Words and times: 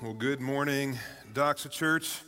Well, 0.00 0.12
good 0.12 0.40
morning, 0.40 0.96
Doxa 1.34 1.72
Church. 1.72 2.20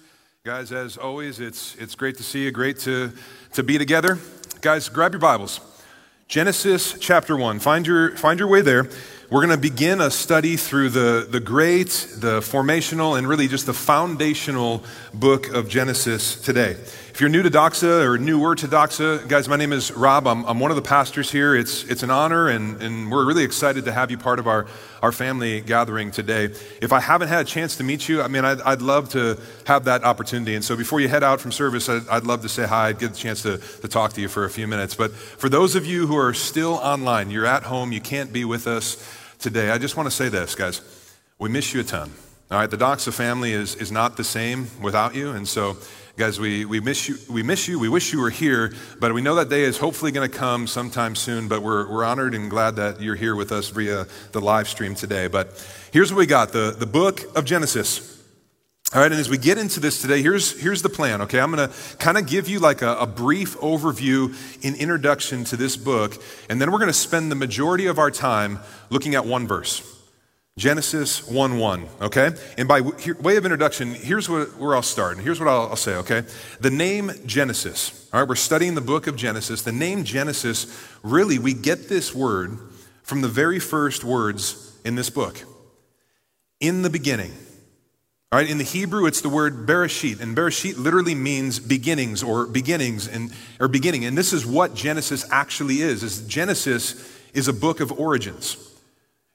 Guys, 0.43 0.73
as 0.73 0.97
always, 0.97 1.39
it's, 1.39 1.77
it's 1.77 1.95
great 1.95 2.17
to 2.17 2.25
see 2.25 2.43
you, 2.43 2.51
great 2.51 2.81
to, 2.81 3.13
to 3.53 3.63
be 3.63 3.79
together. 3.79 4.19
Guys, 4.61 4.89
grab 4.89 5.13
your 5.13 5.21
Bibles. 5.21 5.61
Genesis 6.27 6.99
chapter 6.99 7.37
1. 7.37 7.61
Find 7.61 7.87
your, 7.87 8.17
find 8.17 8.41
your 8.41 8.49
way 8.49 8.61
there. 8.61 8.89
We're 9.31 9.47
going 9.47 9.51
to 9.51 9.57
begin 9.57 10.01
a 10.01 10.11
study 10.11 10.57
through 10.57 10.89
the, 10.89 11.29
the 11.31 11.39
great, 11.39 11.91
the 12.17 12.41
formational, 12.41 13.17
and 13.17 13.29
really 13.29 13.47
just 13.47 13.67
the 13.67 13.73
foundational 13.73 14.83
book 15.15 15.49
of 15.51 15.69
Genesis 15.69 16.41
today. 16.41 16.77
If 17.13 17.21
you're 17.21 17.29
new 17.29 17.43
to 17.43 17.51
Doxa 17.51 18.05
or 18.05 18.19
newer 18.19 18.55
to 18.55 18.69
Doxa, 18.69 19.27
guys, 19.29 19.49
my 19.49 19.57
name 19.57 19.73
is 19.73 19.91
Rob. 19.91 20.29
I'm, 20.29 20.45
I'm 20.47 20.61
one 20.61 20.71
of 20.71 20.77
the 20.77 20.83
pastors 20.83 21.29
here. 21.31 21.57
It's, 21.57 21.83
it's 21.85 22.05
an 22.05 22.11
honor, 22.11 22.49
and, 22.49 22.81
and 22.81 23.11
we're 23.11 23.27
really 23.27 23.43
excited 23.43 23.85
to 23.87 23.93
have 23.93 24.13
you 24.13 24.17
part 24.17 24.39
of 24.39 24.47
our, 24.47 24.67
our 25.03 25.11
family 25.11 25.61
gathering 25.61 26.13
today. 26.13 26.45
If 26.81 26.93
I 26.93 27.01
haven't 27.01 27.27
had 27.27 27.41
a 27.41 27.45
chance 27.45 27.77
to 27.79 27.85
meet 27.85 28.09
you, 28.09 28.23
I 28.23 28.29
mean, 28.29 28.45
I'd, 28.45 28.61
I'd 28.63 28.81
love 28.81 29.09
to 29.11 29.39
have 29.67 29.85
that 29.87 30.05
opportunity. 30.05 30.55
And 30.55 30.65
so 30.65 30.77
before 30.77 31.01
you 31.01 31.09
head 31.09 31.25
out 31.25 31.41
from 31.41 31.51
service, 31.51 31.89
I'd, 31.89 32.09
I'd 32.09 32.25
love 32.25 32.43
to 32.43 32.49
say 32.49 32.65
hi, 32.65 32.89
I'd 32.89 33.01
get 33.01 33.11
a 33.11 33.15
chance 33.15 33.43
to, 33.43 33.59
to 33.59 33.89
talk 33.89 34.13
to 34.13 34.21
you 34.21 34.29
for 34.29 34.45
a 34.45 34.51
few 34.51 34.69
minutes. 34.69 34.95
But 34.95 35.11
for 35.13 35.49
those 35.49 35.75
of 35.75 35.85
you 35.85 36.07
who 36.07 36.17
are 36.17 36.33
still 36.33 36.75
online, 36.75 37.31
you're 37.31 37.45
at 37.45 37.65
home, 37.65 37.91
you 37.91 38.01
can't 38.01 38.33
be 38.33 38.45
with 38.45 38.69
us 38.69 39.05
today, 39.41 39.71
I 39.71 39.79
just 39.79 39.97
want 39.97 40.07
to 40.07 40.15
say 40.15 40.29
this, 40.29 40.55
guys. 40.55 40.81
We 41.41 41.49
miss 41.49 41.75
you 41.75 41.81
a 41.81 41.85
ton. 41.85 42.13
All 42.51 42.59
right, 42.59 42.71
the 42.71 42.77
Doxa 42.77 43.13
family 43.13 43.53
is, 43.53 43.77
is 43.77 43.93
not 43.93 44.17
the 44.17 44.25
same 44.25 44.67
without 44.81 45.15
you. 45.15 45.31
And 45.31 45.47
so 45.47 45.77
Guys, 46.21 46.39
we, 46.39 46.67
we, 46.67 46.81
miss 46.81 47.09
you, 47.09 47.17
we 47.31 47.43
miss 47.43 47.67
you. 47.67 47.79
We 47.79 47.89
wish 47.89 48.13
you 48.13 48.21
were 48.21 48.29
here, 48.29 48.75
but 48.99 49.15
we 49.15 49.23
know 49.23 49.37
that 49.37 49.49
day 49.49 49.63
is 49.63 49.79
hopefully 49.79 50.13
going 50.13 50.31
to 50.31 50.37
come 50.37 50.67
sometime 50.67 51.15
soon. 51.17 51.49
But 51.49 51.63
we're, 51.63 51.91
we're 51.91 52.05
honored 52.05 52.35
and 52.35 52.51
glad 52.51 52.77
that 52.77 53.01
you're 53.01 53.15
here 53.15 53.35
with 53.35 53.51
us 53.53 53.71
via 53.71 54.07
the 54.33 54.41
live 54.43 54.69
stream 54.69 54.95
today. 54.95 55.29
But 55.29 55.67
here's 55.95 56.13
what 56.13 56.19
we 56.19 56.27
got 56.27 56.53
the, 56.53 56.77
the 56.79 56.85
book 56.85 57.23
of 57.35 57.47
Genesis. 57.47 58.23
All 58.95 59.01
right, 59.01 59.11
and 59.11 59.19
as 59.19 59.31
we 59.31 59.39
get 59.39 59.57
into 59.57 59.81
this 59.81 60.03
today, 60.03 60.21
here's, 60.21 60.61
here's 60.61 60.83
the 60.83 60.91
plan, 60.91 61.23
okay? 61.23 61.41
I'm 61.41 61.53
going 61.53 61.71
to 61.71 61.97
kind 61.97 62.19
of 62.19 62.27
give 62.27 62.51
you 62.51 62.59
like 62.59 62.83
a, 62.83 62.97
a, 62.97 63.07
brief 63.07 63.57
overview 63.57 64.37
in 64.63 64.75
introduction 64.75 65.45
to 65.45 65.57
this 65.57 65.79
book, 65.79 66.23
and 66.51 66.61
then 66.61 66.71
we're 66.71 66.81
going 66.81 66.89
to 66.89 66.93
spend 66.93 67.33
the 67.33 67.37
majority 67.37 67.87
of 67.87 67.99
our 67.99 68.11
time 68.11 68.59
looking 68.91 69.15
at 69.15 69.25
one 69.25 69.47
verse. 69.47 70.00
Genesis 70.59 71.27
1 71.27 71.59
1, 71.59 71.89
okay? 72.03 72.33
And 72.59 72.69
by 72.69 72.81
way 72.81 73.37
of 73.37 73.45
introduction, 73.45 73.95
here's 73.95 74.29
what, 74.29 74.57
where 74.59 74.75
I'll 74.75 74.83
start. 74.83 75.17
And 75.17 75.25
here's 75.25 75.41
what 75.41 75.49
I'll, 75.49 75.69
I'll 75.69 75.77
say, 75.77 75.95
okay? 75.97 76.25
The 76.61 76.71
name 76.71 77.13
Genesis, 77.25 78.09
all 78.13 78.21
right, 78.21 78.29
we're 78.29 78.35
studying 78.35 78.75
the 78.75 78.81
book 78.81 79.07
of 79.07 79.17
Genesis. 79.17 79.63
The 79.63 79.73
name 79.73 80.05
Genesis, 80.05 80.67
really, 81.03 81.39
we 81.39 81.55
get 81.55 81.89
this 81.89 82.15
word 82.15 82.59
from 83.03 83.23
the 83.23 83.29
very 83.29 83.59
first 83.59 84.05
words 84.05 84.77
in 84.85 84.97
this 84.97 85.11
book 85.11 85.43
in 86.61 86.83
the 86.83 86.91
beginning. 86.91 87.33
All 88.33 88.39
right, 88.39 88.49
in 88.49 88.59
the 88.59 88.65
Hebrew, 88.65 89.07
it's 89.07 89.23
the 89.23 89.29
word 89.29 89.67
bereshit, 89.67 90.21
and 90.21 90.37
bereshit 90.37 90.79
literally 90.79 91.17
means 91.17 91.59
beginnings 91.59 92.23
or 92.23 92.47
beginnings 92.47 93.09
and 93.09 93.33
or 93.59 93.67
beginning. 93.67 94.05
And 94.05 94.17
this 94.17 94.33
is 94.33 94.47
what 94.47 94.75
Genesis 94.75 95.27
actually 95.33 95.81
is. 95.81 96.05
Is 96.05 96.25
Genesis 96.29 97.11
is 97.33 97.49
a 97.49 97.53
book 97.53 97.81
of 97.81 97.91
origins. 97.99 98.70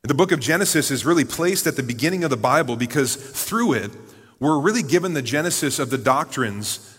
The 0.06 0.14
book 0.14 0.31
of 0.31 0.39
Genesis 0.39 0.92
is 0.92 1.03
really 1.03 1.25
placed 1.25 1.66
at 1.66 1.78
the 1.78 1.81
beginning 1.81 2.23
of 2.23 2.30
the 2.30 2.38
Bible 2.38 2.75
because 2.75 3.16
through 3.16 3.73
it, 3.73 3.92
we're 4.39 4.59
really 4.59 4.84
given 4.84 5.16
the 5.16 5.22
genesis 5.23 5.80
of 5.80 5.89
the 5.89 5.98
doctrines 5.98 6.95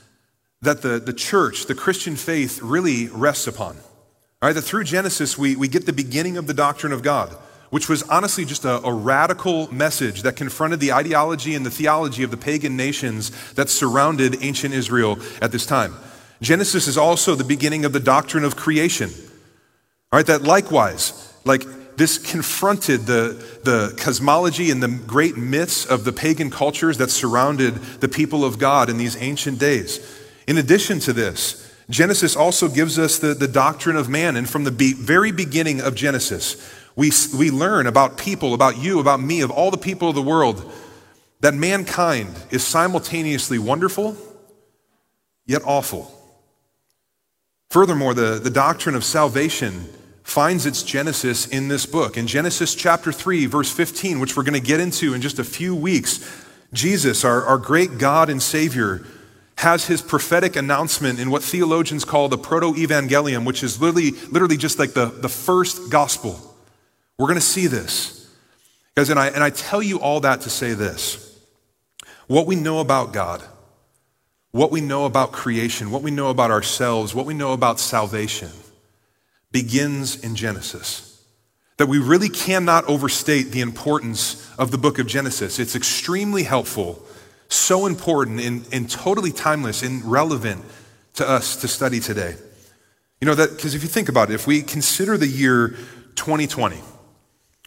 that 0.63 0.83
the, 0.83 0.99
the 0.99 1.13
church, 1.13 1.67
the 1.67 1.75
Christian 1.77 2.17
faith, 2.17 2.61
really 2.61 3.07
rests 3.07 3.47
upon. 3.47 3.77
All 3.77 4.49
right, 4.49 4.53
that 4.55 4.63
through 4.63 4.83
Genesis, 4.85 5.39
we, 5.39 5.55
we 5.55 5.69
get 5.69 5.87
the 5.87 5.93
beginning 5.93 6.37
of 6.37 6.49
the 6.49 6.55
doctrine 6.55 6.93
of 6.93 7.03
God, 7.03 7.31
which 7.71 7.89
was 7.89 8.03
honestly 8.05 8.45
just 8.45 8.65
a, 8.65 8.85
a 8.85 8.93
radical 8.93 9.73
message 9.73 10.23
that 10.23 10.35
confronted 10.35 10.81
the 10.81 10.93
ideology 10.93 11.55
and 11.55 11.65
the 11.65 11.71
theology 11.71 12.25
of 12.25 12.33
the 12.33 12.37
pagan 12.37 12.77
nations 12.77 13.31
that 13.55 13.69
surrounded 13.71 14.43
ancient 14.43 14.75
Israel 14.75 15.17
at 15.41 15.53
this 15.53 15.65
time. 15.65 15.95
Genesis 16.43 16.89
is 16.89 16.99
also 16.99 17.37
the 17.37 17.45
beginning 17.45 17.85
of 17.85 17.93
the 17.93 18.01
doctrine 18.01 18.43
of 18.43 18.57
creation. 18.57 19.11
All 20.11 20.19
right, 20.19 20.27
that 20.27 20.43
likewise, 20.43 21.33
like 21.45 21.63
this 21.97 22.19
confronted 22.19 23.07
the, 23.07 23.61
the 23.65 23.95
cosmology 23.97 24.71
and 24.71 24.83
the 24.83 24.89
great 24.89 25.37
myths 25.37 25.87
of 25.87 26.05
the 26.05 26.13
pagan 26.13 26.51
cultures 26.51 26.99
that 26.99 27.11
surrounded 27.11 27.75
the 28.01 28.09
people 28.09 28.45
of 28.45 28.59
God 28.59 28.91
in 28.91 28.99
these 28.99 29.17
ancient 29.17 29.59
days. 29.59 30.01
In 30.47 30.59
addition 30.59 31.01
to 31.01 31.13
this, 31.13 31.73
Genesis 31.89 32.37
also 32.37 32.69
gives 32.69 32.99
us 32.99 33.19
the, 33.19 33.35
the 33.35 33.49
doctrine 33.49 33.97
of 33.97 34.09
man. 34.09 34.37
And 34.37 34.49
from 34.49 34.65
the 34.65 34.71
be- 34.71 34.93
very 34.93 35.33
beginning 35.33 35.81
of 35.81 35.95
Genesis, 35.95 36.57
we, 36.97 37.11
we 37.37 37.51
learn 37.51 37.87
about 37.87 38.19
people, 38.19 38.55
about 38.55 38.77
you, 38.79 39.01
about 39.01 39.21
me, 39.21 39.41
of 39.41 39.51
all 39.51 39.71
the 39.71 39.79
people 39.79 40.09
of 40.09 40.15
the 40.15 40.23
world, 40.23 40.71
that 41.41 41.55
mankind 41.55 42.35
is 42.51 42.65
simultaneously 42.65 43.59
wonderful 43.59 44.17
yet 45.47 45.63
awful. 45.65 46.13
Furthermore, 47.71 48.15
the, 48.15 48.41
the 48.43 48.51
doctrine 48.51 48.95
of 48.95 49.05
salvation 49.05 49.89
finds 50.27 50.67
its 50.67 50.83
genesis 50.83 51.47
in 51.47 51.69
this 51.69 51.87
book. 51.87 52.17
In 52.17 52.27
Genesis 52.27 52.75
chapter 52.75 53.13
3, 53.13 53.47
verse 53.47 53.71
15, 53.73 54.19
which 54.19 54.37
we're 54.37 54.43
going 54.43 54.61
to 54.61 54.61
get 54.61 54.81
into 54.81 55.15
in 55.15 55.21
just 55.21 55.39
a 55.39 55.45
few 55.45 55.73
weeks, 55.73 56.19
Jesus, 56.73 57.25
our, 57.25 57.45
our 57.45 57.59
great 57.59 57.99
God 57.99 58.29
and 58.29 58.43
Savior, 58.43 59.07
has 59.59 59.87
his 59.87 60.03
prophetic 60.03 60.57
announcement 60.57 61.21
in 61.21 61.31
what 61.31 61.45
theologians 61.45 62.05
call 62.05 62.29
the 62.29 62.37
proto 62.37 62.73
evangelium, 62.73 63.47
which 63.47 63.63
is 63.63 63.81
literally, 63.81 64.11
literally 64.33 64.57
just 64.57 64.81
like 64.81 64.95
the, 64.95 65.07
the 65.07 65.29
first 65.29 65.93
gospel. 65.93 66.57
We're 67.19 67.29
going 67.29 67.39
to 67.39 67.41
see 67.41 67.69
this. 67.69 68.29
Guys, 68.97 69.11
and 69.11 69.21
I, 69.21 69.29
and 69.29 69.45
I 69.45 69.51
tell 69.51 69.81
you 69.81 70.01
all 70.01 70.19
that 70.21 70.41
to 70.41 70.51
say 70.51 70.75
this. 70.75 71.41
What 72.27 72.49
we 72.49 72.57
know 72.57 72.81
about 72.81 73.13
God, 73.13 73.45
what 74.51 74.73
we 74.73 74.81
know 74.81 75.05
about 75.05 75.31
creation, 75.31 75.93
what 75.93 76.03
we 76.03 76.11
know 76.11 76.31
about 76.31 76.51
ourselves, 76.51 77.15
what 77.15 77.27
we 77.27 77.35
know 77.35 77.53
about 77.53 77.79
salvation, 77.79 78.51
begins 79.53 80.23
in 80.23 80.37
Genesis. 80.37 81.25
That 81.79 81.87
we 81.87 81.99
really 81.99 82.29
cannot 82.29 82.85
overstate 82.87 83.51
the 83.51 83.61
importance 83.61 84.51
of 84.59 84.71
the 84.71 84.79
book 84.79 84.99
of 84.99 85.07
Genesis. 85.07 85.59
It's 85.59 85.77
extremely 85.77 86.45
helpful, 86.45 87.03
so 87.49 87.87
important, 87.87 88.41
and, 88.41 88.67
and 88.73 88.91
totally 88.91 89.31
timeless 89.31 89.83
and 89.83 90.05
relevant 90.05 90.65
to 91.15 91.29
us 91.29 91.57
to 91.57 91.69
study 91.69 92.01
today. 92.01 92.35
You 93.21 93.27
know, 93.27 93.35
that 93.35 93.51
because 93.51 93.75
if 93.75 93.83
you 93.83 93.89
think 93.89 94.09
about 94.09 94.31
it, 94.31 94.35
if 94.35 94.47
we 94.47 94.63
consider 94.63 95.17
the 95.17 95.27
year 95.27 95.77
2020, 96.17 96.79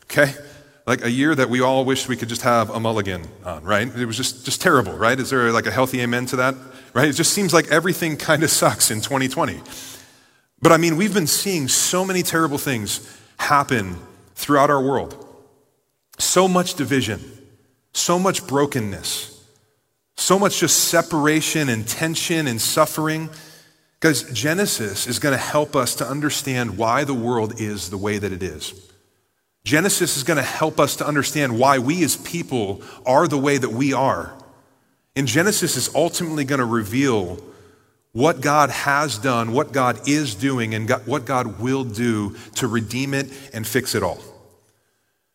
okay, 0.06 0.34
like 0.90 1.04
a 1.04 1.12
year 1.12 1.36
that 1.36 1.50
we 1.50 1.62
all 1.62 1.86
wish 1.86 2.08
we 2.08 2.16
could 2.16 2.30
just 2.30 2.42
have 2.42 2.72
a 2.72 2.80
mulligan 2.80 3.24
on, 3.46 3.64
right? 3.64 3.96
It 3.96 4.06
was 4.06 4.18
just, 4.18 4.44
just 4.44 4.60
terrible, 4.60 4.94
right? 4.94 5.20
Is 5.20 5.30
there 5.30 5.52
like 5.52 5.68
a 5.68 5.72
healthy 5.72 6.02
amen 6.02 6.26
to 6.28 6.38
that? 6.38 6.56
Right? 6.96 7.08
It 7.08 7.14
just 7.14 7.32
seems 7.32 7.54
like 7.54 7.68
everything 7.68 8.18
kind 8.30 8.42
of 8.42 8.50
sucks 8.50 8.90
in 8.90 9.00
2020. 9.02 9.62
But 10.62 10.72
I 10.72 10.78
mean, 10.78 10.97
we've 10.97 11.14
been 11.14 11.28
seeing 11.28 11.68
so 11.68 12.03
many 12.03 12.24
terrible 12.24 12.58
things 12.58 13.18
happen 13.38 13.96
throughout 14.36 14.70
our 14.70 14.81
world. 14.81 15.25
So 16.18 16.47
much 16.47 16.74
division, 16.74 17.22
so 17.94 18.20
much 18.20 18.46
brokenness, 18.46 19.44
so 20.18 20.38
much 20.38 20.59
just 20.59 20.90
separation 20.90 21.69
and 21.69 21.88
tension 21.88 22.48
and 22.48 22.59
suffering. 22.59 23.30
Because 24.00 24.31
Genesis 24.31 25.08
is 25.08 25.19
going 25.19 25.34
to 25.34 25.42
help 25.42 25.75
us 25.75 25.96
to 25.96 26.06
understand 26.08 26.78
why 26.78 27.03
the 27.03 27.14
world 27.14 27.59
is 27.59 27.90
the 27.90 27.98
way 27.98 28.18
that 28.18 28.31
it 28.31 28.44
is. 28.44 28.74
Genesis 29.66 30.18
is 30.18 30.24
going 30.24 30.38
to 30.38 30.44
help 30.44 30.80
us 30.80 30.96
to 30.98 31.06
understand 31.06 31.59
why 31.59 31.80
we 31.80 32.03
as 32.03 32.16
people 32.18 32.81
are 33.06 33.28
the 33.28 33.38
way 33.38 33.58
that 33.58 33.72
we 33.72 33.94
are. 33.94 34.34
And 35.16 35.28
Genesis 35.28 35.75
is 35.75 35.94
ultimately 35.94 36.46
going 36.46 36.59
to 36.59 36.66
reveal 36.66 37.40
what 38.12 38.42
God 38.42 38.70
has 38.70 39.18
done, 39.18 39.52
what 39.52 39.72
God 39.72 40.08
is 40.08 40.36
doing, 40.36 40.74
and 40.74 40.90
what 41.06 41.25
God 41.25 41.59
will 41.59 41.84
do 41.84 42.36
to 42.56 42.68
redeem 42.68 43.14
it 43.14 43.28
and 43.53 43.68
fix 43.68 43.94
it 43.94 44.03
all. 44.03 44.20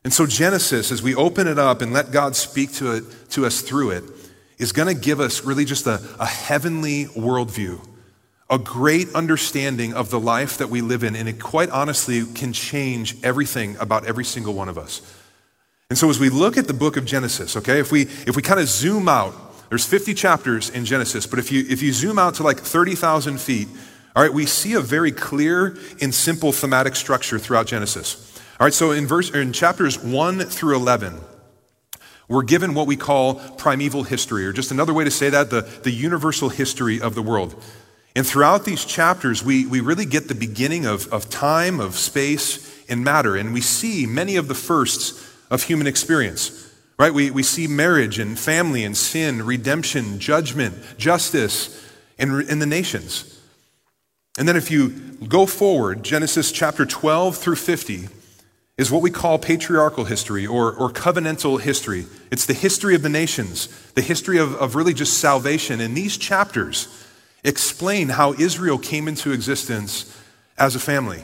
And 0.02 0.12
so, 0.12 0.26
Genesis, 0.26 0.92
as 0.92 1.02
we 1.02 1.14
open 1.14 1.46
it 1.46 1.58
up 1.58 1.80
and 1.80 1.92
let 1.92 2.10
God 2.10 2.36
speak 2.36 2.72
to, 2.74 2.96
it, 2.96 3.04
to 3.30 3.46
us 3.46 3.62
through 3.62 3.90
it, 3.90 4.04
is 4.58 4.72
going 4.72 4.94
to 4.94 5.00
give 5.00 5.18
us 5.18 5.44
really 5.44 5.64
just 5.64 5.86
a, 5.86 6.00
a 6.18 6.26
heavenly 6.26 7.06
worldview, 7.06 7.80
a 8.50 8.58
great 8.58 9.12
understanding 9.14 9.94
of 9.94 10.10
the 10.10 10.20
life 10.20 10.58
that 10.58 10.68
we 10.68 10.82
live 10.82 11.04
in. 11.04 11.16
And 11.16 11.28
it 11.28 11.40
quite 11.40 11.70
honestly 11.70 12.24
can 12.34 12.52
change 12.52 13.16
everything 13.24 13.76
about 13.78 14.04
every 14.04 14.24
single 14.24 14.52
one 14.52 14.68
of 14.68 14.76
us. 14.76 15.00
And 15.88 15.98
so, 15.98 16.10
as 16.10 16.18
we 16.18 16.28
look 16.28 16.58
at 16.58 16.66
the 16.66 16.74
book 16.74 16.96
of 16.96 17.04
Genesis, 17.04 17.56
okay, 17.56 17.78
if 17.78 17.90
we, 17.90 18.02
if 18.02 18.36
we 18.36 18.42
kind 18.42 18.60
of 18.60 18.68
zoom 18.68 19.08
out 19.08 19.34
there's 19.68 19.86
50 19.86 20.14
chapters 20.14 20.70
in 20.70 20.84
Genesis, 20.84 21.26
but 21.26 21.38
if 21.38 21.50
you, 21.50 21.64
if 21.68 21.82
you 21.82 21.92
zoom 21.92 22.18
out 22.18 22.34
to 22.34 22.42
like 22.42 22.58
30,000 22.58 23.40
feet, 23.40 23.68
all 24.14 24.22
right, 24.22 24.32
we 24.32 24.46
see 24.46 24.74
a 24.74 24.80
very 24.80 25.10
clear 25.10 25.76
and 26.00 26.14
simple 26.14 26.52
thematic 26.52 26.94
structure 26.94 27.38
throughout 27.38 27.66
Genesis. 27.66 28.40
All 28.60 28.66
right, 28.66 28.74
so 28.74 28.92
in, 28.92 29.06
verse, 29.06 29.30
in 29.30 29.52
chapters 29.52 29.98
1 29.98 30.40
through 30.40 30.76
11, 30.76 31.18
we're 32.28 32.44
given 32.44 32.74
what 32.74 32.86
we 32.86 32.96
call 32.96 33.34
primeval 33.34 34.04
history, 34.04 34.46
or 34.46 34.52
just 34.52 34.70
another 34.70 34.94
way 34.94 35.04
to 35.04 35.10
say 35.10 35.30
that, 35.30 35.50
the, 35.50 35.62
the 35.82 35.90
universal 35.90 36.48
history 36.48 37.00
of 37.00 37.14
the 37.14 37.22
world. 37.22 37.60
And 38.16 38.24
throughout 38.26 38.64
these 38.64 38.84
chapters, 38.84 39.44
we, 39.44 39.66
we 39.66 39.80
really 39.80 40.06
get 40.06 40.28
the 40.28 40.34
beginning 40.34 40.86
of, 40.86 41.12
of 41.12 41.28
time, 41.28 41.80
of 41.80 41.96
space, 41.96 42.84
and 42.88 43.02
matter. 43.02 43.34
And 43.34 43.52
we 43.52 43.60
see 43.60 44.06
many 44.06 44.36
of 44.36 44.46
the 44.46 44.54
firsts 44.54 45.28
of 45.50 45.64
human 45.64 45.86
experience. 45.86 46.63
Right? 46.98 47.12
We, 47.12 47.30
we 47.30 47.42
see 47.42 47.66
marriage 47.66 48.18
and 48.18 48.38
family 48.38 48.84
and 48.84 48.96
sin, 48.96 49.44
redemption, 49.44 50.18
judgment, 50.18 50.74
justice, 50.96 51.84
and 52.18 52.48
in 52.48 52.58
the 52.58 52.66
nations. 52.66 53.40
And 54.38 54.48
then 54.48 54.56
if 54.56 54.70
you 54.70 54.90
go 55.28 55.46
forward, 55.46 56.02
Genesis 56.02 56.50
chapter 56.52 56.84
12 56.84 57.36
through 57.36 57.56
50 57.56 58.08
is 58.76 58.90
what 58.90 59.02
we 59.02 59.10
call 59.10 59.38
patriarchal 59.38 60.04
history 60.04 60.46
or, 60.46 60.72
or 60.72 60.90
covenantal 60.90 61.60
history. 61.60 62.06
It's 62.32 62.46
the 62.46 62.54
history 62.54 62.94
of 62.96 63.02
the 63.02 63.08
nations, 63.08 63.68
the 63.94 64.02
history 64.02 64.38
of, 64.38 64.54
of 64.56 64.74
really 64.74 64.94
just 64.94 65.18
salvation. 65.18 65.80
And 65.80 65.96
these 65.96 66.16
chapters 66.16 66.88
explain 67.44 68.08
how 68.08 68.32
Israel 68.34 68.78
came 68.78 69.06
into 69.06 69.30
existence 69.32 70.20
as 70.58 70.74
a 70.74 70.80
family. 70.80 71.22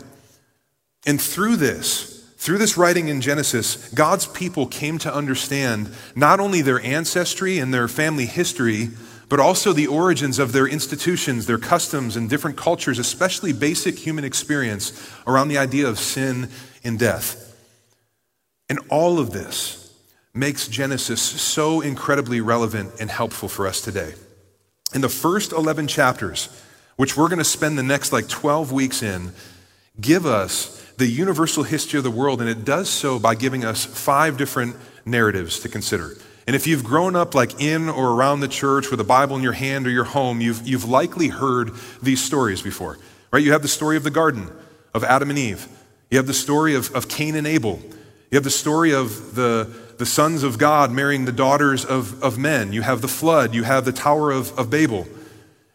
And 1.06 1.20
through 1.20 1.56
this, 1.56 2.09
through 2.40 2.56
this 2.56 2.78
writing 2.78 3.08
in 3.08 3.20
Genesis, 3.20 3.90
God's 3.90 4.24
people 4.24 4.66
came 4.66 4.96
to 5.00 5.14
understand 5.14 5.90
not 6.16 6.40
only 6.40 6.62
their 6.62 6.80
ancestry 6.80 7.58
and 7.58 7.72
their 7.72 7.86
family 7.86 8.24
history, 8.24 8.88
but 9.28 9.38
also 9.38 9.74
the 9.74 9.86
origins 9.86 10.38
of 10.38 10.52
their 10.52 10.66
institutions, 10.66 11.44
their 11.44 11.58
customs, 11.58 12.16
and 12.16 12.30
different 12.30 12.56
cultures, 12.56 12.98
especially 12.98 13.52
basic 13.52 13.98
human 13.98 14.24
experience 14.24 15.06
around 15.26 15.48
the 15.48 15.58
idea 15.58 15.86
of 15.86 15.98
sin 15.98 16.48
and 16.82 16.98
death. 16.98 17.54
And 18.70 18.78
all 18.88 19.18
of 19.18 19.32
this 19.32 19.94
makes 20.32 20.66
Genesis 20.66 21.20
so 21.20 21.82
incredibly 21.82 22.40
relevant 22.40 22.90
and 22.98 23.10
helpful 23.10 23.50
for 23.50 23.66
us 23.66 23.82
today. 23.82 24.14
In 24.94 25.02
the 25.02 25.10
first 25.10 25.52
11 25.52 25.88
chapters, 25.88 26.48
which 26.96 27.18
we're 27.18 27.28
going 27.28 27.38
to 27.38 27.44
spend 27.44 27.76
the 27.76 27.82
next 27.82 28.14
like 28.14 28.30
12 28.30 28.72
weeks 28.72 29.02
in, 29.02 29.32
give 30.00 30.24
us 30.24 30.79
the 31.00 31.08
universal 31.08 31.62
history 31.62 31.96
of 31.96 32.04
the 32.04 32.10
world, 32.10 32.42
and 32.42 32.48
it 32.48 32.62
does 32.62 32.90
so 32.90 33.18
by 33.18 33.34
giving 33.34 33.64
us 33.64 33.86
five 33.86 34.36
different 34.36 34.76
narratives 35.06 35.58
to 35.60 35.68
consider. 35.68 36.14
And 36.46 36.54
if 36.54 36.66
you've 36.66 36.84
grown 36.84 37.16
up 37.16 37.34
like 37.34 37.58
in 37.58 37.88
or 37.88 38.10
around 38.10 38.40
the 38.40 38.48
church 38.48 38.90
with 38.90 39.00
a 39.00 39.04
Bible 39.04 39.34
in 39.36 39.42
your 39.42 39.54
hand 39.54 39.86
or 39.86 39.90
your 39.90 40.04
home, 40.04 40.42
you've, 40.42 40.66
you've 40.68 40.84
likely 40.84 41.28
heard 41.28 41.72
these 42.02 42.22
stories 42.22 42.60
before, 42.60 42.98
right? 43.32 43.42
You 43.42 43.52
have 43.52 43.62
the 43.62 43.68
story 43.68 43.96
of 43.96 44.04
the 44.04 44.10
garden 44.10 44.50
of 44.92 45.02
Adam 45.02 45.30
and 45.30 45.38
Eve. 45.38 45.66
You 46.10 46.18
have 46.18 46.26
the 46.26 46.34
story 46.34 46.74
of, 46.74 46.94
of 46.94 47.08
Cain 47.08 47.34
and 47.34 47.46
Abel. 47.46 47.80
You 48.30 48.36
have 48.36 48.44
the 48.44 48.50
story 48.50 48.92
of 48.92 49.34
the, 49.34 49.72
the 49.96 50.04
sons 50.04 50.42
of 50.42 50.58
God 50.58 50.92
marrying 50.92 51.24
the 51.24 51.32
daughters 51.32 51.82
of, 51.86 52.22
of 52.22 52.36
men. 52.36 52.74
You 52.74 52.82
have 52.82 53.00
the 53.00 53.08
flood. 53.08 53.54
You 53.54 53.62
have 53.62 53.86
the 53.86 53.92
Tower 53.92 54.32
of, 54.32 54.56
of 54.58 54.68
Babel. 54.68 55.08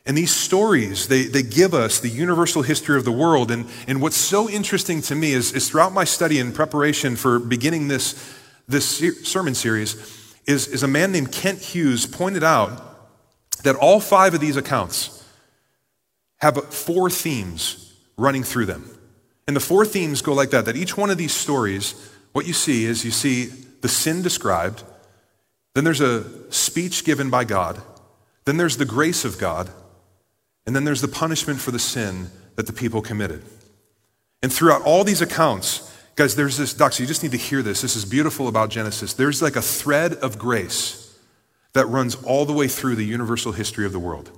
And 0.05 0.15
these 0.15 0.33
stories, 0.33 1.07
they, 1.07 1.23
they 1.23 1.41
give 1.41 1.73
us 1.73 1.99
the 1.99 2.09
universal 2.09 2.61
history 2.61 2.95
of 2.97 3.05
the 3.05 3.11
world. 3.11 3.49
And, 3.49 3.65
and 3.87 4.01
what's 4.01 4.17
so 4.17 4.47
interesting 4.47 5.01
to 5.03 5.15
me 5.15 5.33
is, 5.33 5.51
is 5.51 5.69
throughout 5.69 5.93
my 5.93 6.03
study 6.03 6.39
and 6.39 6.53
preparation 6.53 7.15
for 7.15 7.39
beginning 7.39 7.87
this, 7.87 8.13
this 8.67 8.99
sermon 9.23 9.55
series, 9.55 9.95
is, 10.45 10.67
is 10.67 10.83
a 10.83 10.87
man 10.87 11.11
named 11.11 11.31
Kent 11.31 11.59
Hughes 11.59 12.05
pointed 12.05 12.43
out 12.43 12.81
that 13.63 13.75
all 13.75 13.99
five 13.99 14.35
of 14.35 14.39
these 14.39 14.57
accounts 14.57 15.23
have 16.37 16.63
four 16.71 17.09
themes 17.09 17.93
running 18.15 18.43
through 18.43 18.65
them. 18.65 18.87
And 19.47 19.55
the 19.55 19.61
four 19.61 19.85
themes 19.85 20.21
go 20.21 20.33
like 20.33 20.51
that 20.51 20.65
that 20.65 20.75
each 20.75 20.95
one 20.95 21.09
of 21.09 21.17
these 21.17 21.33
stories, 21.33 22.11
what 22.33 22.45
you 22.45 22.53
see 22.53 22.85
is 22.85 23.03
you 23.03 23.11
see 23.11 23.45
the 23.81 23.87
sin 23.87 24.21
described, 24.21 24.83
then 25.73 25.83
there's 25.83 26.01
a 26.01 26.51
speech 26.51 27.03
given 27.03 27.29
by 27.31 27.43
God, 27.43 27.81
then 28.45 28.57
there's 28.57 28.77
the 28.77 28.85
grace 28.85 29.25
of 29.25 29.39
God, 29.39 29.69
and 30.65 30.75
then 30.75 30.83
there's 30.83 31.01
the 31.01 31.07
punishment 31.07 31.59
for 31.59 31.71
the 31.71 31.79
sin 31.79 32.29
that 32.56 32.67
the 32.67 32.73
people 32.73 33.01
committed. 33.01 33.44
And 34.41 34.51
throughout 34.51 34.81
all 34.83 35.03
these 35.03 35.21
accounts, 35.21 35.91
Guys, 36.15 36.35
there's 36.35 36.56
this, 36.56 36.73
Doxa, 36.73 37.01
you 37.01 37.06
just 37.06 37.23
need 37.23 37.33
to 37.33 37.38
hear 37.38 37.62
this. 37.62 37.81
This 37.81 37.97
is 37.97 38.06
beautiful 38.06 38.47
about 38.47 38.69
Genesis. 38.69 39.13
There's 39.13 39.41
like 39.41 39.57
a 39.57 39.62
thread 39.62 40.13
of 40.13 40.39
grace 40.39 41.13
that 41.73 41.88
runs 41.88 42.15
all 42.23 42.45
the 42.45 42.53
way 42.53 42.69
through 42.69 42.95
the 42.95 43.03
universal 43.03 43.51
history 43.51 43.85
of 43.85 43.91
the 43.91 44.00
world. 44.00 44.31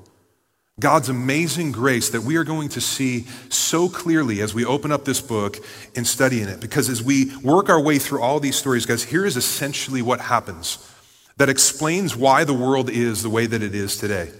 God's 0.79 1.09
amazing 1.09 1.71
grace 1.71 2.09
that 2.09 2.21
we 2.21 2.35
are 2.35 2.43
going 2.43 2.69
to 2.69 2.81
see 2.81 3.25
so 3.49 3.89
clearly 3.89 4.41
as 4.41 4.55
we 4.55 4.65
open 4.65 4.91
up 4.91 5.05
this 5.05 5.21
book 5.21 5.57
and 5.95 6.05
study 6.05 6.41
in 6.41 6.49
it. 6.49 6.59
Because 6.59 6.89
as 6.89 7.01
we 7.01 7.35
work 7.37 7.69
our 7.69 7.81
way 7.81 7.99
through 7.99 8.21
all 8.21 8.39
these 8.39 8.55
stories, 8.55 8.87
guys, 8.87 9.03
here 9.03 9.25
is 9.25 9.37
essentially 9.37 10.01
what 10.01 10.19
happens 10.19 10.79
that 11.37 11.49
explains 11.49 12.15
why 12.15 12.43
the 12.43 12.53
world 12.53 12.89
is 12.89 13.21
the 13.21 13.29
way 13.29 13.45
that 13.45 13.61
it 13.61 13.75
is 13.75 13.97
today. 13.97 14.31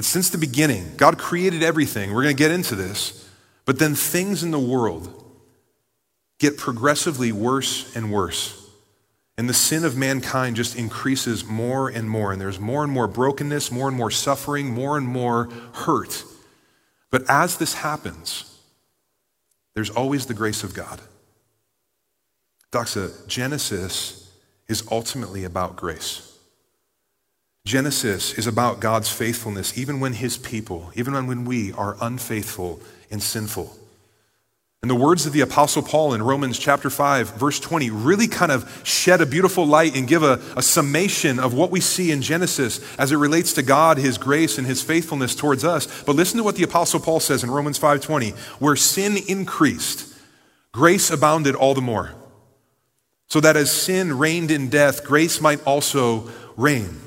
That 0.00 0.06
since 0.06 0.30
the 0.30 0.38
beginning, 0.38 0.92
God 0.96 1.18
created 1.18 1.62
everything. 1.62 2.14
We're 2.14 2.22
going 2.22 2.34
to 2.34 2.42
get 2.42 2.50
into 2.50 2.74
this. 2.74 3.28
But 3.66 3.78
then 3.78 3.94
things 3.94 4.42
in 4.42 4.50
the 4.50 4.58
world 4.58 5.30
get 6.38 6.56
progressively 6.56 7.32
worse 7.32 7.94
and 7.94 8.10
worse. 8.10 8.66
And 9.36 9.46
the 9.46 9.52
sin 9.52 9.84
of 9.84 9.98
mankind 9.98 10.56
just 10.56 10.74
increases 10.74 11.44
more 11.44 11.90
and 11.90 12.08
more. 12.08 12.32
And 12.32 12.40
there's 12.40 12.58
more 12.58 12.82
and 12.82 12.90
more 12.90 13.06
brokenness, 13.08 13.70
more 13.70 13.88
and 13.88 13.96
more 13.98 14.10
suffering, 14.10 14.72
more 14.72 14.96
and 14.96 15.06
more 15.06 15.50
hurt. 15.74 16.24
But 17.10 17.28
as 17.28 17.58
this 17.58 17.74
happens, 17.74 18.58
there's 19.74 19.90
always 19.90 20.24
the 20.24 20.32
grace 20.32 20.64
of 20.64 20.72
God. 20.72 20.98
Doxa, 22.72 23.28
Genesis 23.28 24.32
is 24.66 24.82
ultimately 24.90 25.44
about 25.44 25.76
grace. 25.76 26.29
Genesis 27.64 28.34
is 28.34 28.46
about 28.46 28.80
God's 28.80 29.10
faithfulness, 29.10 29.76
even 29.76 30.00
when 30.00 30.14
his 30.14 30.38
people, 30.38 30.90
even 30.94 31.26
when 31.26 31.44
we 31.44 31.72
are 31.72 31.96
unfaithful 32.00 32.80
and 33.10 33.22
sinful. 33.22 33.76
And 34.82 34.90
the 34.90 34.94
words 34.94 35.26
of 35.26 35.34
the 35.34 35.42
Apostle 35.42 35.82
Paul 35.82 36.14
in 36.14 36.22
Romans 36.22 36.58
chapter 36.58 36.88
5, 36.88 37.34
verse 37.34 37.60
20, 37.60 37.90
really 37.90 38.26
kind 38.26 38.50
of 38.50 38.80
shed 38.82 39.20
a 39.20 39.26
beautiful 39.26 39.66
light 39.66 39.94
and 39.94 40.08
give 40.08 40.22
a, 40.22 40.40
a, 40.56 40.62
summation 40.62 41.38
of 41.38 41.52
what 41.52 41.70
we 41.70 41.80
see 41.80 42.10
in 42.10 42.22
Genesis 42.22 42.80
as 42.96 43.12
it 43.12 43.16
relates 43.16 43.52
to 43.52 43.62
God, 43.62 43.98
His 43.98 44.16
grace, 44.16 44.56
and 44.56 44.66
His 44.66 44.82
faithfulness 44.82 45.34
towards 45.34 45.64
us. 45.64 46.02
But 46.04 46.16
listen 46.16 46.38
to 46.38 46.44
what 46.44 46.56
the 46.56 46.62
Apostle 46.62 46.98
Paul 46.98 47.20
says 47.20 47.44
in 47.44 47.50
Romans 47.50 47.78
5:20, 47.78 48.34
where 48.58 48.74
sin 48.74 49.18
increased, 49.28 50.14
grace 50.72 51.10
abounded 51.10 51.54
all 51.54 51.74
the 51.74 51.82
more. 51.82 52.14
So 53.28 53.38
that 53.40 53.56
as 53.58 53.70
sin 53.70 54.16
reigned 54.16 54.50
in 54.50 54.70
death, 54.70 55.04
grace 55.04 55.42
might 55.42 55.62
also 55.66 56.30
reign. 56.56 57.02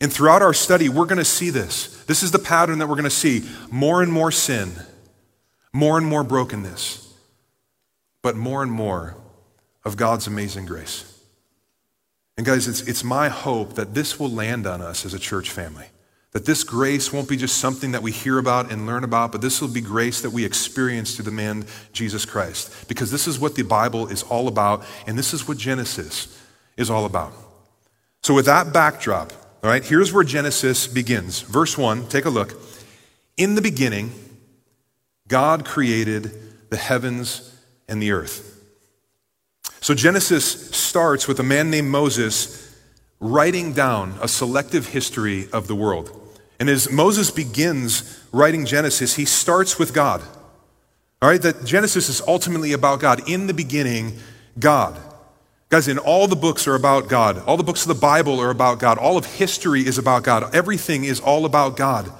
And 0.00 0.12
throughout 0.12 0.42
our 0.42 0.54
study, 0.54 0.88
we're 0.88 1.06
going 1.06 1.18
to 1.18 1.24
see 1.24 1.50
this. 1.50 2.04
This 2.04 2.22
is 2.22 2.30
the 2.30 2.38
pattern 2.38 2.78
that 2.78 2.88
we're 2.88 2.94
going 2.94 3.04
to 3.04 3.10
see 3.10 3.48
more 3.70 4.02
and 4.02 4.12
more 4.12 4.30
sin 4.30 4.72
more 5.72 5.96
and 5.96 6.06
more 6.06 6.24
brokenness, 6.24 7.14
but 8.22 8.36
more 8.36 8.62
and 8.62 8.72
more 8.72 9.16
of 9.84 9.96
God's 9.96 10.26
amazing 10.26 10.66
grace. 10.66 11.06
And 12.36 12.46
guys, 12.46 12.66
it's, 12.66 12.82
it's 12.82 13.04
my 13.04 13.28
hope 13.28 13.74
that 13.74 13.94
this 13.94 14.18
will 14.18 14.30
land 14.30 14.66
on 14.66 14.80
us 14.80 15.04
as 15.04 15.14
a 15.14 15.18
church 15.18 15.50
family. 15.50 15.86
That 16.32 16.46
this 16.46 16.62
grace 16.62 17.12
won't 17.12 17.28
be 17.28 17.36
just 17.36 17.58
something 17.58 17.92
that 17.92 18.02
we 18.02 18.12
hear 18.12 18.38
about 18.38 18.70
and 18.70 18.86
learn 18.86 19.02
about, 19.02 19.32
but 19.32 19.40
this 19.40 19.60
will 19.60 19.68
be 19.68 19.80
grace 19.80 20.20
that 20.22 20.30
we 20.30 20.44
experience 20.44 21.14
through 21.14 21.24
the 21.24 21.32
man 21.32 21.66
Jesus 21.92 22.24
Christ. 22.24 22.88
Because 22.88 23.10
this 23.10 23.26
is 23.26 23.38
what 23.38 23.56
the 23.56 23.62
Bible 23.62 24.06
is 24.06 24.22
all 24.22 24.46
about, 24.48 24.84
and 25.06 25.18
this 25.18 25.34
is 25.34 25.46
what 25.48 25.58
Genesis 25.58 26.40
is 26.76 26.88
all 26.88 27.04
about. 27.04 27.32
So, 28.22 28.32
with 28.32 28.46
that 28.46 28.72
backdrop, 28.72 29.32
all 29.62 29.68
right, 29.68 29.84
here's 29.84 30.12
where 30.12 30.24
Genesis 30.24 30.86
begins. 30.86 31.42
Verse 31.42 31.76
1, 31.76 32.08
take 32.08 32.24
a 32.24 32.30
look. 32.30 32.54
In 33.36 33.54
the 33.54 33.62
beginning, 33.62 34.12
God 35.28 35.64
created 35.64 36.32
the 36.70 36.78
heavens 36.78 37.54
and 37.88 38.02
the 38.02 38.12
earth. 38.12 38.64
So 39.80 39.94
Genesis 39.94 40.70
starts 40.76 41.28
with 41.28 41.40
a 41.40 41.42
man 41.42 41.70
named 41.70 41.88
Moses 41.88 42.74
writing 43.18 43.72
down 43.72 44.14
a 44.22 44.28
selective 44.28 44.88
history 44.88 45.48
of 45.52 45.66
the 45.68 45.74
world. 45.74 46.10
And 46.58 46.68
as 46.68 46.90
Moses 46.90 47.30
begins 47.30 48.22
writing 48.32 48.66
Genesis, 48.66 49.14
he 49.14 49.24
starts 49.24 49.78
with 49.78 49.92
God. 49.92 50.22
All 51.22 51.28
right, 51.28 51.40
that 51.42 51.64
Genesis 51.66 52.08
is 52.08 52.22
ultimately 52.22 52.72
about 52.72 53.00
God. 53.00 53.28
In 53.28 53.46
the 53.46 53.54
beginning, 53.54 54.18
God. 54.58 54.98
Guys, 55.70 55.86
in 55.86 55.98
all 55.98 56.26
the 56.26 56.36
books 56.36 56.66
are 56.66 56.74
about 56.74 57.08
God. 57.08 57.38
All 57.46 57.56
the 57.56 57.62
books 57.62 57.82
of 57.82 57.88
the 57.88 57.94
Bible 57.94 58.40
are 58.40 58.50
about 58.50 58.80
God. 58.80 58.98
All 58.98 59.16
of 59.16 59.24
history 59.24 59.86
is 59.86 59.98
about 59.98 60.24
God. 60.24 60.52
Everything 60.52 61.04
is 61.04 61.20
all 61.20 61.44
about 61.44 61.76
God. 61.76 62.12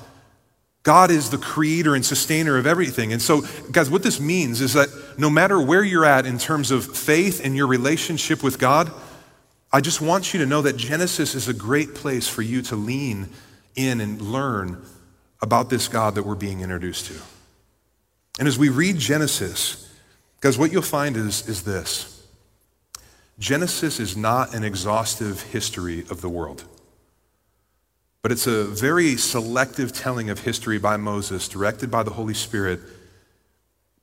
God 0.85 1.11
is 1.11 1.31
the 1.31 1.37
creator 1.37 1.97
and 1.97 2.07
sustainer 2.07 2.57
of 2.57 2.67
everything. 2.67 3.13
And 3.13 3.21
so, 3.21 3.43
guys, 3.73 3.91
what 3.91 4.05
this 4.05 4.21
means 4.21 4.61
is 4.61 4.75
that 4.75 4.89
no 5.19 5.29
matter 5.29 5.61
where 5.61 5.83
you're 5.83 6.05
at 6.05 6.27
in 6.27 6.39
terms 6.39 6.71
of 6.71 6.97
faith 6.97 7.45
and 7.45 7.57
your 7.57 7.67
relationship 7.67 8.43
with 8.43 8.59
God, 8.59 8.91
I 9.73 9.81
just 9.81 10.01
want 10.01 10.33
you 10.33 10.41
to 10.41 10.47
know 10.47 10.63
that 10.63 10.77
Genesis 10.77 11.35
is 11.35 11.49
a 11.49 11.53
great 11.53 11.95
place 11.95 12.29
for 12.29 12.43
you 12.43 12.63
to 12.63 12.77
lean 12.77 13.29
in 13.75 14.01
and 14.01 14.23
learn 14.23 14.81
about 15.43 15.71
this 15.71 15.89
God 15.89 16.15
that 16.15 16.23
we're 16.23 16.37
being 16.37 16.61
introduced 16.61 17.07
to. 17.07 17.15
And 18.39 18.47
as 18.47 18.59
we 18.59 18.69
read 18.69 18.97
Genesis, 18.97 19.93
guys, 20.41 20.57
what 20.57 20.71
you'll 20.71 20.83
find 20.83 21.17
is, 21.17 21.49
is 21.49 21.65
this 21.65 22.20
Genesis 23.41 23.99
is 23.99 24.19
not 24.19 24.55
an 24.55 24.63
exhaustive 24.63 25.41
history 25.45 26.01
of 26.11 26.21
the 26.21 26.29
world. 26.29 26.65
But 28.23 28.33
it's 28.33 28.47
a 28.47 28.65
very 28.65 29.17
selective 29.17 29.95
telling 29.95 30.29
of 30.29 30.41
history 30.41 30.79
by 30.79 30.99
Moses, 30.99 31.49
directed 31.49 31.91
by 31.91 32.03
the 32.03 32.11
Holy 32.11 32.35
Spirit. 32.35 32.81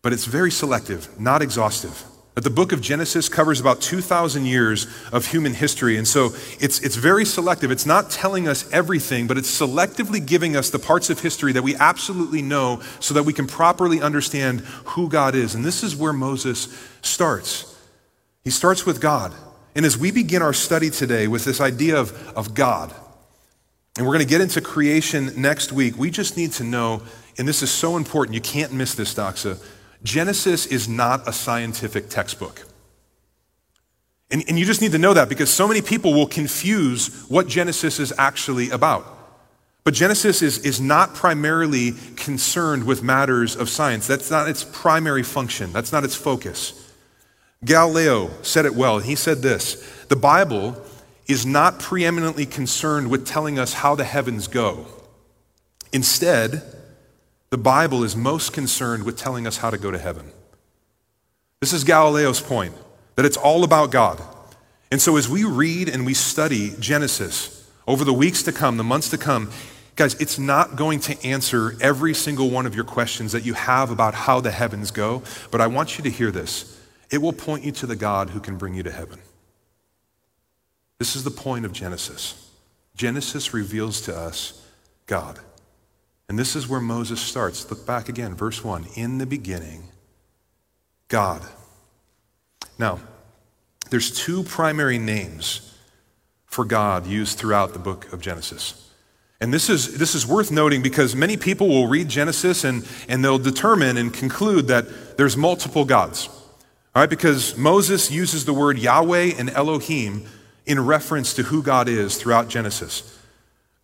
But 0.01 0.11
it's 0.11 0.25
very 0.25 0.49
selective, 0.49 1.19
not 1.19 1.43
exhaustive. 1.43 2.03
That 2.33 2.43
the 2.43 2.49
book 2.49 2.71
of 2.71 2.81
Genesis 2.81 3.29
covers 3.29 3.59
about 3.59 3.79
2,000 3.79 4.45
years 4.45 4.87
of 5.11 5.27
human 5.27 5.53
history. 5.53 5.97
And 5.97 6.07
so 6.07 6.31
it's, 6.59 6.79
it's 6.79 6.95
very 6.95 7.25
selective. 7.25 7.69
It's 7.69 7.85
not 7.85 8.09
telling 8.09 8.47
us 8.47 8.71
everything, 8.71 9.27
but 9.27 9.37
it's 9.37 9.55
selectively 9.55 10.23
giving 10.23 10.55
us 10.55 10.71
the 10.71 10.79
parts 10.79 11.11
of 11.11 11.19
history 11.19 11.51
that 11.51 11.63
we 11.63 11.75
absolutely 11.75 12.41
know 12.41 12.81
so 12.99 13.13
that 13.13 13.23
we 13.23 13.33
can 13.33 13.45
properly 13.45 14.01
understand 14.01 14.61
who 14.85 15.09
God 15.09 15.35
is. 15.35 15.53
And 15.53 15.63
this 15.63 15.83
is 15.83 15.95
where 15.95 16.13
Moses 16.13 16.75
starts. 17.03 17.76
He 18.47 18.51
starts 18.51 18.85
with 18.85 19.01
God. 19.01 19.33
And 19.75 19.85
as 19.85 19.97
we 19.97 20.09
begin 20.09 20.41
our 20.41 20.53
study 20.53 20.89
today 20.89 21.27
with 21.27 21.43
this 21.43 21.59
idea 21.59 21.99
of, 21.99 22.13
of 22.29 22.53
God, 22.53 22.95
and 23.97 24.07
we're 24.07 24.13
going 24.13 24.25
to 24.25 24.29
get 24.29 24.39
into 24.39 24.61
creation 24.61 25.33
next 25.35 25.73
week, 25.73 25.97
we 25.97 26.09
just 26.09 26.37
need 26.37 26.53
to 26.53 26.63
know, 26.63 27.01
and 27.37 27.45
this 27.45 27.61
is 27.61 27.69
so 27.69 27.97
important, 27.97 28.35
you 28.35 28.39
can't 28.39 28.71
miss 28.71 28.95
this, 28.95 29.13
Doxa 29.13 29.61
Genesis 30.01 30.65
is 30.65 30.87
not 30.87 31.27
a 31.27 31.33
scientific 31.33 32.07
textbook. 32.07 32.65
And, 34.31 34.45
and 34.47 34.57
you 34.57 34.63
just 34.63 34.79
need 34.79 34.93
to 34.93 34.97
know 34.97 35.13
that 35.13 35.27
because 35.27 35.49
so 35.49 35.67
many 35.67 35.81
people 35.81 36.13
will 36.13 36.27
confuse 36.27 37.25
what 37.27 37.49
Genesis 37.49 37.99
is 37.99 38.13
actually 38.17 38.69
about. 38.69 39.05
But 39.83 39.93
Genesis 39.93 40.41
is, 40.41 40.59
is 40.59 40.79
not 40.79 41.15
primarily 41.15 41.95
concerned 42.15 42.85
with 42.85 43.03
matters 43.03 43.57
of 43.57 43.67
science. 43.67 44.07
That's 44.07 44.31
not 44.31 44.47
its 44.47 44.63
primary 44.63 45.23
function, 45.23 45.73
that's 45.73 45.91
not 45.91 46.05
its 46.05 46.15
focus. 46.15 46.85
Galileo 47.65 48.29
said 48.43 48.65
it 48.65 48.75
well. 48.75 48.99
He 48.99 49.15
said 49.15 49.39
this 49.41 49.75
The 50.09 50.15
Bible 50.15 50.81
is 51.27 51.45
not 51.45 51.79
preeminently 51.79 52.45
concerned 52.45 53.09
with 53.09 53.27
telling 53.27 53.59
us 53.59 53.73
how 53.73 53.95
the 53.95 54.03
heavens 54.03 54.47
go. 54.47 54.85
Instead, 55.91 56.61
the 57.49 57.57
Bible 57.57 58.03
is 58.03 58.15
most 58.15 58.53
concerned 58.53 59.03
with 59.03 59.17
telling 59.17 59.47
us 59.47 59.57
how 59.57 59.69
to 59.69 59.77
go 59.77 59.91
to 59.91 59.97
heaven. 59.97 60.31
This 61.61 61.73
is 61.73 61.83
Galileo's 61.83 62.41
point 62.41 62.75
that 63.15 63.25
it's 63.25 63.37
all 63.37 63.63
about 63.63 63.91
God. 63.91 64.21
And 64.91 65.01
so, 65.01 65.17
as 65.17 65.27
we 65.27 65.43
read 65.43 65.89
and 65.89 66.05
we 66.05 66.13
study 66.13 66.73
Genesis 66.79 67.69
over 67.87 68.03
the 68.03 68.13
weeks 68.13 68.43
to 68.43 68.51
come, 68.51 68.77
the 68.77 68.83
months 68.83 69.09
to 69.09 69.17
come, 69.17 69.49
guys, 69.95 70.13
it's 70.15 70.37
not 70.37 70.75
going 70.75 70.99
to 71.01 71.25
answer 71.25 71.75
every 71.81 72.13
single 72.13 72.49
one 72.49 72.65
of 72.65 72.75
your 72.75 72.83
questions 72.83 73.31
that 73.31 73.43
you 73.45 73.53
have 73.53 73.89
about 73.89 74.13
how 74.13 74.39
the 74.39 74.51
heavens 74.51 74.91
go, 74.91 75.23
but 75.51 75.59
I 75.59 75.67
want 75.67 75.97
you 75.97 76.03
to 76.03 76.09
hear 76.09 76.31
this. 76.31 76.76
It 77.09 77.19
will 77.19 77.33
point 77.33 77.63
you 77.63 77.71
to 77.73 77.85
the 77.85 77.95
God 77.95 78.31
who 78.31 78.39
can 78.39 78.57
bring 78.57 78.73
you 78.73 78.83
to 78.83 78.91
heaven. 78.91 79.19
This 80.99 81.15
is 81.15 81.23
the 81.23 81.31
point 81.31 81.65
of 81.65 81.71
Genesis. 81.71 82.49
Genesis 82.95 83.53
reveals 83.53 84.01
to 84.01 84.15
us 84.15 84.65
God. 85.05 85.39
And 86.27 86.37
this 86.37 86.55
is 86.55 86.67
where 86.67 86.81
Moses 86.81 87.21
starts. 87.21 87.69
Look 87.69 87.85
back 87.85 88.09
again, 88.09 88.35
verse 88.35 88.63
1. 88.63 88.87
In 88.95 89.17
the 89.17 89.25
beginning, 89.25 89.83
God. 91.07 91.41
Now, 92.77 92.99
there's 93.89 94.11
two 94.11 94.43
primary 94.43 94.97
names 94.97 95.73
for 96.45 96.65
God 96.65 97.07
used 97.07 97.37
throughout 97.37 97.73
the 97.73 97.79
book 97.79 98.11
of 98.11 98.19
Genesis. 98.19 98.91
And 99.39 99.53
this 99.53 99.69
is, 99.69 99.97
this 99.97 100.15
is 100.15 100.25
worth 100.25 100.51
noting 100.51 100.81
because 100.81 101.15
many 101.15 101.37
people 101.37 101.67
will 101.67 101.87
read 101.87 102.09
Genesis 102.09 102.63
and, 102.63 102.85
and 103.07 103.23
they'll 103.23 103.37
determine 103.37 103.95
and 103.97 104.13
conclude 104.13 104.67
that 104.67 105.17
there's 105.17 105.37
multiple 105.37 105.85
gods. 105.85 106.27
All 106.97 107.03
right, 107.03 107.09
because 107.11 107.55
Moses 107.55 108.09
uses 108.09 108.45
the 108.45 108.55
word 108.55 108.79
Yahweh 108.79 109.33
and 109.37 109.51
Elohim 109.51 110.25
in 110.65 110.83
reference 110.83 111.31
to 111.35 111.43
who 111.43 111.61
God 111.61 111.87
is 111.87 112.17
throughout 112.17 112.47
Genesis. 112.47 113.19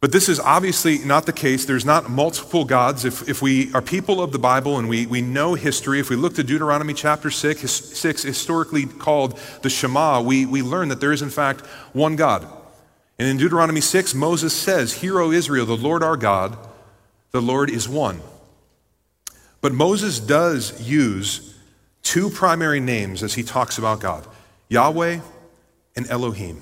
But 0.02 0.12
this 0.12 0.28
is 0.28 0.40
obviously 0.40 0.98
not 0.98 1.28
the 1.28 1.32
case. 1.32 1.64
There's 1.66 1.86
not 1.86 2.10
multiple 2.10 2.66
gods. 2.66 3.06
If, 3.06 3.30
if 3.30 3.40
we 3.40 3.72
are 3.76 3.84
people 3.84 4.20
of 4.20 4.32
the 4.32 4.40
Bible 4.40 4.80
and 4.80 4.90
we, 4.90 5.06
we 5.06 5.22
know 5.22 5.54
history, 5.54 6.00
if 6.00 6.10
we 6.10 6.16
look 6.16 6.34
to 6.34 6.44
Deuteronomy 6.44 6.96
chapter 6.96 7.30
6, 7.30 7.70
6 7.70 8.24
historically 8.24 8.88
called 8.88 9.40
the 9.62 9.70
Shema, 9.70 10.20
we, 10.20 10.48
we 10.48 10.64
learn 10.64 10.90
that 10.90 11.00
there 11.00 11.12
is, 11.12 11.22
in 11.22 11.30
fact, 11.30 11.62
one 11.94 12.16
God. 12.16 12.48
And 13.20 13.28
in 13.28 13.38
Deuteronomy 13.38 13.82
6, 13.82 14.16
Moses 14.16 14.56
says, 14.56 14.92
Hear, 14.92 15.20
O 15.20 15.32
Israel, 15.32 15.68
the 15.68 15.78
Lord 15.78 16.02
our 16.02 16.18
God, 16.18 16.58
the 17.30 17.44
Lord 17.44 17.70
is 17.70 17.88
one. 17.88 18.22
But 19.62 19.72
Moses 19.72 20.20
does 20.20 20.82
use 20.82 21.53
two 22.14 22.30
primary 22.30 22.80
names 22.80 23.24
as 23.24 23.34
he 23.34 23.42
talks 23.42 23.80
about 23.80 24.00
God 24.00 24.28
Yahweh 24.70 25.20
and 25.96 26.10
Elohim. 26.12 26.62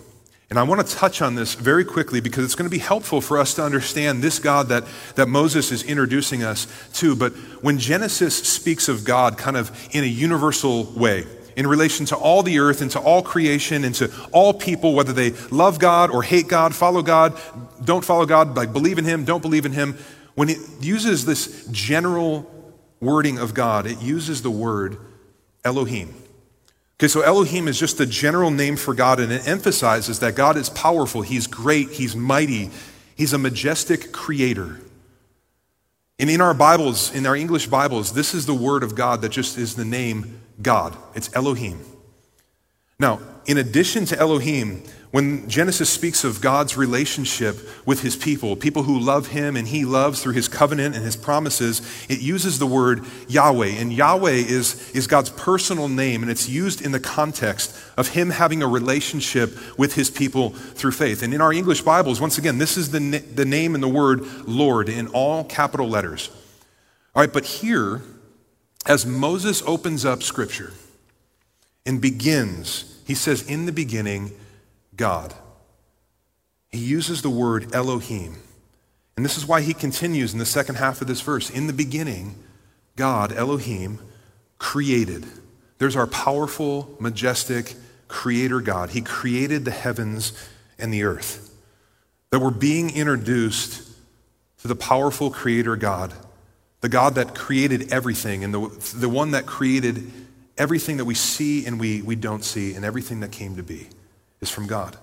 And 0.49 0.57
I 0.57 0.63
want 0.63 0.85
to 0.85 0.95
touch 0.95 1.21
on 1.21 1.35
this 1.35 1.55
very 1.55 1.83
quickly 1.83 2.21
because 2.21 2.45
it's 2.45 2.55
going 2.55 2.69
to 2.69 2.73
be 2.73 2.81
helpful 2.81 3.19
for 3.19 3.37
us 3.37 3.53
to 3.55 3.63
understand 3.63 4.23
this 4.23 4.39
God 4.39 4.69
that, 4.69 4.85
that 5.15 5.27
Moses 5.27 5.73
is 5.73 5.83
introducing 5.83 6.41
us 6.41 6.67
to. 6.93 7.17
But 7.17 7.33
when 7.61 7.79
Genesis 7.79 8.33
speaks 8.33 8.87
of 8.87 9.03
God 9.03 9.37
kind 9.37 9.57
of 9.57 9.71
in 9.93 10.05
a 10.05 10.07
universal 10.07 10.85
way, 10.93 11.25
in 11.57 11.67
relation 11.67 12.05
to 12.07 12.15
all 12.15 12.43
the 12.43 12.59
earth 12.59 12.81
and 12.81 12.89
to 12.91 12.99
all 12.99 13.21
creation 13.21 13.83
and 13.83 13.93
to 13.95 14.09
all 14.31 14.53
people, 14.53 14.95
whether 14.95 15.11
they 15.11 15.31
love 15.51 15.79
God 15.79 16.11
or 16.11 16.23
hate 16.23 16.47
God, 16.47 16.73
follow 16.73 17.01
God, 17.01 17.37
don't 17.83 18.05
follow 18.05 18.25
God, 18.25 18.55
like 18.55 18.71
believe 18.71 18.97
in 18.97 19.03
Him, 19.03 19.25
don't 19.25 19.41
believe 19.41 19.65
in 19.65 19.73
Him, 19.73 19.97
when 20.33 20.47
it 20.47 20.59
uses 20.79 21.25
this 21.25 21.67
general 21.67 22.49
wording 23.01 23.37
of 23.37 23.53
God, 23.53 23.85
it 23.85 24.01
uses 24.01 24.43
the 24.43 24.51
word 24.51 24.97
Elohim. 25.63 26.13
Okay, 26.99 27.07
so 27.07 27.21
Elohim 27.21 27.67
is 27.67 27.79
just 27.79 27.99
a 27.99 28.05
general 28.05 28.51
name 28.51 28.75
for 28.75 28.93
God, 28.93 29.19
and 29.19 29.31
it 29.31 29.47
emphasizes 29.47 30.19
that 30.19 30.35
God 30.35 30.55
is 30.55 30.69
powerful, 30.69 31.23
He's 31.23 31.47
great, 31.47 31.89
He's 31.89 32.15
mighty, 32.15 32.69
He's 33.15 33.33
a 33.33 33.37
majestic 33.37 34.11
creator. 34.11 34.79
And 36.19 36.29
in 36.29 36.41
our 36.41 36.53
Bibles, 36.53 37.13
in 37.13 37.25
our 37.25 37.35
English 37.35 37.67
Bibles, 37.67 38.13
this 38.13 38.35
is 38.35 38.45
the 38.45 38.53
word 38.53 38.83
of 38.83 38.93
God 38.93 39.21
that 39.21 39.29
just 39.29 39.57
is 39.57 39.75
the 39.75 39.85
name 39.85 40.39
God. 40.61 40.95
It's 41.15 41.35
Elohim. 41.35 41.79
Now, 43.01 43.19
in 43.47 43.57
addition 43.57 44.05
to 44.05 44.19
Elohim, 44.19 44.83
when 45.09 45.49
Genesis 45.49 45.89
speaks 45.89 46.23
of 46.23 46.39
God's 46.39 46.77
relationship 46.77 47.57
with 47.83 48.03
his 48.03 48.15
people, 48.15 48.55
people 48.55 48.83
who 48.83 48.99
love 48.99 49.29
him 49.29 49.55
and 49.55 49.67
he 49.67 49.85
loves 49.85 50.21
through 50.21 50.33
his 50.33 50.47
covenant 50.47 50.95
and 50.95 51.03
his 51.03 51.15
promises, 51.15 51.81
it 52.07 52.21
uses 52.21 52.59
the 52.59 52.67
word 52.67 53.03
Yahweh. 53.27 53.69
And 53.69 53.91
Yahweh 53.91 54.33
is, 54.33 54.91
is 54.91 55.07
God's 55.07 55.31
personal 55.31 55.89
name, 55.89 56.21
and 56.21 56.29
it's 56.31 56.47
used 56.47 56.79
in 56.79 56.91
the 56.91 56.99
context 56.99 57.75
of 57.97 58.09
him 58.09 58.29
having 58.29 58.61
a 58.61 58.67
relationship 58.67 59.57
with 59.79 59.95
his 59.95 60.11
people 60.11 60.51
through 60.51 60.91
faith. 60.91 61.23
And 61.23 61.33
in 61.33 61.41
our 61.41 61.51
English 61.51 61.81
Bibles, 61.81 62.21
once 62.21 62.37
again, 62.37 62.59
this 62.59 62.77
is 62.77 62.91
the, 62.91 62.99
the 62.99 63.45
name 63.45 63.73
and 63.73 63.83
the 63.83 63.89
word 63.89 64.21
Lord 64.47 64.89
in 64.89 65.07
all 65.07 65.43
capital 65.43 65.89
letters. 65.89 66.29
All 67.15 67.23
right, 67.23 67.33
but 67.33 67.45
here, 67.45 68.03
as 68.85 69.07
Moses 69.07 69.63
opens 69.65 70.05
up 70.05 70.21
scripture 70.21 70.71
and 71.85 72.01
begins, 72.01 72.99
he 73.05 73.15
says, 73.15 73.47
In 73.47 73.65
the 73.65 73.71
beginning, 73.71 74.31
God. 74.95 75.33
He 76.69 76.79
uses 76.79 77.21
the 77.21 77.29
word 77.29 77.73
Elohim. 77.73 78.35
And 79.17 79.25
this 79.25 79.37
is 79.37 79.45
why 79.45 79.61
he 79.61 79.73
continues 79.73 80.33
in 80.33 80.39
the 80.39 80.45
second 80.45 80.75
half 80.75 81.01
of 81.01 81.07
this 81.07 81.21
verse. 81.21 81.49
In 81.49 81.67
the 81.67 81.73
beginning, 81.73 82.35
God, 82.95 83.33
Elohim, 83.33 83.99
created. 84.57 85.25
There's 85.79 85.95
our 85.95 86.07
powerful, 86.07 86.95
majestic 86.99 87.75
creator 88.07 88.61
God. 88.61 88.91
He 88.91 89.01
created 89.01 89.65
the 89.65 89.71
heavens 89.71 90.33
and 90.77 90.93
the 90.93 91.03
earth. 91.03 91.53
That 92.29 92.39
we're 92.39 92.51
being 92.51 92.95
introduced 92.95 93.89
to 94.61 94.67
the 94.67 94.75
powerful 94.75 95.31
creator 95.31 95.75
God, 95.75 96.13
the 96.81 96.89
God 96.89 97.15
that 97.15 97.35
created 97.35 97.91
everything, 97.91 98.43
and 98.43 98.53
the, 98.53 98.95
the 98.95 99.09
one 99.09 99.31
that 99.31 99.45
created 99.45 100.11
everything 100.57 100.97
that 100.97 101.05
we 101.05 101.15
see 101.15 101.65
and 101.65 101.79
we, 101.79 102.01
we 102.01 102.15
don't 102.15 102.43
see, 102.43 102.73
and 102.73 102.85
everything 102.85 103.19
that 103.21 103.31
came 103.31 103.55
to 103.55 103.63
be 103.63 103.89
is 104.41 104.49
from 104.49 104.67
God. 104.67 104.97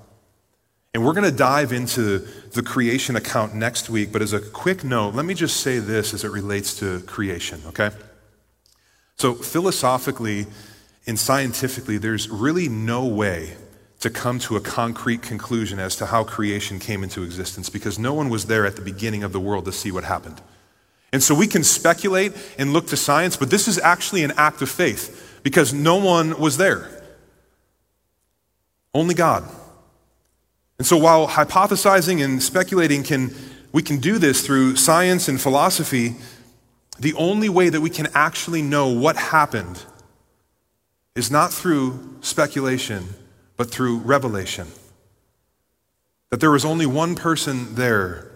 And 0.94 1.04
we're 1.04 1.12
going 1.12 1.30
to 1.30 1.36
dive 1.36 1.72
into 1.72 2.18
the 2.52 2.62
creation 2.62 3.14
account 3.14 3.54
next 3.54 3.90
week, 3.90 4.10
but 4.12 4.22
as 4.22 4.32
a 4.32 4.40
quick 4.40 4.82
note, 4.84 5.14
let 5.14 5.24
me 5.24 5.34
just 5.34 5.58
say 5.58 5.78
this 5.78 6.14
as 6.14 6.24
it 6.24 6.30
relates 6.30 6.78
to 6.80 7.00
creation, 7.00 7.60
okay? 7.66 7.90
So, 9.16 9.34
philosophically 9.34 10.46
and 11.06 11.18
scientifically, 11.18 11.98
there's 11.98 12.28
really 12.28 12.68
no 12.68 13.06
way 13.06 13.56
to 14.00 14.10
come 14.10 14.38
to 14.38 14.56
a 14.56 14.60
concrete 14.60 15.22
conclusion 15.22 15.78
as 15.78 15.96
to 15.96 16.06
how 16.06 16.22
creation 16.24 16.78
came 16.78 17.02
into 17.02 17.22
existence 17.22 17.68
because 17.68 17.98
no 17.98 18.14
one 18.14 18.28
was 18.28 18.46
there 18.46 18.64
at 18.64 18.76
the 18.76 18.82
beginning 18.82 19.24
of 19.24 19.32
the 19.32 19.40
world 19.40 19.64
to 19.64 19.72
see 19.72 19.90
what 19.90 20.04
happened. 20.04 20.40
And 21.12 21.22
so 21.22 21.34
we 21.34 21.46
can 21.46 21.64
speculate 21.64 22.32
and 22.58 22.72
look 22.72 22.86
to 22.88 22.96
science, 22.96 23.36
but 23.36 23.50
this 23.50 23.66
is 23.66 23.78
actually 23.78 24.22
an 24.22 24.32
act 24.36 24.62
of 24.62 24.70
faith 24.70 25.27
because 25.48 25.72
no 25.72 25.96
one 25.96 26.38
was 26.38 26.58
there. 26.58 26.90
Only 28.92 29.14
God. 29.14 29.48
And 30.76 30.86
so 30.86 30.98
while 30.98 31.26
hypothesizing 31.26 32.22
and 32.22 32.42
speculating 32.42 33.02
can 33.02 33.34
we 33.72 33.82
can 33.82 33.96
do 33.96 34.18
this 34.18 34.44
through 34.44 34.76
science 34.76 35.26
and 35.26 35.40
philosophy, 35.40 36.16
the 36.98 37.14
only 37.14 37.48
way 37.48 37.70
that 37.70 37.80
we 37.80 37.88
can 37.88 38.08
actually 38.12 38.60
know 38.60 38.88
what 38.88 39.16
happened 39.16 39.82
is 41.14 41.30
not 41.30 41.50
through 41.50 42.18
speculation, 42.20 43.08
but 43.56 43.70
through 43.70 44.00
revelation. 44.00 44.66
That 46.28 46.40
there 46.40 46.50
was 46.50 46.66
only 46.66 46.84
one 46.84 47.14
person 47.14 47.74
there, 47.74 48.30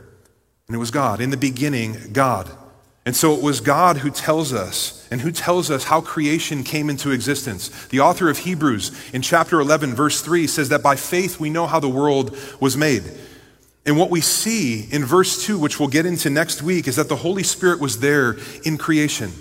and 0.67 0.75
it 0.75 0.79
was 0.79 0.91
God. 0.91 1.21
In 1.21 1.29
the 1.29 1.37
beginning, 1.37 2.15
God. 2.15 2.51
And 3.05 3.17
so 3.17 3.35
it 3.35 3.43
was 3.43 3.61
God 3.61 3.99
who 3.99 4.11
tells 4.11 4.53
us 4.53 5.09
and 5.11 5.21
who 5.21 5.33
tells 5.33 5.71
us 5.71 5.85
how 5.85 6.01
creation 6.01 6.63
came 6.63 6.89
into 6.89 7.11
existence. 7.11 7.69
The 7.87 8.01
author 8.01 8.31
of 8.31 8.39
Hebrews 8.39 8.93
in 9.13 9.23
chapter 9.23 9.61
11, 9.61 9.95
verse 9.95 10.23
3 10.23 10.47
says 10.47 10.69
that 10.69 10.83
by 10.83 10.95
faith 10.95 11.41
we 11.41 11.51
know 11.51 11.67
how 11.67 11.81
the 11.81 11.89
world 11.89 12.37
was 12.61 12.77
made. 12.77 13.03
And 13.85 13.99
what 13.99 14.11
we 14.11 14.21
see 14.21 14.89
in 14.93 15.05
verse 15.05 15.45
2, 15.45 15.59
which 15.59 15.81
we'll 15.81 15.89
get 15.89 16.07
into 16.07 16.31
next 16.31 16.63
week, 16.63 16.87
is 16.87 16.95
that 16.95 17.09
the 17.09 17.17
Holy 17.17 17.43
Spirit 17.43 17.81
was 17.81 17.99
there 17.99 18.37
in 18.65 18.79
creation. 18.79 19.33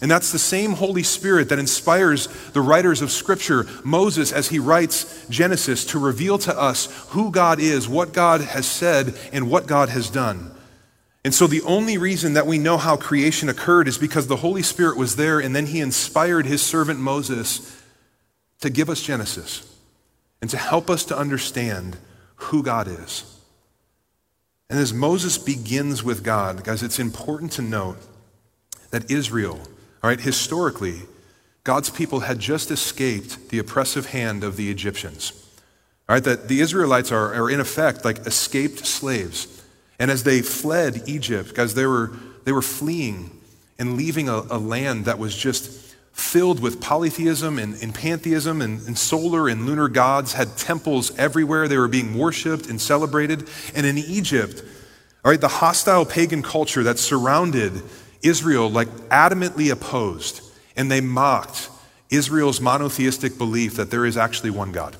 And 0.00 0.10
that's 0.10 0.32
the 0.32 0.38
same 0.38 0.72
Holy 0.72 1.02
Spirit 1.02 1.50
that 1.50 1.58
inspires 1.58 2.26
the 2.54 2.62
writers 2.62 3.02
of 3.02 3.12
Scripture, 3.12 3.66
Moses, 3.84 4.32
as 4.32 4.48
he 4.48 4.58
writes 4.58 5.26
Genesis, 5.28 5.84
to 5.86 5.98
reveal 5.98 6.38
to 6.38 6.58
us 6.58 6.86
who 7.10 7.30
God 7.30 7.60
is, 7.60 7.88
what 7.88 8.14
God 8.14 8.40
has 8.40 8.66
said, 8.66 9.14
and 9.32 9.50
what 9.50 9.66
God 9.66 9.90
has 9.90 10.08
done. 10.08 10.50
And 11.24 11.32
so 11.32 11.46
the 11.46 11.62
only 11.62 11.98
reason 11.98 12.34
that 12.34 12.46
we 12.46 12.58
know 12.58 12.78
how 12.78 12.96
creation 12.96 13.48
occurred 13.48 13.86
is 13.86 13.96
because 13.96 14.26
the 14.26 14.36
Holy 14.36 14.62
Spirit 14.62 14.96
was 14.96 15.16
there 15.16 15.38
and 15.38 15.54
then 15.54 15.66
he 15.66 15.80
inspired 15.80 16.46
his 16.46 16.62
servant 16.62 16.98
Moses 16.98 17.80
to 18.60 18.70
give 18.70 18.90
us 18.90 19.02
Genesis 19.02 19.68
and 20.40 20.50
to 20.50 20.56
help 20.56 20.90
us 20.90 21.04
to 21.06 21.16
understand 21.16 21.96
who 22.36 22.62
God 22.62 22.88
is. 22.88 23.24
And 24.68 24.80
as 24.80 24.92
Moses 24.92 25.38
begins 25.38 26.02
with 26.02 26.24
God, 26.24 26.64
guys, 26.64 26.82
it's 26.82 26.98
important 26.98 27.52
to 27.52 27.62
note 27.62 27.98
that 28.90 29.10
Israel, 29.10 29.60
all 30.02 30.10
right, 30.10 30.20
historically, 30.20 31.02
God's 31.62 31.90
people 31.90 32.20
had 32.20 32.40
just 32.40 32.70
escaped 32.70 33.50
the 33.50 33.58
oppressive 33.58 34.06
hand 34.06 34.42
of 34.42 34.56
the 34.56 34.70
Egyptians. 34.70 35.32
All 36.08 36.16
right, 36.16 36.24
that 36.24 36.48
the 36.48 36.60
Israelites 36.60 37.12
are, 37.12 37.32
are 37.32 37.48
in 37.48 37.60
effect 37.60 38.04
like 38.04 38.26
escaped 38.26 38.84
slaves. 38.86 39.61
And 39.98 40.10
as 40.10 40.24
they 40.24 40.42
fled 40.42 41.02
Egypt, 41.06 41.54
guys, 41.54 41.74
they 41.74 41.86
were, 41.86 42.12
they 42.44 42.52
were 42.52 42.62
fleeing 42.62 43.30
and 43.78 43.96
leaving 43.96 44.28
a, 44.28 44.42
a 44.50 44.58
land 44.58 45.04
that 45.06 45.18
was 45.18 45.36
just 45.36 45.70
filled 46.12 46.60
with 46.60 46.80
polytheism 46.80 47.58
and, 47.58 47.74
and 47.82 47.94
pantheism 47.94 48.60
and, 48.60 48.86
and, 48.86 48.98
solar 48.98 49.48
and 49.48 49.64
lunar 49.66 49.88
gods, 49.88 50.34
had 50.34 50.56
temples 50.56 51.16
everywhere. 51.18 51.68
They 51.68 51.78
were 51.78 51.88
being 51.88 52.16
worshiped 52.16 52.68
and 52.68 52.80
celebrated. 52.80 53.48
And 53.74 53.86
in 53.86 53.96
Egypt, 53.96 54.62
all 55.24 55.30
right, 55.30 55.40
the 55.40 55.48
hostile 55.48 56.04
pagan 56.04 56.42
culture 56.42 56.82
that 56.82 56.98
surrounded 56.98 57.82
Israel, 58.22 58.68
like 58.70 58.88
adamantly 59.08 59.70
opposed, 59.70 60.42
and 60.76 60.90
they 60.90 61.00
mocked 61.00 61.70
Israel's 62.10 62.60
monotheistic 62.60 63.38
belief 63.38 63.76
that 63.76 63.90
there 63.90 64.04
is 64.04 64.16
actually 64.16 64.50
one 64.50 64.72
God. 64.72 64.96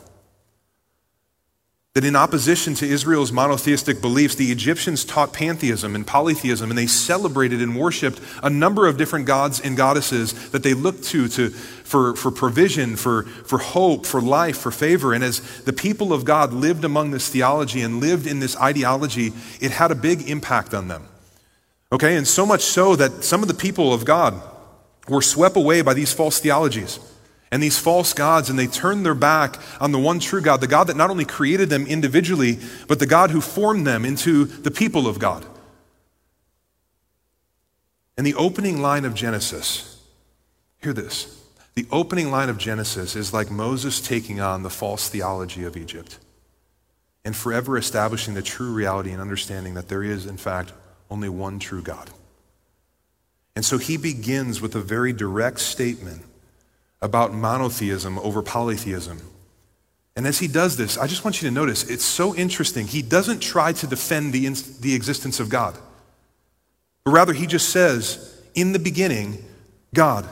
That 1.94 2.06
in 2.06 2.16
opposition 2.16 2.74
to 2.76 2.88
Israel's 2.88 3.32
monotheistic 3.32 4.00
beliefs, 4.00 4.34
the 4.34 4.50
Egyptians 4.50 5.04
taught 5.04 5.34
pantheism 5.34 5.94
and 5.94 6.06
polytheism, 6.06 6.70
and 6.70 6.78
they 6.78 6.86
celebrated 6.86 7.60
and 7.60 7.76
worshiped 7.78 8.18
a 8.42 8.48
number 8.48 8.86
of 8.86 8.96
different 8.96 9.26
gods 9.26 9.60
and 9.60 9.76
goddesses 9.76 10.50
that 10.52 10.62
they 10.62 10.72
looked 10.72 11.04
to, 11.04 11.28
to 11.28 11.50
for, 11.50 12.16
for 12.16 12.30
provision, 12.30 12.96
for, 12.96 13.24
for 13.24 13.58
hope, 13.58 14.06
for 14.06 14.22
life, 14.22 14.56
for 14.56 14.70
favor. 14.70 15.12
And 15.12 15.22
as 15.22 15.40
the 15.64 15.72
people 15.74 16.14
of 16.14 16.24
God 16.24 16.54
lived 16.54 16.82
among 16.82 17.10
this 17.10 17.28
theology 17.28 17.82
and 17.82 18.00
lived 18.00 18.26
in 18.26 18.40
this 18.40 18.56
ideology, 18.56 19.34
it 19.60 19.72
had 19.72 19.90
a 19.90 19.94
big 19.94 20.30
impact 20.30 20.72
on 20.72 20.88
them. 20.88 21.06
Okay, 21.92 22.16
and 22.16 22.26
so 22.26 22.46
much 22.46 22.62
so 22.62 22.96
that 22.96 23.22
some 23.22 23.42
of 23.42 23.48
the 23.48 23.54
people 23.54 23.92
of 23.92 24.06
God 24.06 24.40
were 25.08 25.20
swept 25.20 25.58
away 25.58 25.82
by 25.82 25.92
these 25.92 26.14
false 26.14 26.40
theologies 26.40 26.98
and 27.52 27.62
these 27.62 27.78
false 27.78 28.14
gods, 28.14 28.48
and 28.48 28.58
they 28.58 28.66
turn 28.66 29.02
their 29.02 29.14
back 29.14 29.58
on 29.78 29.92
the 29.92 29.98
one 29.98 30.18
true 30.18 30.40
God, 30.40 30.62
the 30.62 30.66
God 30.66 30.86
that 30.86 30.96
not 30.96 31.10
only 31.10 31.26
created 31.26 31.68
them 31.68 31.86
individually, 31.86 32.58
but 32.88 32.98
the 32.98 33.06
God 33.06 33.30
who 33.30 33.42
formed 33.42 33.86
them 33.86 34.06
into 34.06 34.46
the 34.46 34.70
people 34.70 35.06
of 35.06 35.18
God. 35.18 35.44
And 38.16 38.26
the 38.26 38.34
opening 38.34 38.80
line 38.80 39.04
of 39.04 39.12
Genesis, 39.14 40.02
hear 40.82 40.94
this. 40.94 41.44
The 41.74 41.86
opening 41.90 42.30
line 42.30 42.48
of 42.48 42.56
Genesis 42.56 43.14
is 43.14 43.34
like 43.34 43.50
Moses 43.50 44.00
taking 44.00 44.40
on 44.40 44.62
the 44.62 44.70
false 44.70 45.10
theology 45.10 45.64
of 45.64 45.76
Egypt 45.76 46.18
and 47.22 47.36
forever 47.36 47.76
establishing 47.76 48.32
the 48.32 48.42
true 48.42 48.72
reality 48.72 49.10
and 49.10 49.20
understanding 49.20 49.74
that 49.74 49.88
there 49.88 50.02
is, 50.02 50.24
in 50.24 50.38
fact, 50.38 50.72
only 51.10 51.28
one 51.28 51.58
true 51.58 51.82
God. 51.82 52.10
And 53.54 53.62
so 53.62 53.76
he 53.76 53.98
begins 53.98 54.62
with 54.62 54.74
a 54.74 54.80
very 54.80 55.12
direct 55.12 55.60
statement 55.60 56.22
about 57.02 57.34
monotheism 57.34 58.18
over 58.20 58.40
polytheism. 58.40 59.20
And 60.16 60.26
as 60.26 60.38
he 60.38 60.48
does 60.48 60.76
this, 60.76 60.96
I 60.96 61.06
just 61.06 61.24
want 61.24 61.42
you 61.42 61.48
to 61.48 61.54
notice 61.54 61.88
it's 61.90 62.04
so 62.04 62.34
interesting. 62.34 62.86
He 62.86 63.02
doesn't 63.02 63.40
try 63.40 63.72
to 63.72 63.86
defend 63.86 64.32
the, 64.32 64.48
the 64.80 64.94
existence 64.94 65.40
of 65.40 65.48
God, 65.48 65.76
but 67.04 67.10
rather 67.10 67.32
he 67.32 67.46
just 67.46 67.70
says, 67.70 68.40
in 68.54 68.72
the 68.72 68.78
beginning, 68.78 69.44
God. 69.94 70.28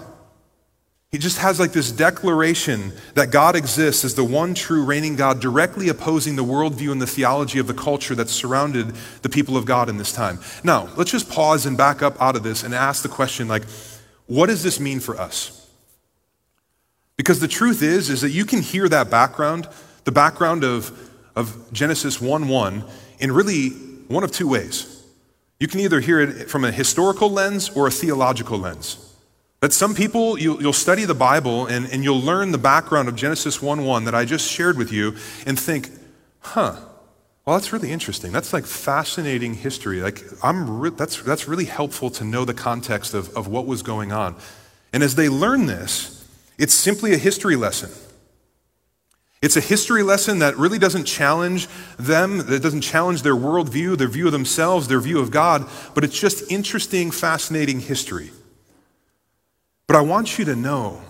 He 1.11 1.18
just 1.18 1.38
has 1.38 1.59
like 1.59 1.72
this 1.72 1.90
declaration 1.90 2.92
that 3.14 3.33
God 3.33 3.56
exists 3.56 4.04
as 4.04 4.14
the 4.14 4.22
one 4.22 4.54
true 4.54 4.85
reigning 4.85 5.16
God, 5.16 5.40
directly 5.40 5.88
opposing 5.88 6.37
the 6.37 6.44
worldview 6.44 6.92
and 6.92 7.02
the 7.02 7.06
theology 7.06 7.59
of 7.59 7.66
the 7.66 7.74
culture 7.74 8.14
that 8.14 8.28
surrounded 8.28 8.94
the 9.22 9.28
people 9.28 9.56
of 9.56 9.64
God 9.64 9.88
in 9.88 9.96
this 9.96 10.12
time. 10.12 10.38
Now, 10.62 10.88
let's 10.96 11.11
just 11.11 11.28
pause 11.28 11.66
and 11.66 11.76
back 11.76 12.00
up 12.00 12.20
out 12.22 12.37
of 12.37 12.44
this 12.44 12.62
and 12.62 12.72
ask 12.72 13.02
the 13.02 13.09
question 13.09 13.48
like, 13.48 13.64
what 14.26 14.46
does 14.46 14.62
this 14.62 14.78
mean 14.78 15.00
for 15.00 15.18
us? 15.18 15.60
Because 17.20 17.38
the 17.38 17.48
truth 17.48 17.83
is, 17.83 18.09
is 18.09 18.22
that 18.22 18.30
you 18.30 18.46
can 18.46 18.62
hear 18.62 18.88
that 18.88 19.11
background, 19.11 19.68
the 20.04 20.11
background 20.11 20.64
of, 20.64 20.90
of 21.37 21.70
Genesis 21.70 22.18
1 22.18 22.48
1, 22.48 22.83
in 23.18 23.30
really 23.30 23.68
one 24.09 24.24
of 24.24 24.33
two 24.33 24.48
ways. 24.48 25.04
You 25.59 25.68
can 25.68 25.80
either 25.80 26.00
hear 26.00 26.20
it 26.20 26.48
from 26.48 26.64
a 26.64 26.72
historical 26.72 27.28
lens 27.28 27.68
or 27.76 27.87
a 27.87 27.90
theological 27.90 28.59
lens. 28.59 29.14
That 29.61 29.74
some 29.74 29.94
people, 29.94 30.38
you, 30.38 30.54
will 30.54 30.72
study 30.72 31.04
the 31.04 31.14
Bible 31.14 31.66
and, 31.66 31.85
and 31.92 32.02
you'll 32.02 32.22
learn 32.22 32.52
the 32.52 32.56
background 32.56 33.06
of 33.06 33.16
Genesis 33.16 33.61
1 33.61 33.85
1 33.85 34.04
that 34.06 34.14
I 34.14 34.24
just 34.24 34.50
shared 34.50 34.78
with 34.78 34.90
you 34.90 35.14
and 35.44 35.61
think, 35.61 35.90
huh, 36.38 36.74
well, 37.44 37.59
that's 37.59 37.70
really 37.70 37.92
interesting. 37.92 38.33
That's 38.33 38.54
like 38.54 38.64
fascinating 38.64 39.52
history. 39.52 40.00
Like, 40.00 40.22
I'm 40.42 40.80
re- 40.80 40.88
that's, 40.88 41.20
that's 41.20 41.46
really 41.46 41.66
helpful 41.66 42.09
to 42.12 42.24
know 42.24 42.46
the 42.46 42.54
context 42.54 43.12
of, 43.12 43.28
of 43.37 43.46
what 43.46 43.66
was 43.66 43.83
going 43.83 44.11
on. 44.11 44.37
And 44.94 45.02
as 45.02 45.16
they 45.16 45.28
learn 45.28 45.66
this, 45.66 46.16
it's 46.61 46.75
simply 46.75 47.14
a 47.14 47.16
history 47.16 47.57
lesson. 47.57 47.90
It's 49.40 49.57
a 49.57 49.62
history 49.62 50.03
lesson 50.03 50.40
that 50.40 50.59
really 50.59 50.79
doesn't 50.79 51.07
challenge 51.07 51.68
them, 51.99 52.37
that 52.46 52.62
doesn't 52.62 52.83
challenge 52.83 53.23
their 53.23 53.35
worldview, 53.35 53.96
their 53.96 54.09
view 54.09 54.27
of 54.27 54.33
themselves, 54.33 54.87
their 54.87 55.01
view 55.01 55.18
of 55.18 55.31
God, 55.31 55.66
but 55.94 56.05
it's 56.05 56.20
just 56.20 56.53
interesting, 56.53 57.11
fascinating 57.11 57.81
history. 57.81 58.31
But 59.87 59.96
I 59.96 60.03
want 60.03 60.38
you 60.38 60.44
to 60.44 60.55
know, 60.55 61.01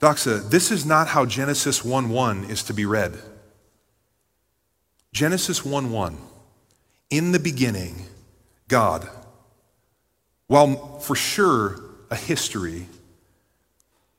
Doxa, 0.00 0.50
this 0.50 0.72
is 0.72 0.84
not 0.84 1.06
how 1.06 1.24
Genesis 1.24 1.84
1 1.84 2.08
1 2.08 2.44
is 2.46 2.64
to 2.64 2.74
be 2.74 2.84
read. 2.84 3.16
Genesis 5.12 5.64
1 5.64 5.92
1, 5.92 6.18
in 7.10 7.30
the 7.30 7.38
beginning, 7.38 8.04
God. 8.66 9.08
While 10.48 10.98
for 10.98 11.14
sure 11.14 11.80
a 12.10 12.16
history, 12.16 12.88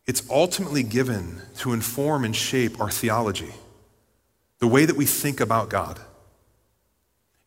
it's 0.09 0.27
ultimately 0.27 0.81
given 0.81 1.39
to 1.55 1.71
inform 1.71 2.25
and 2.25 2.35
shape 2.35 2.81
our 2.81 2.89
theology, 2.89 3.53
the 4.57 4.65
way 4.65 4.83
that 4.83 4.95
we 4.95 5.05
think 5.05 5.39
about 5.39 5.69
God. 5.69 5.99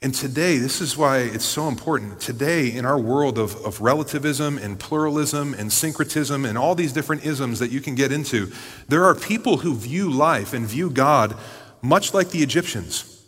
And 0.01 0.15
today, 0.15 0.59
this 0.59 0.81
is 0.81 0.97
why 0.97 1.19
it's 1.19 1.45
so 1.45 1.67
important. 1.67 2.21
Today, 2.21 2.71
in 2.71 2.85
our 2.85 3.01
world 3.01 3.37
of, 3.37 3.57
of 3.67 3.81
relativism 3.81 4.59
and 4.59 4.79
pluralism 4.79 5.55
and 5.55 5.73
syncretism 5.73 6.45
and 6.45 6.57
all 6.57 6.77
these 6.77 6.93
different 6.93 7.25
isms 7.25 7.59
that 7.59 7.73
you 7.73 7.81
can 7.81 7.97
get 7.97 8.13
into, 8.13 8.53
there 8.87 9.07
are 9.07 9.17
people 9.17 9.57
who 9.57 9.75
view 9.75 10.09
life 10.09 10.53
and 10.53 10.65
view 10.65 10.89
God 10.89 11.37
much 11.83 12.15
like 12.15 12.31
the 12.31 12.45
Egyptians. 12.45 13.25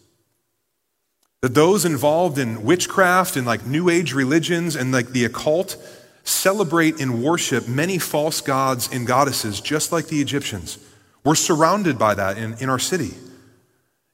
That 1.40 1.54
those 1.54 1.84
involved 1.84 2.38
in 2.38 2.62
witchcraft 2.62 3.34
and 3.34 3.44
like 3.44 3.66
New 3.66 3.90
Age 3.90 4.12
religions 4.12 4.76
and 4.76 4.92
like 4.92 5.08
the 5.08 5.24
occult, 5.24 5.76
celebrate 6.24 7.00
and 7.00 7.22
worship 7.22 7.68
many 7.68 7.98
false 7.98 8.40
gods 8.40 8.88
and 8.90 9.06
goddesses, 9.06 9.60
just 9.60 9.92
like 9.92 10.08
the 10.08 10.20
Egyptians. 10.20 10.78
We're 11.22 11.34
surrounded 11.34 11.98
by 11.98 12.14
that 12.14 12.36
in, 12.38 12.54
in 12.54 12.68
our 12.68 12.78
city. 12.78 13.14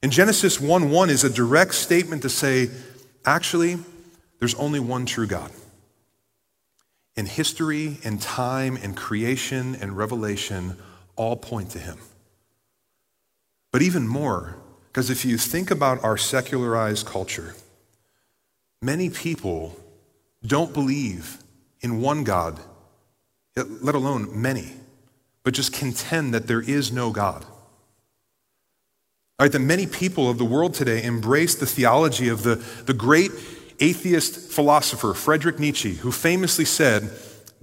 And 0.03 0.11
Genesis 0.11 0.59
1 0.59 0.91
1 0.91 1.09
is 1.09 1.23
a 1.23 1.29
direct 1.29 1.73
statement 1.73 2.21
to 2.23 2.29
say, 2.29 2.69
actually, 3.25 3.77
there's 4.39 4.55
only 4.55 4.79
one 4.79 5.05
true 5.05 5.27
God. 5.27 5.51
And 7.15 7.27
history 7.27 7.97
and 8.03 8.21
time 8.21 8.77
and 8.81 8.95
creation 8.95 9.75
and 9.75 9.97
revelation 9.97 10.77
all 11.15 11.35
point 11.35 11.71
to 11.71 11.79
him. 11.79 11.97
But 13.71 13.81
even 13.81 14.07
more, 14.07 14.57
because 14.87 15.09
if 15.09 15.23
you 15.23 15.37
think 15.37 15.71
about 15.71 16.03
our 16.03 16.17
secularized 16.17 17.05
culture, 17.05 17.55
many 18.81 19.09
people 19.09 19.77
don't 20.45 20.73
believe 20.73 21.40
in 21.81 22.01
one 22.01 22.23
God, 22.23 22.59
let 23.55 23.95
alone 23.95 24.41
many, 24.41 24.73
but 25.43 25.53
just 25.53 25.73
contend 25.73 26.33
that 26.33 26.47
there 26.47 26.61
is 26.61 26.91
no 26.91 27.11
God. 27.11 27.43
All 29.39 29.45
right, 29.45 29.51
that 29.51 29.59
many 29.59 29.87
people 29.87 30.29
of 30.29 30.37
the 30.37 30.45
world 30.45 30.75
today 30.75 31.03
embrace 31.03 31.55
the 31.55 31.65
theology 31.65 32.29
of 32.29 32.43
the, 32.43 32.55
the 32.85 32.93
great 32.93 33.31
atheist 33.79 34.51
philosopher, 34.51 35.13
Friedrich 35.13 35.57
Nietzsche, 35.57 35.95
who 35.95 36.11
famously 36.11 36.65
said, 36.65 37.09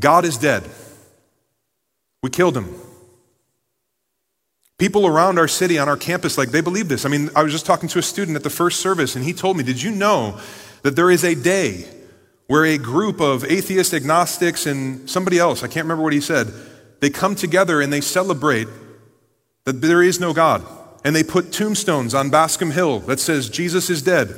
God 0.00 0.24
is 0.24 0.37
dead. 0.37 0.64
We 2.22 2.31
killed 2.31 2.57
him. 2.57 2.74
People 4.78 5.07
around 5.07 5.38
our 5.38 5.48
city, 5.48 5.78
on 5.78 5.88
our 5.88 5.96
campus, 5.96 6.38
like 6.38 6.50
they 6.50 6.61
believe 6.61 6.88
this. 6.88 7.04
I 7.04 7.09
mean, 7.09 7.31
I 7.35 7.42
was 7.42 7.52
just 7.52 7.66
talking 7.66 7.88
to 7.90 7.98
a 7.98 8.02
student 8.02 8.37
at 8.37 8.42
the 8.42 8.50
first 8.50 8.81
service, 8.81 9.16
and 9.16 9.24
he 9.24 9.33
told 9.33 9.57
me, 9.57 9.64
Did 9.64 9.83
you 9.83 9.90
know 9.90 10.40
that 10.83 10.96
there 10.96 11.11
is 11.11 11.24
a 11.24 11.35
day 11.35 11.87
where 12.49 12.65
a 12.65 12.79
group 12.79 13.21
of 13.21 13.45
atheist 13.45 13.95
agnostics 13.95 14.67
and 14.67 15.09
somebody 15.09 15.39
else, 15.39 15.63
I 15.63 15.69
can't 15.69 15.85
remember 15.85 16.03
what 16.03 16.15
he 16.15 16.21
said, 16.21 16.53
they 17.01 17.11
come 17.11 17.35
together 17.35 17.81
and 17.81 17.93
they 17.93 18.01
celebrate 18.01 18.67
that 19.65 19.81
there 19.81 20.03
is 20.03 20.19
no 20.19 20.33
God. 20.33 20.67
And 21.05 21.15
they 21.15 21.23
put 21.23 21.53
tombstones 21.53 22.15
on 22.15 22.31
Bascom 22.31 22.73
Hill 22.73 23.01
that 23.01 23.21
says 23.21 23.49
Jesus 23.49 23.89
is 23.89 24.03
dead. 24.03 24.35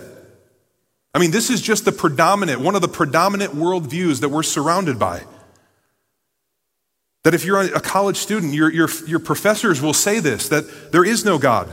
I 1.14 1.18
mean, 1.18 1.30
this 1.30 1.50
is 1.50 1.62
just 1.62 1.84
the 1.84 1.92
predominant, 1.92 2.60
one 2.60 2.74
of 2.74 2.82
the 2.82 2.88
predominant 2.88 3.54
worldviews 3.54 4.20
that 4.20 4.28
we're 4.28 4.42
surrounded 4.42 4.98
by. 4.98 5.22
That 7.22 7.34
if 7.34 7.44
you're 7.44 7.60
a 7.60 7.80
college 7.80 8.16
student, 8.16 8.54
your, 8.54 8.72
your, 8.72 8.88
your 9.06 9.18
professors 9.20 9.80
will 9.80 9.94
say 9.94 10.20
this 10.20 10.48
that 10.48 10.92
there 10.92 11.04
is 11.04 11.24
no 11.24 11.38
God. 11.38 11.68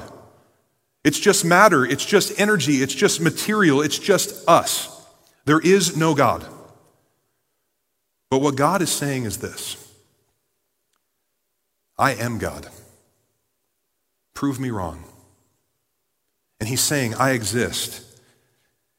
It's 1.03 1.19
just 1.19 1.45
matter, 1.45 1.85
it's 1.85 2.05
just 2.05 2.39
energy, 2.39 2.83
it's 2.83 2.93
just 2.93 3.21
material, 3.21 3.81
it's 3.81 3.97
just 3.97 4.47
us. 4.47 4.96
There 5.47 5.61
is 5.61 5.95
no 5.95 6.13
God. 6.13 6.45
But 8.29 8.41
what 8.41 8.57
God 8.57 8.81
is 8.81 8.91
saying 8.91 9.23
is 9.23 9.37
this 9.37 9.77
I 11.97 12.13
am 12.15 12.37
God. 12.37 12.67
Prove 14.33 14.59
me 14.59 14.69
wrong. 14.69 15.05
And 16.59 16.67
he's 16.67 16.81
saying, 16.81 17.15
I 17.15 17.31
exist. 17.31 18.03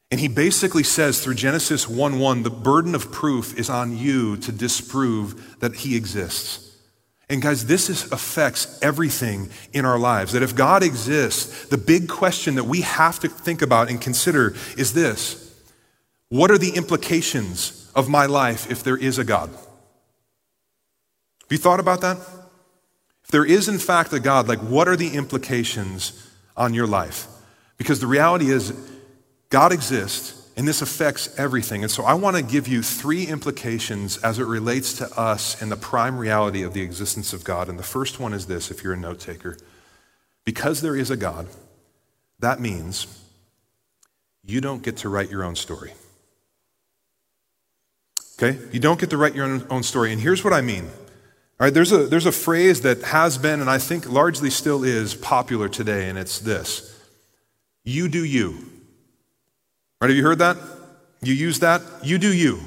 And 0.09 0.19
he 0.19 0.27
basically 0.27 0.81
says 0.81 1.23
through 1.23 1.35
Genesis 1.35 1.87
1 1.87 2.17
1, 2.17 2.41
the 2.41 2.49
burden 2.49 2.95
of 2.95 3.11
proof 3.11 3.57
is 3.57 3.69
on 3.69 3.95
you 3.95 4.35
to 4.37 4.51
disprove 4.51 5.59
that 5.59 5.75
he 5.75 5.95
exists. 5.95 6.75
And 7.29 7.43
guys, 7.43 7.67
this 7.67 7.91
is, 7.91 8.11
affects 8.11 8.79
everything 8.81 9.51
in 9.71 9.85
our 9.85 9.99
lives. 9.99 10.31
That 10.31 10.41
if 10.41 10.55
God 10.55 10.81
exists, 10.81 11.67
the 11.67 11.77
big 11.77 12.09
question 12.09 12.55
that 12.55 12.63
we 12.63 12.81
have 12.81 13.19
to 13.19 13.27
think 13.27 13.61
about 13.61 13.87
and 13.87 14.01
consider 14.01 14.55
is 14.75 14.93
this 14.93 15.48
What 16.29 16.51
are 16.51 16.57
the 16.57 16.75
implications 16.75 17.91
of 17.95 18.07
my 18.07 18.27
life 18.27 18.71
if 18.71 18.83
there 18.83 18.97
is 18.97 19.17
a 19.17 19.23
God? 19.23 19.49
Have 19.49 21.51
you 21.51 21.57
thought 21.57 21.79
about 21.79 22.01
that? 22.01 22.17
If 23.23 23.31
there 23.31 23.45
is, 23.45 23.67
in 23.67 23.79
fact, 23.79 24.13
a 24.13 24.19
God, 24.19 24.47
like 24.47 24.59
what 24.59 24.87
are 24.87 24.95
the 24.95 25.09
implications 25.09 26.27
on 26.55 26.73
your 26.73 26.87
life? 26.87 27.27
Because 27.77 27.99
the 27.99 28.07
reality 28.07 28.51
is, 28.51 28.73
God 29.49 29.71
exists, 29.71 30.35
and 30.55 30.67
this 30.67 30.81
affects 30.81 31.37
everything. 31.39 31.83
And 31.83 31.91
so 31.91 32.03
I 32.03 32.13
want 32.13 32.35
to 32.35 32.43
give 32.43 32.67
you 32.67 32.83
three 32.83 33.25
implications 33.25 34.17
as 34.17 34.37
it 34.37 34.45
relates 34.45 34.93
to 34.99 35.19
us 35.19 35.59
and 35.61 35.71
the 35.71 35.77
prime 35.77 36.17
reality 36.17 36.63
of 36.63 36.73
the 36.73 36.81
existence 36.81 37.33
of 37.33 37.43
God. 37.43 37.69
And 37.69 37.79
the 37.79 37.83
first 37.83 38.19
one 38.19 38.33
is 38.33 38.45
this 38.45 38.69
if 38.69 38.83
you're 38.83 38.93
a 38.93 38.97
note 38.97 39.19
taker 39.19 39.57
because 40.45 40.81
there 40.81 40.95
is 40.95 41.09
a 41.09 41.17
God, 41.17 41.47
that 42.39 42.59
means 42.59 43.07
you 44.43 44.61
don't 44.61 44.83
get 44.83 44.97
to 44.97 45.09
write 45.09 45.29
your 45.29 45.43
own 45.43 45.55
story. 45.55 45.93
Okay? 48.41 48.57
You 48.71 48.79
don't 48.79 48.97
get 48.97 49.09
to 49.09 49.17
write 49.17 49.35
your 49.35 49.61
own 49.69 49.83
story. 49.83 50.13
And 50.13 50.21
here's 50.21 50.45
what 50.45 50.53
I 50.53 50.61
mean. 50.61 50.85
All 50.85 51.65
right, 51.65 51.73
there's 51.73 51.91
a, 51.91 52.05
there's 52.05 52.25
a 52.25 52.31
phrase 52.31 52.81
that 52.81 53.01
has 53.03 53.37
been, 53.37 53.59
and 53.59 53.69
I 53.69 53.79
think 53.79 54.09
largely 54.09 54.49
still 54.49 54.85
is, 54.85 55.13
popular 55.13 55.67
today, 55.67 56.07
and 56.07 56.17
it's 56.17 56.39
this 56.39 56.97
You 57.83 58.07
do 58.07 58.23
you. 58.23 58.51
Right? 59.99 60.09
Have 60.09 60.15
you 60.15 60.23
heard 60.23 60.39
that? 60.39 60.55
You 61.21 61.33
use 61.33 61.59
that? 61.59 61.81
You 62.01 62.17
do 62.17 62.33
you. 62.33 62.61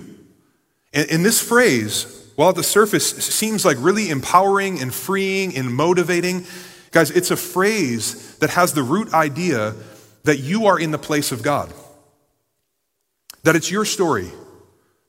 And, 0.92 1.10
and 1.10 1.24
this 1.24 1.40
phrase, 1.40 2.30
while 2.36 2.50
at 2.50 2.56
the 2.56 2.62
surface 2.62 3.08
seems 3.08 3.64
like 3.64 3.78
really 3.80 4.10
empowering 4.10 4.78
and 4.78 4.92
freeing 4.92 5.56
and 5.56 5.74
motivating, 5.74 6.44
guys, 6.90 7.10
it's 7.10 7.30
a 7.30 7.36
phrase 7.36 8.36
that 8.38 8.50
has 8.50 8.74
the 8.74 8.82
root 8.82 9.14
idea 9.14 9.74
that 10.24 10.38
you 10.38 10.66
are 10.66 10.78
in 10.78 10.90
the 10.90 10.98
place 10.98 11.32
of 11.32 11.42
God. 11.42 11.72
That 13.44 13.56
it's 13.56 13.70
your 13.70 13.86
story. 13.86 14.30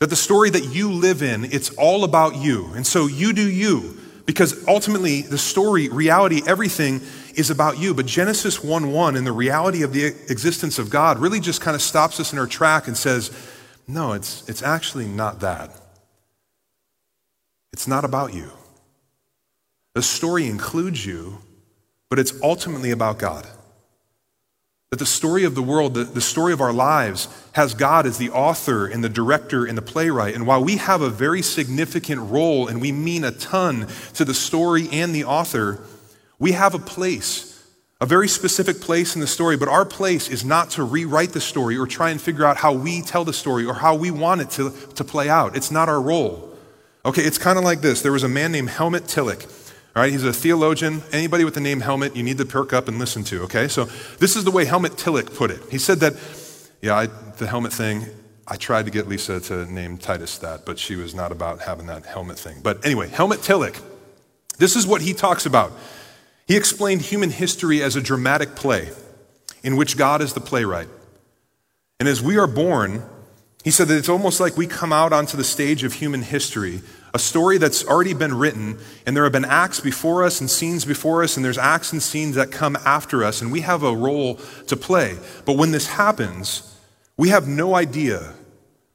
That 0.03 0.09
the 0.09 0.17
story 0.17 0.49
that 0.49 0.65
you 0.65 0.91
live 0.91 1.23
in, 1.23 1.45
it's 1.45 1.69
all 1.75 2.03
about 2.03 2.35
you. 2.35 2.73
And 2.75 2.85
so 2.85 3.07
you 3.07 3.31
do 3.31 3.49
you. 3.49 3.97
Because 4.25 4.67
ultimately, 4.67 5.21
the 5.21 5.37
story, 5.37 5.87
reality, 5.87 6.41
everything 6.45 6.99
is 7.35 7.49
about 7.49 7.79
you. 7.79 7.93
But 7.93 8.05
Genesis 8.05 8.61
1 8.61 8.91
1 8.91 9.15
and 9.15 9.25
the 9.25 9.31
reality 9.31 9.81
of 9.81 9.93
the 9.93 10.07
existence 10.29 10.77
of 10.77 10.89
God 10.89 11.19
really 11.19 11.39
just 11.39 11.61
kind 11.61 11.73
of 11.73 11.81
stops 11.81 12.19
us 12.19 12.33
in 12.33 12.37
our 12.37 12.47
track 12.47 12.89
and 12.89 12.97
says, 12.97 13.31
no, 13.87 14.11
it's, 14.11 14.43
it's 14.49 14.61
actually 14.61 15.05
not 15.05 15.39
that. 15.39 15.71
It's 17.71 17.87
not 17.87 18.03
about 18.03 18.33
you. 18.33 18.51
The 19.93 20.01
story 20.01 20.47
includes 20.47 21.05
you, 21.05 21.37
but 22.09 22.19
it's 22.19 22.33
ultimately 22.41 22.91
about 22.91 23.19
God. 23.19 23.47
That 24.93 24.99
the 24.99 25.07
story 25.07 25.43
of 25.43 25.55
the 25.55 25.63
world, 25.63 25.95
the, 25.95 26.03
the 26.03 26.21
story 26.21 26.53
of 26.53 26.61
our 26.61 26.71
lives, 26.71 27.27
has 27.53 27.73
God 27.73 28.05
as 28.05 28.19
the 28.19 28.29
author 28.29 28.85
and 28.85 29.03
the 29.03 29.09
director 29.09 29.65
and 29.65 29.75
the 29.75 29.81
playwright. 29.81 30.35
And 30.35 30.45
while 30.45 30.63
we 30.63 30.77
have 30.77 31.01
a 31.01 31.09
very 31.09 31.41
significant 31.41 32.21
role 32.29 32.67
and 32.67 32.79
we 32.79 32.91
mean 32.91 33.23
a 33.23 33.31
ton 33.31 33.87
to 34.13 34.23
the 34.23 34.35
story 34.35 34.87
and 34.91 35.11
the 35.11 35.23
author, 35.23 35.81
we 36.37 36.51
have 36.51 36.75
a 36.75 36.77
place, 36.77 37.59
a 38.01 38.05
very 38.05 38.27
specific 38.27 38.81
place 38.81 39.15
in 39.15 39.21
the 39.21 39.25
story, 39.25 39.57
but 39.57 39.67
our 39.67 39.83
place 39.83 40.29
is 40.29 40.45
not 40.45 40.69
to 40.69 40.83
rewrite 40.83 41.31
the 41.31 41.41
story 41.41 41.75
or 41.75 41.87
try 41.87 42.11
and 42.11 42.21
figure 42.21 42.45
out 42.45 42.57
how 42.57 42.73
we 42.73 43.01
tell 43.01 43.25
the 43.25 43.33
story 43.33 43.65
or 43.65 43.73
how 43.73 43.95
we 43.95 44.11
want 44.11 44.41
it 44.41 44.51
to, 44.51 44.71
to 44.93 45.03
play 45.03 45.27
out. 45.27 45.57
It's 45.57 45.71
not 45.71 45.89
our 45.89 45.99
role. 45.99 46.55
Okay, 47.03 47.23
it's 47.23 47.39
kind 47.39 47.57
of 47.57 47.63
like 47.63 47.81
this. 47.81 48.03
There 48.03 48.11
was 48.11 48.21
a 48.21 48.29
man 48.29 48.51
named 48.51 48.69
Helmut 48.69 49.05
Thielicke. 49.05 49.62
All 49.95 50.01
right, 50.01 50.11
he's 50.11 50.23
a 50.23 50.33
theologian. 50.33 51.03
Anybody 51.11 51.45
with 51.45 51.53
the 51.53 51.59
name 51.59 51.81
Helmut, 51.81 52.15
you 52.15 52.23
need 52.23 52.39
to 52.39 52.45
perk 52.45 52.73
up 52.73 52.87
and 52.87 52.97
listen 52.97 53.23
to, 53.25 53.43
okay? 53.43 53.67
So 53.67 53.85
this 54.17 54.35
is 54.35 54.43
the 54.43 54.49
way 54.49 54.65
Helmut 54.65 54.93
Thielicke 54.93 55.35
put 55.35 55.51
it. 55.51 55.61
He 55.69 55.77
said 55.77 55.99
that, 55.99 56.15
yeah, 56.81 56.95
I, 56.95 57.05
the 57.37 57.45
helmet 57.45 57.71
thing, 57.71 58.07
I 58.47 58.55
tried 58.55 58.85
to 58.85 58.91
get 58.91 59.07
Lisa 59.07 59.39
to 59.41 59.71
name 59.71 59.99
Titus 59.99 60.39
that, 60.39 60.65
but 60.65 60.79
she 60.79 60.95
was 60.95 61.13
not 61.13 61.31
about 61.31 61.61
having 61.61 61.85
that 61.87 62.07
helmet 62.07 62.39
thing. 62.39 62.61
But 62.63 62.83
anyway, 62.83 63.07
Helmut 63.07 63.39
Thielicke, 63.39 63.79
this 64.57 64.75
is 64.75 64.87
what 64.87 65.03
he 65.03 65.13
talks 65.13 65.45
about. 65.45 65.71
He 66.47 66.57
explained 66.57 67.01
human 67.01 67.29
history 67.29 67.83
as 67.83 67.95
a 67.95 68.01
dramatic 68.01 68.55
play 68.55 68.89
in 69.61 69.77
which 69.77 69.95
God 69.95 70.21
is 70.21 70.33
the 70.33 70.41
playwright. 70.41 70.89
And 71.99 72.09
as 72.09 72.19
we 72.19 72.37
are 72.39 72.47
born, 72.47 73.03
he 73.63 73.69
said 73.69 73.87
that 73.89 73.97
it's 73.97 74.09
almost 74.09 74.39
like 74.39 74.57
we 74.57 74.65
come 74.65 74.91
out 74.91 75.13
onto 75.13 75.37
the 75.37 75.43
stage 75.43 75.83
of 75.83 75.93
human 75.93 76.23
history 76.23 76.81
a 77.13 77.19
story 77.19 77.59
that's 77.59 77.85
already 77.85 78.13
been 78.13 78.33
written, 78.33 78.77
and 79.05 79.15
there 79.15 79.23
have 79.23 79.33
been 79.33 79.45
acts 79.45 79.79
before 79.79 80.23
us 80.23 80.41
and 80.41 80.49
scenes 80.49 80.83
before 80.83 81.23
us, 81.23 81.37
and 81.37 81.45
there's 81.45 81.59
acts 81.59 81.93
and 81.93 82.01
scenes 82.01 82.35
that 82.35 82.51
come 82.51 82.75
after 82.85 83.23
us, 83.23 83.41
and 83.41 83.51
we 83.51 83.61
have 83.61 83.83
a 83.83 83.95
role 83.95 84.35
to 84.67 84.75
play. 84.75 85.17
But 85.45 85.57
when 85.57 85.71
this 85.71 85.87
happens, 85.87 86.75
we 87.15 87.29
have 87.29 87.47
no 87.47 87.75
idea 87.75 88.33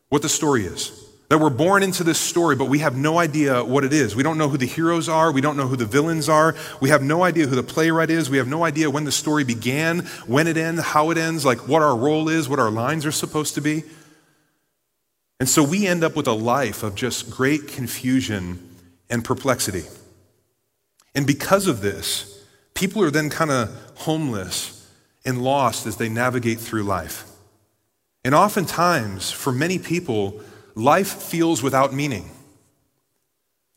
what 0.09 0.23
the 0.23 0.29
story 0.29 0.65
is. 0.65 0.93
That 1.29 1.39
we're 1.39 1.51
born 1.51 1.83
into 1.83 2.05
this 2.05 2.19
story, 2.19 2.57
but 2.57 2.71
we 2.71 2.79
have 2.79 2.97
no 2.97 3.19
idea 3.19 3.63
what 3.63 3.85
it 3.85 3.93
is. 3.93 4.17
We 4.17 4.23
don't 4.23 4.39
know 4.39 4.49
who 4.49 4.57
the 4.57 4.67
heroes 4.67 5.11
are. 5.11 5.31
We 5.31 5.43
don't 5.43 5.59
know 5.59 5.69
who 5.69 5.77
the 5.77 5.85
villains 5.85 6.27
are. 6.27 6.57
We 6.81 6.89
have 6.89 7.03
no 7.03 7.23
idea 7.23 7.47
who 7.47 7.55
the 7.55 7.63
playwright 7.63 8.09
is. 8.09 8.31
We 8.31 8.39
have 8.39 8.49
no 8.49 8.65
idea 8.65 8.89
when 8.89 9.05
the 9.05 9.13
story 9.13 9.45
began, 9.45 10.07
when 10.27 10.47
it 10.47 10.57
ends, 10.57 10.83
how 10.83 11.11
it 11.11 11.19
ends, 11.19 11.45
like 11.45 11.69
what 11.69 11.83
our 11.83 11.95
role 11.95 12.31
is, 12.31 12.49
what 12.49 12.59
our 12.59 12.71
lines 12.71 13.05
are 13.05 13.13
supposed 13.13 13.55
to 13.57 13.61
be. 13.61 13.85
And 15.41 15.49
so 15.49 15.63
we 15.63 15.87
end 15.87 16.03
up 16.03 16.17
with 16.17 16.27
a 16.27 16.33
life 16.33 16.83
of 16.83 16.95
just 16.95 17.31
great 17.31 17.69
confusion 17.69 18.77
and 19.09 19.25
perplexity. 19.25 19.85
And 21.15 21.27
because 21.27 21.67
of 21.67 21.81
this, 21.81 22.45
people 22.75 23.03
are 23.03 23.11
then 23.11 23.31
kind 23.31 23.51
of 23.51 23.75
homeless 23.97 24.89
and 25.25 25.43
lost 25.43 25.87
as 25.87 25.97
they 25.97 26.09
navigate 26.09 26.59
through 26.59 26.83
life. 26.83 27.25
And 28.25 28.35
oftentimes, 28.35 29.31
for 29.31 29.53
many 29.53 29.79
people, 29.79 30.41
life 30.75 31.23
feels 31.23 31.63
without 31.63 31.95
meaning. 31.95 32.31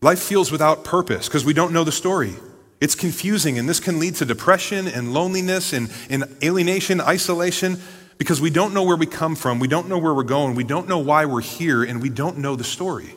Life 0.02 0.20
feels 0.20 0.52
without 0.52 0.84
purpose 0.84 1.28
because 1.28 1.46
we 1.46 1.54
don't 1.54 1.74
know 1.74 1.84
the 1.84 1.92
story. 1.92 2.34
It's 2.80 2.96
confusing, 2.96 3.60
and 3.60 3.70
this 3.70 3.80
can 3.80 4.00
lead 4.00 4.16
to 4.16 4.26
depression 4.26 4.88
and 4.88 5.14
loneliness 5.14 5.72
and, 5.72 5.92
and 6.10 6.24
alienation, 6.42 7.00
isolation 7.00 7.80
because 8.22 8.40
we 8.40 8.52
don't 8.52 8.72
know 8.72 8.84
where 8.84 8.96
we 8.96 9.08
come 9.08 9.36
from, 9.36 9.58
we 9.58 9.68
don't 9.68 9.90
know 9.90 9.98
where 9.98 10.14
we're 10.14 10.22
going, 10.22 10.54
we 10.54 10.64
don't 10.64 10.88
know 10.88 11.00
why 11.00 11.26
we're 11.26 11.42
here, 11.42 11.82
and 11.82 12.04
we 12.04 12.08
don't 12.08 12.38
know 12.38 12.56
the 12.56 12.64
story. 12.64 13.16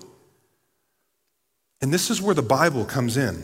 And 1.82 1.92
this 1.92 2.08
is 2.08 2.22
where 2.22 2.34
the 2.34 2.40
Bible 2.40 2.86
comes 2.86 3.18
in. 3.18 3.42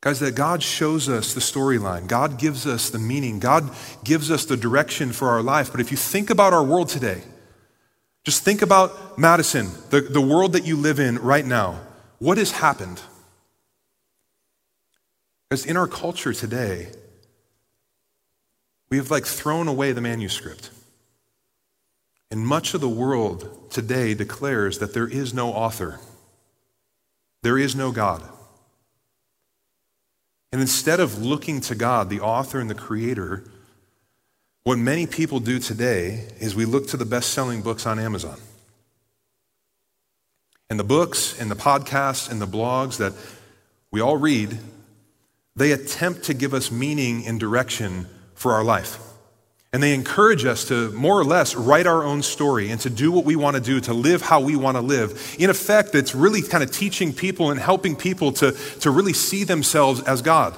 Guys, 0.00 0.20
that 0.20 0.36
God 0.36 0.62
shows 0.62 1.08
us 1.08 1.34
the 1.34 1.40
storyline. 1.40 2.06
God 2.06 2.38
gives 2.38 2.68
us 2.68 2.88
the 2.88 3.00
meaning. 3.00 3.40
God 3.40 3.68
gives 4.04 4.30
us 4.30 4.44
the 4.44 4.56
direction 4.56 5.10
for 5.10 5.30
our 5.30 5.42
life. 5.42 5.72
But 5.72 5.80
if 5.80 5.90
you 5.90 5.96
think 5.96 6.30
about 6.30 6.52
our 6.52 6.62
world 6.62 6.88
today, 6.88 7.22
just 8.22 8.44
think 8.44 8.62
about 8.62 9.18
Madison, 9.18 9.70
the, 9.90 10.02
the 10.02 10.20
world 10.20 10.52
that 10.52 10.64
you 10.64 10.76
live 10.76 11.00
in 11.00 11.18
right 11.18 11.44
now. 11.44 11.80
What 12.20 12.38
has 12.38 12.52
happened? 12.52 13.00
Because 15.50 15.66
in 15.66 15.76
our 15.76 15.88
culture 15.88 16.32
today, 16.32 16.92
we 18.88 18.96
have 18.96 19.10
like 19.10 19.26
thrown 19.26 19.68
away 19.68 19.92
the 19.92 20.00
manuscript. 20.00 20.70
And 22.30 22.46
much 22.46 22.74
of 22.74 22.80
the 22.80 22.88
world 22.88 23.70
today 23.70 24.14
declares 24.14 24.78
that 24.78 24.94
there 24.94 25.08
is 25.08 25.32
no 25.32 25.52
author, 25.52 26.00
there 27.42 27.58
is 27.58 27.76
no 27.76 27.92
God. 27.92 28.22
And 30.52 30.60
instead 30.60 31.00
of 31.00 31.22
looking 31.22 31.60
to 31.62 31.74
God, 31.74 32.08
the 32.08 32.20
author 32.20 32.60
and 32.60 32.70
the 32.70 32.74
creator, 32.74 33.44
what 34.64 34.78
many 34.78 35.06
people 35.06 35.38
do 35.38 35.58
today 35.58 36.28
is 36.40 36.54
we 36.54 36.64
look 36.64 36.88
to 36.88 36.96
the 36.96 37.04
best 37.04 37.30
selling 37.30 37.62
books 37.62 37.84
on 37.86 37.98
Amazon. 37.98 38.38
And 40.70 40.78
the 40.80 40.84
books 40.84 41.38
and 41.38 41.50
the 41.50 41.56
podcasts 41.56 42.30
and 42.30 42.40
the 42.40 42.46
blogs 42.46 42.96
that 42.98 43.12
we 43.90 44.00
all 44.00 44.16
read, 44.16 44.58
they 45.54 45.72
attempt 45.72 46.24
to 46.24 46.34
give 46.34 46.54
us 46.54 46.70
meaning 46.70 47.26
and 47.26 47.38
direction 47.38 48.06
for 48.36 48.52
our 48.52 48.62
life. 48.62 48.98
And 49.72 49.82
they 49.82 49.92
encourage 49.92 50.44
us 50.44 50.66
to 50.68 50.90
more 50.92 51.18
or 51.18 51.24
less 51.24 51.54
write 51.54 51.86
our 51.86 52.04
own 52.04 52.22
story 52.22 52.70
and 52.70 52.80
to 52.80 52.88
do 52.88 53.10
what 53.10 53.24
we 53.24 53.36
want 53.36 53.56
to 53.56 53.62
do, 53.62 53.80
to 53.80 53.92
live 53.92 54.22
how 54.22 54.40
we 54.40 54.56
want 54.56 54.76
to 54.76 54.80
live. 54.80 55.36
In 55.38 55.50
effect, 55.50 55.94
it's 55.94 56.14
really 56.14 56.40
kind 56.40 56.62
of 56.62 56.70
teaching 56.70 57.12
people 57.12 57.50
and 57.50 57.60
helping 57.60 57.96
people 57.96 58.32
to, 58.34 58.52
to 58.80 58.90
really 58.90 59.12
see 59.12 59.44
themselves 59.44 60.02
as 60.04 60.22
God. 60.22 60.56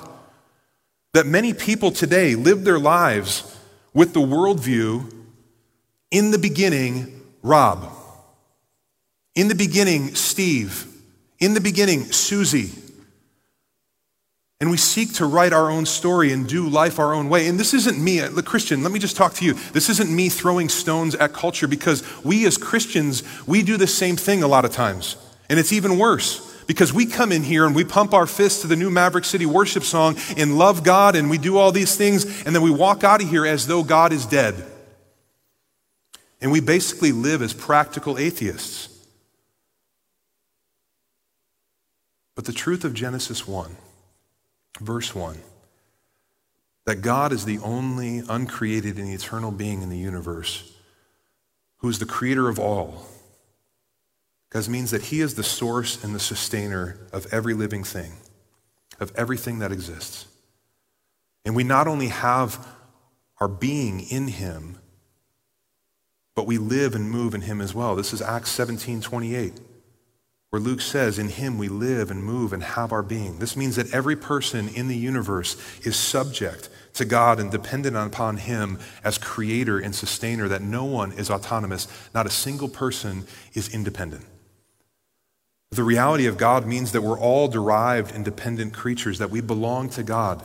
That 1.14 1.26
many 1.26 1.54
people 1.54 1.90
today 1.90 2.34
live 2.34 2.64
their 2.64 2.78
lives 2.78 3.56
with 3.92 4.12
the 4.12 4.20
worldview 4.20 5.12
in 6.10 6.30
the 6.30 6.38
beginning, 6.38 7.20
Rob. 7.42 7.92
In 9.34 9.48
the 9.48 9.54
beginning, 9.54 10.14
Steve. 10.14 10.86
In 11.38 11.54
the 11.54 11.60
beginning, 11.60 12.04
Susie. 12.04 12.70
And 14.60 14.70
we 14.72 14.76
seek 14.76 15.14
to 15.14 15.26
write 15.26 15.52
our 15.52 15.70
own 15.70 15.86
story 15.86 16.32
and 16.32 16.48
do 16.48 16.68
life 16.68 16.98
our 16.98 17.14
own 17.14 17.28
way. 17.28 17.46
And 17.46 17.60
this 17.60 17.74
isn't 17.74 18.02
me, 18.02 18.18
the 18.18 18.42
Christian, 18.42 18.82
let 18.82 18.90
me 18.90 18.98
just 18.98 19.16
talk 19.16 19.34
to 19.34 19.44
you. 19.44 19.54
This 19.54 19.88
isn't 19.88 20.10
me 20.10 20.28
throwing 20.28 20.68
stones 20.68 21.14
at 21.14 21.32
culture 21.32 21.68
because 21.68 22.02
we 22.24 22.44
as 22.44 22.58
Christians, 22.58 23.22
we 23.46 23.62
do 23.62 23.76
the 23.76 23.86
same 23.86 24.16
thing 24.16 24.42
a 24.42 24.48
lot 24.48 24.64
of 24.64 24.72
times. 24.72 25.16
And 25.48 25.60
it's 25.60 25.72
even 25.72 25.96
worse 25.96 26.44
because 26.66 26.92
we 26.92 27.06
come 27.06 27.30
in 27.30 27.44
here 27.44 27.66
and 27.66 27.74
we 27.74 27.84
pump 27.84 28.12
our 28.12 28.26
fists 28.26 28.62
to 28.62 28.66
the 28.66 28.74
new 28.74 28.90
Maverick 28.90 29.24
City 29.24 29.46
worship 29.46 29.84
song 29.84 30.16
and 30.36 30.58
love 30.58 30.82
God 30.82 31.14
and 31.14 31.30
we 31.30 31.38
do 31.38 31.56
all 31.56 31.70
these 31.70 31.96
things 31.96 32.24
and 32.44 32.52
then 32.54 32.62
we 32.62 32.70
walk 32.70 33.04
out 33.04 33.22
of 33.22 33.30
here 33.30 33.46
as 33.46 33.68
though 33.68 33.84
God 33.84 34.12
is 34.12 34.26
dead. 34.26 34.56
And 36.40 36.50
we 36.50 36.60
basically 36.60 37.12
live 37.12 37.42
as 37.42 37.52
practical 37.54 38.18
atheists. 38.18 38.88
But 42.34 42.44
the 42.44 42.52
truth 42.52 42.84
of 42.84 42.92
Genesis 42.92 43.46
1 43.46 43.76
Verse 44.80 45.14
1 45.14 45.38
that 46.88 47.02
God 47.02 47.32
is 47.32 47.44
the 47.44 47.58
only 47.58 48.22
uncreated 48.30 48.96
and 48.96 49.12
eternal 49.12 49.50
being 49.50 49.82
in 49.82 49.90
the 49.90 49.98
universe 49.98 50.72
who 51.78 51.88
is 51.90 51.98
the 51.98 52.06
creator 52.06 52.48
of 52.48 52.58
all. 52.58 53.04
Because 54.48 54.70
means 54.70 54.90
that 54.92 55.02
he 55.02 55.20
is 55.20 55.34
the 55.34 55.42
source 55.42 56.02
and 56.02 56.14
the 56.14 56.18
sustainer 56.18 56.98
of 57.12 57.26
every 57.30 57.52
living 57.52 57.84
thing, 57.84 58.12
of 58.98 59.12
everything 59.16 59.58
that 59.58 59.70
exists. 59.70 60.28
And 61.44 61.54
we 61.54 61.62
not 61.62 61.86
only 61.86 62.08
have 62.08 62.66
our 63.38 63.48
being 63.48 64.00
in 64.00 64.28
him, 64.28 64.78
but 66.34 66.46
we 66.46 66.56
live 66.56 66.94
and 66.94 67.10
move 67.10 67.34
in 67.34 67.42
him 67.42 67.60
as 67.60 67.74
well. 67.74 67.96
This 67.96 68.14
is 68.14 68.22
Acts 68.22 68.50
17 68.50 69.02
28 69.02 69.60
where 70.50 70.60
Luke 70.60 70.80
says, 70.80 71.18
In 71.18 71.28
him 71.28 71.58
we 71.58 71.68
live 71.68 72.10
and 72.10 72.22
move 72.22 72.52
and 72.52 72.62
have 72.62 72.92
our 72.92 73.02
being. 73.02 73.38
This 73.38 73.56
means 73.56 73.76
that 73.76 73.92
every 73.92 74.16
person 74.16 74.68
in 74.68 74.88
the 74.88 74.96
universe 74.96 75.56
is 75.84 75.96
subject 75.96 76.68
to 76.94 77.04
God 77.04 77.38
and 77.38 77.50
dependent 77.50 77.96
upon 77.96 78.38
him 78.38 78.78
as 79.04 79.18
creator 79.18 79.78
and 79.78 79.94
sustainer, 79.94 80.48
that 80.48 80.62
no 80.62 80.84
one 80.84 81.12
is 81.12 81.30
autonomous, 81.30 81.86
not 82.14 82.26
a 82.26 82.30
single 82.30 82.68
person 82.68 83.26
is 83.54 83.72
independent. 83.72 84.24
The 85.70 85.84
reality 85.84 86.26
of 86.26 86.38
God 86.38 86.66
means 86.66 86.92
that 86.92 87.02
we're 87.02 87.18
all 87.18 87.48
derived 87.48 88.14
independent 88.14 88.72
creatures, 88.72 89.18
that 89.18 89.30
we 89.30 89.42
belong 89.42 89.90
to 89.90 90.02
God 90.02 90.44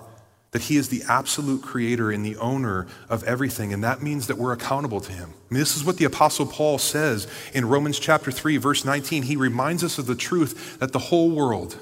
that 0.53 0.61
He 0.61 0.77
is 0.77 0.87
the 0.89 1.03
absolute 1.09 1.61
creator 1.61 2.11
and 2.11 2.23
the 2.23 2.37
owner 2.37 2.87
of 3.09 3.23
everything, 3.23 3.73
and 3.73 3.83
that 3.83 4.01
means 4.01 4.27
that 4.27 4.37
we're 4.37 4.53
accountable 4.53 5.01
to 5.01 5.11
Him. 5.11 5.33
I 5.49 5.53
mean, 5.53 5.59
this 5.59 5.75
is 5.75 5.83
what 5.83 5.97
the 5.97 6.05
Apostle 6.05 6.45
Paul 6.45 6.77
says 6.77 7.27
in 7.53 7.67
Romans 7.67 7.99
chapter 7.99 8.31
3, 8.31 8.57
verse 8.57 8.85
19. 8.85 9.23
He 9.23 9.35
reminds 9.35 9.83
us 9.83 9.97
of 9.97 10.05
the 10.05 10.15
truth 10.15 10.79
that 10.79 10.93
the 10.93 10.99
whole 10.99 11.31
world 11.31 11.75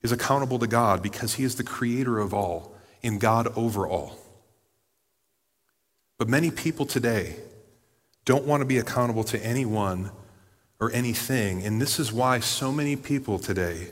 is 0.00 0.12
accountable 0.12 0.60
to 0.60 0.68
God 0.68 1.02
because 1.02 1.34
He 1.34 1.44
is 1.44 1.56
the 1.56 1.64
creator 1.64 2.20
of 2.20 2.32
all 2.32 2.72
and 3.02 3.20
God 3.20 3.48
over 3.56 3.86
all. 3.86 4.16
But 6.18 6.28
many 6.28 6.52
people 6.52 6.86
today 6.86 7.34
don't 8.24 8.44
want 8.44 8.60
to 8.60 8.66
be 8.66 8.78
accountable 8.78 9.24
to 9.24 9.44
anyone 9.44 10.12
or 10.78 10.92
anything, 10.92 11.64
and 11.64 11.82
this 11.82 11.98
is 11.98 12.12
why 12.12 12.38
so 12.38 12.70
many 12.70 12.94
people 12.94 13.40
today 13.40 13.88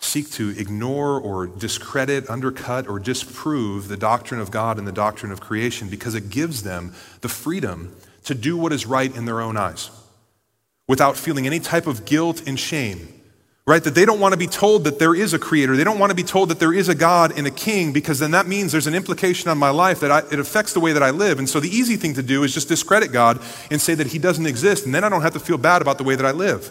seek 0.00 0.30
to 0.30 0.48
ignore 0.58 1.20
or 1.20 1.46
discredit, 1.46 2.28
undercut, 2.28 2.88
or 2.88 2.98
disprove 2.98 3.88
the 3.88 3.98
doctrine 3.98 4.40
of 4.40 4.50
God 4.50 4.78
and 4.78 4.88
the 4.88 4.92
doctrine 4.92 5.30
of 5.30 5.40
creation 5.40 5.88
because 5.88 6.14
it 6.14 6.30
gives 6.30 6.62
them 6.62 6.94
the 7.20 7.28
freedom 7.28 7.94
to 8.24 8.34
do 8.34 8.56
what 8.56 8.72
is 8.72 8.86
right 8.86 9.14
in 9.14 9.26
their 9.26 9.40
own 9.40 9.56
eyes 9.56 9.90
without 10.88 11.16
feeling 11.16 11.46
any 11.46 11.60
type 11.60 11.86
of 11.86 12.04
guilt 12.04 12.42
and 12.48 12.58
shame. 12.58 13.08
Right? 13.66 13.84
That 13.84 13.94
they 13.94 14.04
don't 14.04 14.18
want 14.18 14.32
to 14.32 14.38
be 14.38 14.48
told 14.48 14.84
that 14.84 14.98
there 14.98 15.14
is 15.14 15.32
a 15.32 15.38
creator. 15.38 15.76
They 15.76 15.84
don't 15.84 15.98
want 15.98 16.10
to 16.10 16.16
be 16.16 16.24
told 16.24 16.48
that 16.48 16.58
there 16.58 16.72
is 16.72 16.88
a 16.88 16.94
God 16.94 17.38
and 17.38 17.46
a 17.46 17.50
king 17.52 17.92
because 17.92 18.18
then 18.18 18.32
that 18.32 18.48
means 18.48 18.72
there's 18.72 18.88
an 18.88 18.96
implication 18.96 19.48
on 19.48 19.58
my 19.58 19.70
life 19.70 20.00
that 20.00 20.10
I, 20.10 20.20
it 20.32 20.40
affects 20.40 20.72
the 20.72 20.80
way 20.80 20.92
that 20.92 21.02
I 21.02 21.10
live. 21.10 21.38
And 21.38 21.48
so 21.48 21.60
the 21.60 21.68
easy 21.68 21.96
thing 21.96 22.14
to 22.14 22.22
do 22.22 22.42
is 22.42 22.52
just 22.52 22.66
discredit 22.66 23.12
God 23.12 23.40
and 23.70 23.80
say 23.80 23.94
that 23.94 24.08
he 24.08 24.18
doesn't 24.18 24.46
exist. 24.46 24.86
And 24.86 24.94
then 24.94 25.04
I 25.04 25.08
don't 25.08 25.22
have 25.22 25.34
to 25.34 25.40
feel 25.40 25.58
bad 25.58 25.82
about 25.82 25.98
the 25.98 26.04
way 26.04 26.16
that 26.16 26.26
I 26.26 26.32
live. 26.32 26.70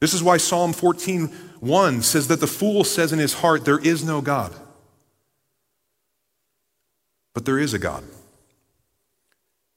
This 0.00 0.12
is 0.12 0.22
why 0.22 0.36
Psalm 0.36 0.74
14 0.74 1.34
1 1.66 2.02
says 2.02 2.28
that 2.28 2.40
the 2.40 2.46
fool 2.46 2.84
says 2.84 3.12
in 3.12 3.18
his 3.18 3.34
heart, 3.34 3.64
There 3.64 3.78
is 3.78 4.04
no 4.04 4.20
God. 4.20 4.52
But 7.34 7.44
there 7.44 7.58
is 7.58 7.74
a 7.74 7.78
God. 7.78 8.04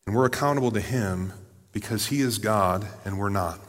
And 0.06 0.16
we're 0.16 0.26
accountable 0.26 0.72
to 0.72 0.80
him 0.80 1.34
because 1.72 2.08
he 2.08 2.22
is 2.22 2.38
God 2.38 2.88
and 3.06 3.20
we're 3.20 3.30
not. 3.30 3.60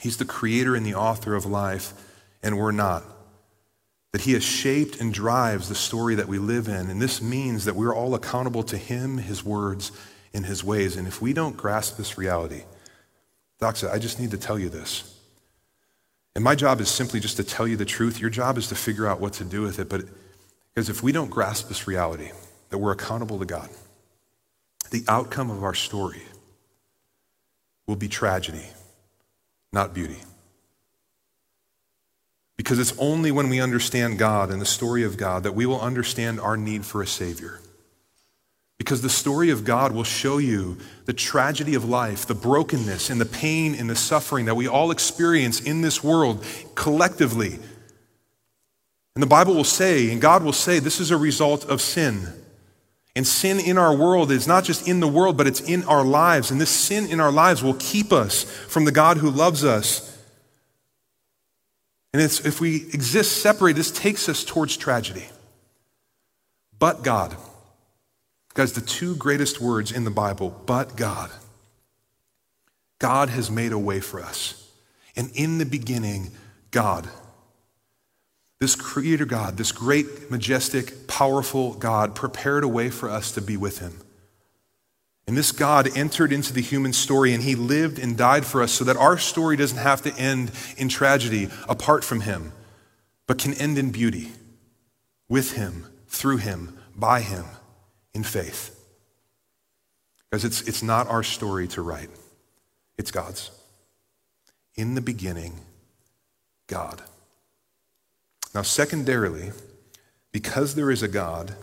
He's 0.00 0.16
the 0.16 0.24
creator 0.24 0.74
and 0.74 0.84
the 0.84 0.94
author 0.94 1.34
of 1.34 1.46
life, 1.46 1.92
and 2.42 2.58
we're 2.58 2.72
not. 2.72 3.04
That 4.12 4.22
he 4.22 4.32
has 4.32 4.42
shaped 4.42 5.00
and 5.00 5.12
drives 5.12 5.68
the 5.68 5.74
story 5.74 6.14
that 6.16 6.28
we 6.28 6.38
live 6.38 6.68
in. 6.68 6.90
And 6.90 7.00
this 7.00 7.22
means 7.22 7.64
that 7.64 7.76
we're 7.76 7.94
all 7.94 8.14
accountable 8.14 8.62
to 8.64 8.76
him, 8.76 9.18
his 9.18 9.44
words, 9.44 9.92
and 10.34 10.44
his 10.44 10.62
ways. 10.62 10.96
And 10.96 11.06
if 11.06 11.22
we 11.22 11.32
don't 11.32 11.56
grasp 11.56 11.96
this 11.96 12.18
reality, 12.18 12.64
Doxa, 13.60 13.90
I 13.90 13.98
just 13.98 14.20
need 14.20 14.32
to 14.32 14.38
tell 14.38 14.58
you 14.58 14.68
this. 14.68 15.15
And 16.36 16.44
my 16.44 16.54
job 16.54 16.82
is 16.82 16.90
simply 16.90 17.18
just 17.18 17.38
to 17.38 17.44
tell 17.44 17.66
you 17.66 17.78
the 17.78 17.86
truth. 17.86 18.20
Your 18.20 18.28
job 18.28 18.58
is 18.58 18.68
to 18.68 18.74
figure 18.74 19.06
out 19.06 19.20
what 19.22 19.32
to 19.34 19.44
do 19.44 19.62
with 19.62 19.78
it. 19.78 19.88
But 19.88 20.04
because 20.74 20.90
if 20.90 21.02
we 21.02 21.10
don't 21.10 21.30
grasp 21.30 21.68
this 21.68 21.88
reality, 21.88 22.30
that 22.68 22.76
we're 22.76 22.92
accountable 22.92 23.38
to 23.38 23.46
God, 23.46 23.70
the 24.90 25.02
outcome 25.08 25.50
of 25.50 25.64
our 25.64 25.72
story 25.72 26.20
will 27.86 27.96
be 27.96 28.06
tragedy, 28.06 28.66
not 29.72 29.94
beauty. 29.94 30.18
Because 32.58 32.78
it's 32.78 32.92
only 32.98 33.32
when 33.32 33.48
we 33.48 33.58
understand 33.58 34.18
God 34.18 34.50
and 34.50 34.60
the 34.60 34.66
story 34.66 35.04
of 35.04 35.16
God 35.16 35.42
that 35.44 35.54
we 35.54 35.64
will 35.64 35.80
understand 35.80 36.38
our 36.38 36.58
need 36.58 36.84
for 36.84 37.00
a 37.00 37.06
Savior. 37.06 37.60
Because 38.78 39.00
the 39.00 39.08
story 39.08 39.50
of 39.50 39.64
God 39.64 39.92
will 39.92 40.04
show 40.04 40.38
you 40.38 40.76
the 41.06 41.12
tragedy 41.12 41.74
of 41.74 41.88
life, 41.88 42.26
the 42.26 42.34
brokenness 42.34 43.08
and 43.08 43.20
the 43.20 43.26
pain 43.26 43.74
and 43.74 43.88
the 43.88 43.96
suffering 43.96 44.44
that 44.46 44.54
we 44.54 44.68
all 44.68 44.90
experience 44.90 45.60
in 45.60 45.80
this 45.80 46.04
world 46.04 46.44
collectively. 46.74 47.58
And 49.14 49.22
the 49.22 49.26
Bible 49.26 49.54
will 49.54 49.64
say, 49.64 50.10
and 50.12 50.20
God 50.20 50.42
will 50.42 50.52
say, 50.52 50.78
this 50.78 51.00
is 51.00 51.10
a 51.10 51.16
result 51.16 51.64
of 51.64 51.80
sin. 51.80 52.28
And 53.16 53.26
sin 53.26 53.58
in 53.58 53.78
our 53.78 53.96
world 53.96 54.30
is 54.30 54.46
not 54.46 54.62
just 54.62 54.86
in 54.86 55.00
the 55.00 55.08
world, 55.08 55.38
but 55.38 55.46
it's 55.46 55.62
in 55.62 55.82
our 55.84 56.04
lives. 56.04 56.50
And 56.50 56.60
this 56.60 56.68
sin 56.68 57.06
in 57.06 57.18
our 57.18 57.32
lives 57.32 57.62
will 57.62 57.76
keep 57.78 58.12
us 58.12 58.44
from 58.44 58.84
the 58.84 58.92
God 58.92 59.16
who 59.16 59.30
loves 59.30 59.64
us. 59.64 60.18
And 62.12 62.20
if 62.20 62.60
we 62.60 62.76
exist 62.92 63.40
separated, 63.40 63.78
this 63.78 63.90
takes 63.90 64.28
us 64.28 64.44
towards 64.44 64.76
tragedy. 64.76 65.24
But 66.78 67.02
God. 67.02 67.34
Guys, 68.56 68.72
the 68.72 68.80
two 68.80 69.14
greatest 69.16 69.60
words 69.60 69.92
in 69.92 70.04
the 70.04 70.10
Bible, 70.10 70.58
but 70.64 70.96
God. 70.96 71.30
God 72.98 73.28
has 73.28 73.50
made 73.50 73.70
a 73.70 73.78
way 73.78 74.00
for 74.00 74.18
us. 74.18 74.72
And 75.14 75.30
in 75.34 75.58
the 75.58 75.66
beginning, 75.66 76.30
God. 76.70 77.06
This 78.58 78.74
creator 78.74 79.26
God, 79.26 79.58
this 79.58 79.72
great, 79.72 80.30
majestic, 80.30 81.06
powerful 81.06 81.74
God, 81.74 82.14
prepared 82.14 82.64
a 82.64 82.68
way 82.68 82.88
for 82.88 83.10
us 83.10 83.30
to 83.32 83.42
be 83.42 83.58
with 83.58 83.80
him. 83.80 84.00
And 85.26 85.36
this 85.36 85.52
God 85.52 85.94
entered 85.94 86.32
into 86.32 86.54
the 86.54 86.62
human 86.62 86.94
story 86.94 87.34
and 87.34 87.42
he 87.42 87.56
lived 87.56 87.98
and 87.98 88.16
died 88.16 88.46
for 88.46 88.62
us 88.62 88.72
so 88.72 88.84
that 88.84 88.96
our 88.96 89.18
story 89.18 89.58
doesn't 89.58 89.76
have 89.76 90.00
to 90.04 90.14
end 90.16 90.50
in 90.78 90.88
tragedy 90.88 91.50
apart 91.68 92.04
from 92.04 92.22
him, 92.22 92.52
but 93.26 93.36
can 93.36 93.52
end 93.52 93.76
in 93.76 93.90
beauty 93.90 94.32
with 95.28 95.52
him, 95.52 95.84
through 96.08 96.38
him, 96.38 96.78
by 96.96 97.20
him 97.20 97.44
in 98.16 98.24
faith. 98.24 98.74
Because 100.24 100.44
it's, 100.44 100.62
it's 100.62 100.82
not 100.82 101.06
our 101.06 101.22
story 101.22 101.68
to 101.68 101.82
write, 101.82 102.08
it's 102.98 103.10
God's. 103.12 103.50
In 104.74 104.94
the 104.94 105.00
beginning, 105.00 105.52
God. 106.66 107.02
Now, 108.54 108.62
secondarily, 108.62 109.52
because 110.32 110.74
there 110.74 110.90
is 110.90 111.02
a 111.02 111.08
God, 111.08 111.54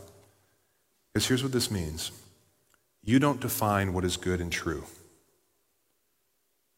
because 1.11 1.27
here's 1.27 1.43
what 1.43 1.51
this 1.51 1.69
means 1.69 2.11
you 3.03 3.19
don't 3.19 3.41
define 3.41 3.91
what 3.91 4.05
is 4.05 4.15
good 4.15 4.39
and 4.39 4.51
true. 4.51 4.83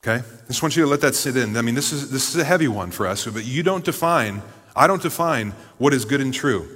Okay? 0.04 0.24
I 0.26 0.48
just 0.48 0.62
want 0.64 0.76
you 0.76 0.84
to 0.84 0.90
let 0.90 1.02
that 1.02 1.16
sit 1.16 1.36
in. 1.36 1.56
I 1.58 1.62
mean, 1.62 1.76
this 1.76 1.92
is, 1.92 2.12
this 2.12 2.30
is 2.30 2.38
a 2.38 2.44
heavy 2.44 2.68
one 2.68 2.92
for 2.92 3.08
us, 3.08 3.26
but 3.28 3.46
you 3.46 3.62
don't 3.62 3.84
define, 3.84 4.42
I 4.76 4.88
don't 4.88 5.02
define 5.02 5.52
what 5.78 5.94
is 5.94 6.06
good 6.06 6.22
and 6.22 6.34
true. 6.34 6.68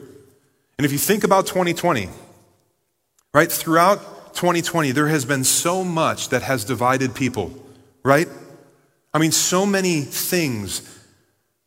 And 0.77 0.85
if 0.85 0.91
you 0.91 0.97
think 0.97 1.23
about 1.23 1.47
2020, 1.47 2.09
right, 3.33 3.51
throughout 3.51 4.33
2020, 4.33 4.91
there 4.91 5.07
has 5.07 5.25
been 5.25 5.43
so 5.43 5.83
much 5.83 6.29
that 6.29 6.41
has 6.41 6.63
divided 6.65 7.13
people, 7.13 7.53
right? 8.03 8.27
I 9.13 9.19
mean, 9.19 9.31
so 9.31 9.65
many 9.65 10.01
things 10.01 10.97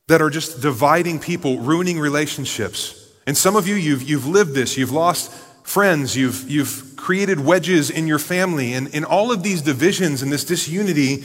that 0.09 0.21
are 0.21 0.31
just 0.31 0.61
dividing 0.61 1.19
people, 1.21 1.59
ruining 1.59 1.99
relationships. 1.99 3.11
And 3.27 3.37
some 3.37 3.57
of 3.57 3.69
you, 3.69 3.75
you've, 3.75 4.03
you've 4.03 4.27
lived 4.27 4.55
this. 4.55 4.77
You've 4.77 4.93
lost 4.93 5.33
friends. 5.63 6.17
You've, 6.17 6.49
you've 6.51 6.95
created 6.97 7.41
wedges 7.41 7.91
in 7.91 8.07
your 8.07 8.19
family. 8.19 8.75
And, 8.75 8.93
and 8.95 9.05
all 9.05 9.33
of 9.33 9.43
these 9.43 9.63
divisions 9.63 10.23
and 10.23 10.33
this 10.33 10.45
disunity 10.45 11.25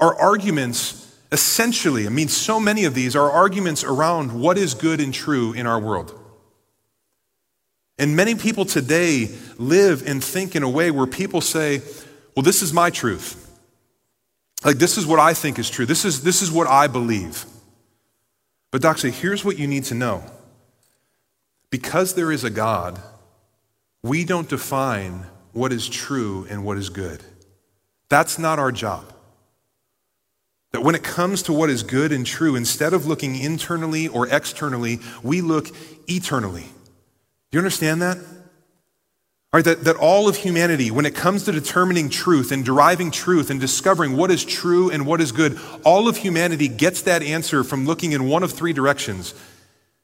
are 0.00 0.18
arguments, 0.18 1.16
essentially. 1.32 2.06
I 2.06 2.10
mean, 2.10 2.28
so 2.28 2.58
many 2.58 2.84
of 2.84 2.94
these 2.94 3.14
are 3.14 3.30
arguments 3.30 3.84
around 3.84 4.38
what 4.38 4.58
is 4.58 4.74
good 4.74 5.00
and 5.00 5.12
true 5.12 5.52
in 5.52 5.66
our 5.66 5.78
world. 5.78 6.18
And 7.98 8.16
many 8.16 8.34
people 8.34 8.64
today 8.64 9.28
live 9.56 10.06
and 10.06 10.22
think 10.22 10.56
in 10.56 10.62
a 10.62 10.68
way 10.68 10.90
where 10.90 11.06
people 11.06 11.40
say, 11.40 11.80
well, 12.34 12.42
this 12.42 12.62
is 12.62 12.72
my 12.72 12.90
truth. 12.90 13.40
Like, 14.64 14.78
this 14.78 14.98
is 14.98 15.06
what 15.06 15.20
I 15.20 15.34
think 15.34 15.58
is 15.58 15.70
true. 15.70 15.86
This 15.86 16.04
is, 16.04 16.22
this 16.22 16.42
is 16.42 16.50
what 16.50 16.66
I 16.66 16.86
believe. 16.86 17.44
But, 18.70 18.82
Doxa, 18.82 19.10
here's 19.10 19.44
what 19.44 19.58
you 19.58 19.66
need 19.66 19.84
to 19.84 19.94
know. 19.94 20.24
Because 21.70 22.14
there 22.14 22.32
is 22.32 22.44
a 22.44 22.50
God, 22.50 23.00
we 24.02 24.24
don't 24.24 24.48
define 24.48 25.26
what 25.52 25.72
is 25.72 25.88
true 25.88 26.46
and 26.50 26.64
what 26.64 26.78
is 26.78 26.88
good. 26.88 27.22
That's 28.08 28.38
not 28.38 28.58
our 28.58 28.72
job. 28.72 29.12
That 30.72 30.82
when 30.82 30.96
it 30.96 31.04
comes 31.04 31.42
to 31.42 31.52
what 31.52 31.70
is 31.70 31.84
good 31.84 32.10
and 32.10 32.26
true, 32.26 32.56
instead 32.56 32.92
of 32.92 33.06
looking 33.06 33.36
internally 33.36 34.08
or 34.08 34.26
externally, 34.26 34.98
we 35.22 35.40
look 35.40 35.68
eternally. 36.08 36.66
You 37.54 37.60
understand 37.60 38.02
that? 38.02 38.18
Right, 39.52 39.64
that, 39.64 39.84
that 39.84 39.94
all 39.94 40.28
of 40.28 40.34
humanity, 40.34 40.90
when 40.90 41.06
it 41.06 41.14
comes 41.14 41.44
to 41.44 41.52
determining 41.52 42.10
truth 42.10 42.50
and 42.50 42.64
deriving 42.64 43.12
truth 43.12 43.48
and 43.48 43.60
discovering 43.60 44.16
what 44.16 44.32
is 44.32 44.44
true 44.44 44.90
and 44.90 45.06
what 45.06 45.20
is 45.20 45.30
good, 45.30 45.56
all 45.84 46.08
of 46.08 46.16
humanity 46.16 46.66
gets 46.66 47.02
that 47.02 47.22
answer 47.22 47.62
from 47.62 47.86
looking 47.86 48.10
in 48.10 48.28
one 48.28 48.42
of 48.42 48.50
three 48.50 48.72
directions. 48.72 49.32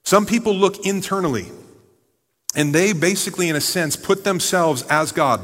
Some 0.04 0.26
people 0.26 0.54
look 0.54 0.86
internally, 0.86 1.46
and 2.54 2.72
they 2.72 2.92
basically, 2.92 3.48
in 3.48 3.56
a 3.56 3.60
sense, 3.60 3.96
put 3.96 4.22
themselves 4.22 4.82
as 4.82 5.10
God. 5.10 5.40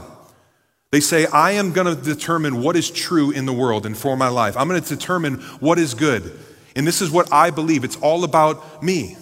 They 0.93 1.01
say, 1.01 1.27
I 1.27 1.53
am 1.53 1.73
going 1.73 1.89
to 1.93 2.01
determine 2.01 2.63
what 2.63 2.77
is 2.77 2.89
true 2.89 3.33
in 3.33 3.47
the 3.47 3.53
world 3.53 3.85
and 3.85 3.99
for 3.99 4.17
my 4.17 4.29
life. 4.29 4.57
I'm 4.57 4.69
going 4.69 4.81
to 4.81 4.89
determine 4.89 5.41
what 5.59 5.81
is 5.81 5.95
good. 5.95 6.39
And 6.77 6.87
this 6.87 7.03
is 7.03 7.11
what 7.11 7.33
I 7.33 7.51
believe. 7.51 7.83
It's 7.83 7.97
all 7.97 8.23
about 8.23 8.85
me. 8.85 9.17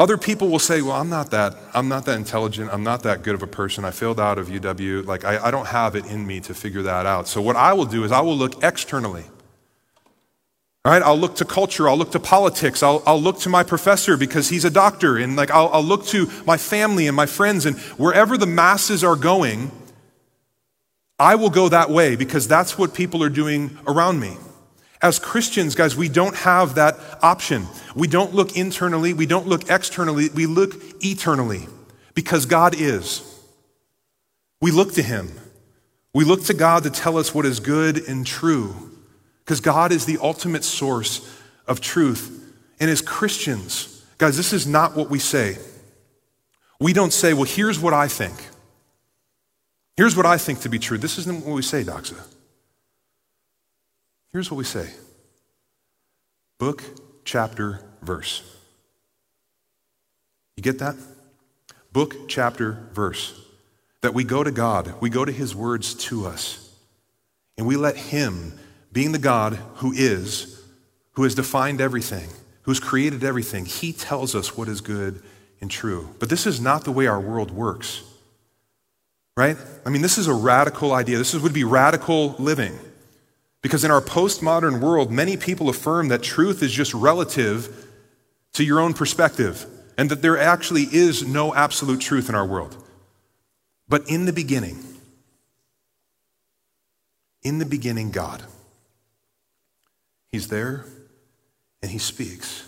Other 0.00 0.16
people 0.16 0.48
will 0.48 0.58
say, 0.58 0.80
Well, 0.80 0.96
I'm 0.96 1.10
not 1.10 1.30
that, 1.32 1.54
I'm 1.74 1.86
not 1.86 2.06
that 2.06 2.16
intelligent, 2.16 2.70
I'm 2.72 2.82
not 2.82 3.02
that 3.02 3.22
good 3.22 3.34
of 3.34 3.42
a 3.42 3.46
person. 3.46 3.84
I 3.84 3.90
failed 3.90 4.18
out 4.18 4.38
of 4.38 4.48
UW. 4.48 5.04
Like 5.04 5.26
I, 5.26 5.48
I 5.48 5.50
don't 5.50 5.66
have 5.66 5.94
it 5.94 6.06
in 6.06 6.26
me 6.26 6.40
to 6.40 6.54
figure 6.54 6.80
that 6.80 7.04
out. 7.04 7.28
So 7.28 7.42
what 7.42 7.54
I 7.54 7.74
will 7.74 7.84
do 7.84 8.02
is 8.02 8.10
I 8.10 8.22
will 8.22 8.34
look 8.34 8.64
externally. 8.64 9.24
All 10.86 10.92
right, 10.92 11.02
I'll 11.02 11.18
look 11.18 11.36
to 11.36 11.44
culture, 11.44 11.86
I'll 11.86 11.98
look 11.98 12.12
to 12.12 12.18
politics, 12.18 12.82
I'll, 12.82 13.02
I'll 13.04 13.20
look 13.20 13.40
to 13.40 13.50
my 13.50 13.62
professor 13.62 14.16
because 14.16 14.48
he's 14.48 14.64
a 14.64 14.70
doctor, 14.70 15.18
and 15.18 15.36
like 15.36 15.50
I'll, 15.50 15.68
I'll 15.68 15.84
look 15.84 16.06
to 16.06 16.30
my 16.46 16.56
family 16.56 17.06
and 17.06 17.14
my 17.14 17.26
friends, 17.26 17.66
and 17.66 17.76
wherever 17.98 18.38
the 18.38 18.46
masses 18.46 19.04
are 19.04 19.16
going, 19.16 19.70
I 21.18 21.34
will 21.34 21.50
go 21.50 21.68
that 21.68 21.90
way 21.90 22.16
because 22.16 22.48
that's 22.48 22.78
what 22.78 22.94
people 22.94 23.22
are 23.22 23.28
doing 23.28 23.76
around 23.86 24.18
me. 24.18 24.38
As 25.02 25.18
Christians, 25.18 25.74
guys, 25.74 25.96
we 25.96 26.08
don't 26.08 26.36
have 26.36 26.74
that 26.74 26.98
option. 27.22 27.66
We 27.94 28.06
don't 28.06 28.34
look 28.34 28.56
internally, 28.56 29.12
we 29.14 29.26
don't 29.26 29.46
look 29.46 29.70
externally, 29.70 30.28
we 30.28 30.46
look 30.46 30.74
eternally 31.02 31.66
because 32.14 32.46
God 32.46 32.74
is. 32.78 33.26
We 34.60 34.70
look 34.70 34.92
to 34.94 35.02
Him. 35.02 35.30
We 36.12 36.24
look 36.24 36.44
to 36.44 36.54
God 36.54 36.82
to 36.82 36.90
tell 36.90 37.16
us 37.16 37.34
what 37.34 37.46
is 37.46 37.60
good 37.60 37.96
and 38.08 38.26
true 38.26 38.74
because 39.44 39.60
God 39.60 39.92
is 39.92 40.06
the 40.06 40.18
ultimate 40.20 40.64
source 40.64 41.26
of 41.66 41.80
truth. 41.80 42.54
And 42.78 42.90
as 42.90 43.00
Christians, 43.00 44.04
guys, 44.18 44.36
this 44.36 44.52
is 44.52 44.66
not 44.66 44.96
what 44.96 45.08
we 45.08 45.18
say. 45.18 45.58
We 46.78 46.92
don't 46.92 47.12
say, 47.12 47.32
well, 47.32 47.44
here's 47.44 47.78
what 47.78 47.94
I 47.94 48.08
think. 48.08 48.34
Here's 49.96 50.16
what 50.16 50.26
I 50.26 50.36
think 50.38 50.60
to 50.60 50.68
be 50.68 50.78
true. 50.78 50.98
This 50.98 51.18
isn't 51.18 51.44
what 51.44 51.54
we 51.54 51.62
say, 51.62 51.84
Doxa. 51.84 52.18
Here's 54.32 54.50
what 54.50 54.58
we 54.58 54.64
say 54.64 54.90
book, 56.58 56.82
chapter, 57.24 57.80
verse. 58.02 58.42
You 60.56 60.62
get 60.62 60.78
that? 60.78 60.96
Book, 61.92 62.28
chapter, 62.28 62.86
verse. 62.92 63.36
That 64.02 64.14
we 64.14 64.24
go 64.24 64.42
to 64.42 64.50
God, 64.50 64.94
we 65.00 65.10
go 65.10 65.24
to 65.24 65.32
His 65.32 65.54
words 65.54 65.94
to 66.06 66.26
us, 66.26 66.74
and 67.58 67.66
we 67.66 67.76
let 67.76 67.96
Him, 67.96 68.58
being 68.92 69.12
the 69.12 69.18
God 69.18 69.54
who 69.76 69.92
is, 69.92 70.62
who 71.12 71.24
has 71.24 71.34
defined 71.34 71.80
everything, 71.80 72.28
who's 72.62 72.80
created 72.80 73.24
everything, 73.24 73.66
He 73.66 73.92
tells 73.92 74.34
us 74.34 74.56
what 74.56 74.68
is 74.68 74.80
good 74.80 75.22
and 75.60 75.70
true. 75.70 76.14
But 76.18 76.30
this 76.30 76.46
is 76.46 76.60
not 76.60 76.84
the 76.84 76.92
way 76.92 77.06
our 77.06 77.20
world 77.20 77.50
works, 77.50 78.02
right? 79.36 79.56
I 79.84 79.90
mean, 79.90 80.02
this 80.02 80.16
is 80.16 80.28
a 80.28 80.34
radical 80.34 80.92
idea. 80.92 81.18
This 81.18 81.34
would 81.34 81.52
be 81.52 81.64
radical 81.64 82.36
living. 82.38 82.78
Because 83.62 83.84
in 83.84 83.90
our 83.90 84.00
postmodern 84.00 84.80
world, 84.80 85.10
many 85.10 85.36
people 85.36 85.68
affirm 85.68 86.08
that 86.08 86.22
truth 86.22 86.62
is 86.62 86.72
just 86.72 86.94
relative 86.94 87.86
to 88.54 88.64
your 88.64 88.80
own 88.80 88.94
perspective 88.94 89.66
and 89.98 90.10
that 90.10 90.22
there 90.22 90.38
actually 90.38 90.84
is 90.84 91.26
no 91.26 91.54
absolute 91.54 92.00
truth 92.00 92.28
in 92.28 92.34
our 92.34 92.46
world. 92.46 92.76
But 93.88 94.08
in 94.08 94.24
the 94.24 94.32
beginning, 94.32 94.82
in 97.42 97.58
the 97.58 97.66
beginning, 97.66 98.10
God. 98.10 98.42
He's 100.28 100.48
there 100.48 100.84
and 101.82 101.90
He 101.90 101.98
speaks. 101.98 102.66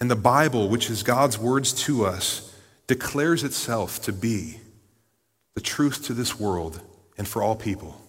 And 0.00 0.10
the 0.10 0.16
Bible, 0.16 0.68
which 0.68 0.90
is 0.90 1.02
God's 1.02 1.38
words 1.38 1.72
to 1.84 2.04
us, 2.04 2.54
declares 2.86 3.44
itself 3.44 4.02
to 4.02 4.12
be 4.12 4.60
the 5.54 5.60
truth 5.60 6.04
to 6.06 6.14
this 6.14 6.38
world 6.38 6.80
and 7.16 7.26
for 7.26 7.42
all 7.42 7.54
people. 7.54 8.00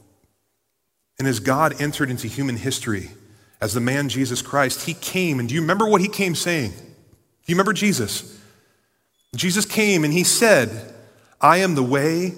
And 1.18 1.28
as 1.28 1.40
God 1.40 1.82
entered 1.82 2.10
into 2.10 2.28
human 2.28 2.58
history 2.58 3.10
as 3.62 3.74
the 3.74 3.80
man 3.80 4.10
Jesus 4.10 4.42
Christ, 4.42 4.86
he 4.86 4.94
came. 4.94 5.40
And 5.40 5.48
do 5.48 5.56
you 5.56 5.62
remember 5.62 5.88
what 5.88 6.02
he 6.02 6.08
came 6.08 6.36
saying? 6.36 6.72
Do 6.72 7.52
you 7.52 7.56
remember 7.56 7.74
Jesus? 7.74 8.40
Jesus 9.36 9.66
came 9.66 10.04
and 10.04 10.14
he 10.14 10.24
said, 10.24 10.94
I 11.40 11.58
am 11.58 11.76
the 11.76 11.84
way, 11.84 12.34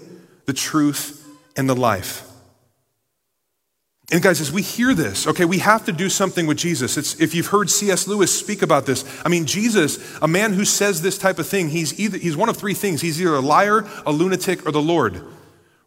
the 0.46 0.54
truth, 0.54 1.28
and 1.56 1.70
the 1.70 1.76
life. 1.76 2.24
And 4.10 4.24
guys, 4.24 4.40
as 4.40 4.54
we 4.54 4.62
hear 4.62 4.94
this, 4.94 5.28
okay, 5.28 5.44
we 5.44 5.60
have 5.60 5.86
to 5.86 5.92
do 5.92 6.08
something 6.08 6.48
with 6.48 6.58
Jesus. 6.58 6.96
It's, 6.96 7.20
if 7.20 7.36
you've 7.36 7.48
heard 7.48 7.70
C.S. 7.70 8.08
Lewis 8.08 8.38
speak 8.38 8.62
about 8.62 8.86
this, 8.86 9.04
I 9.26 9.30
mean, 9.30 9.46
Jesus, 9.46 10.18
a 10.22 10.28
man 10.30 10.54
who 10.54 10.64
says 10.64 11.02
this 11.02 11.18
type 11.18 11.40
of 11.40 11.48
thing, 11.48 11.70
he's 11.70 12.00
either 12.00 12.18
he's 12.18 12.38
one 12.38 12.48
of 12.48 12.56
three 12.56 12.74
things. 12.74 13.02
He's 13.02 13.20
either 13.20 13.36
a 13.36 13.42
liar, 13.42 13.86
a 14.06 14.12
lunatic, 14.14 14.66
or 14.66 14.72
the 14.72 14.82
Lord. 14.82 15.22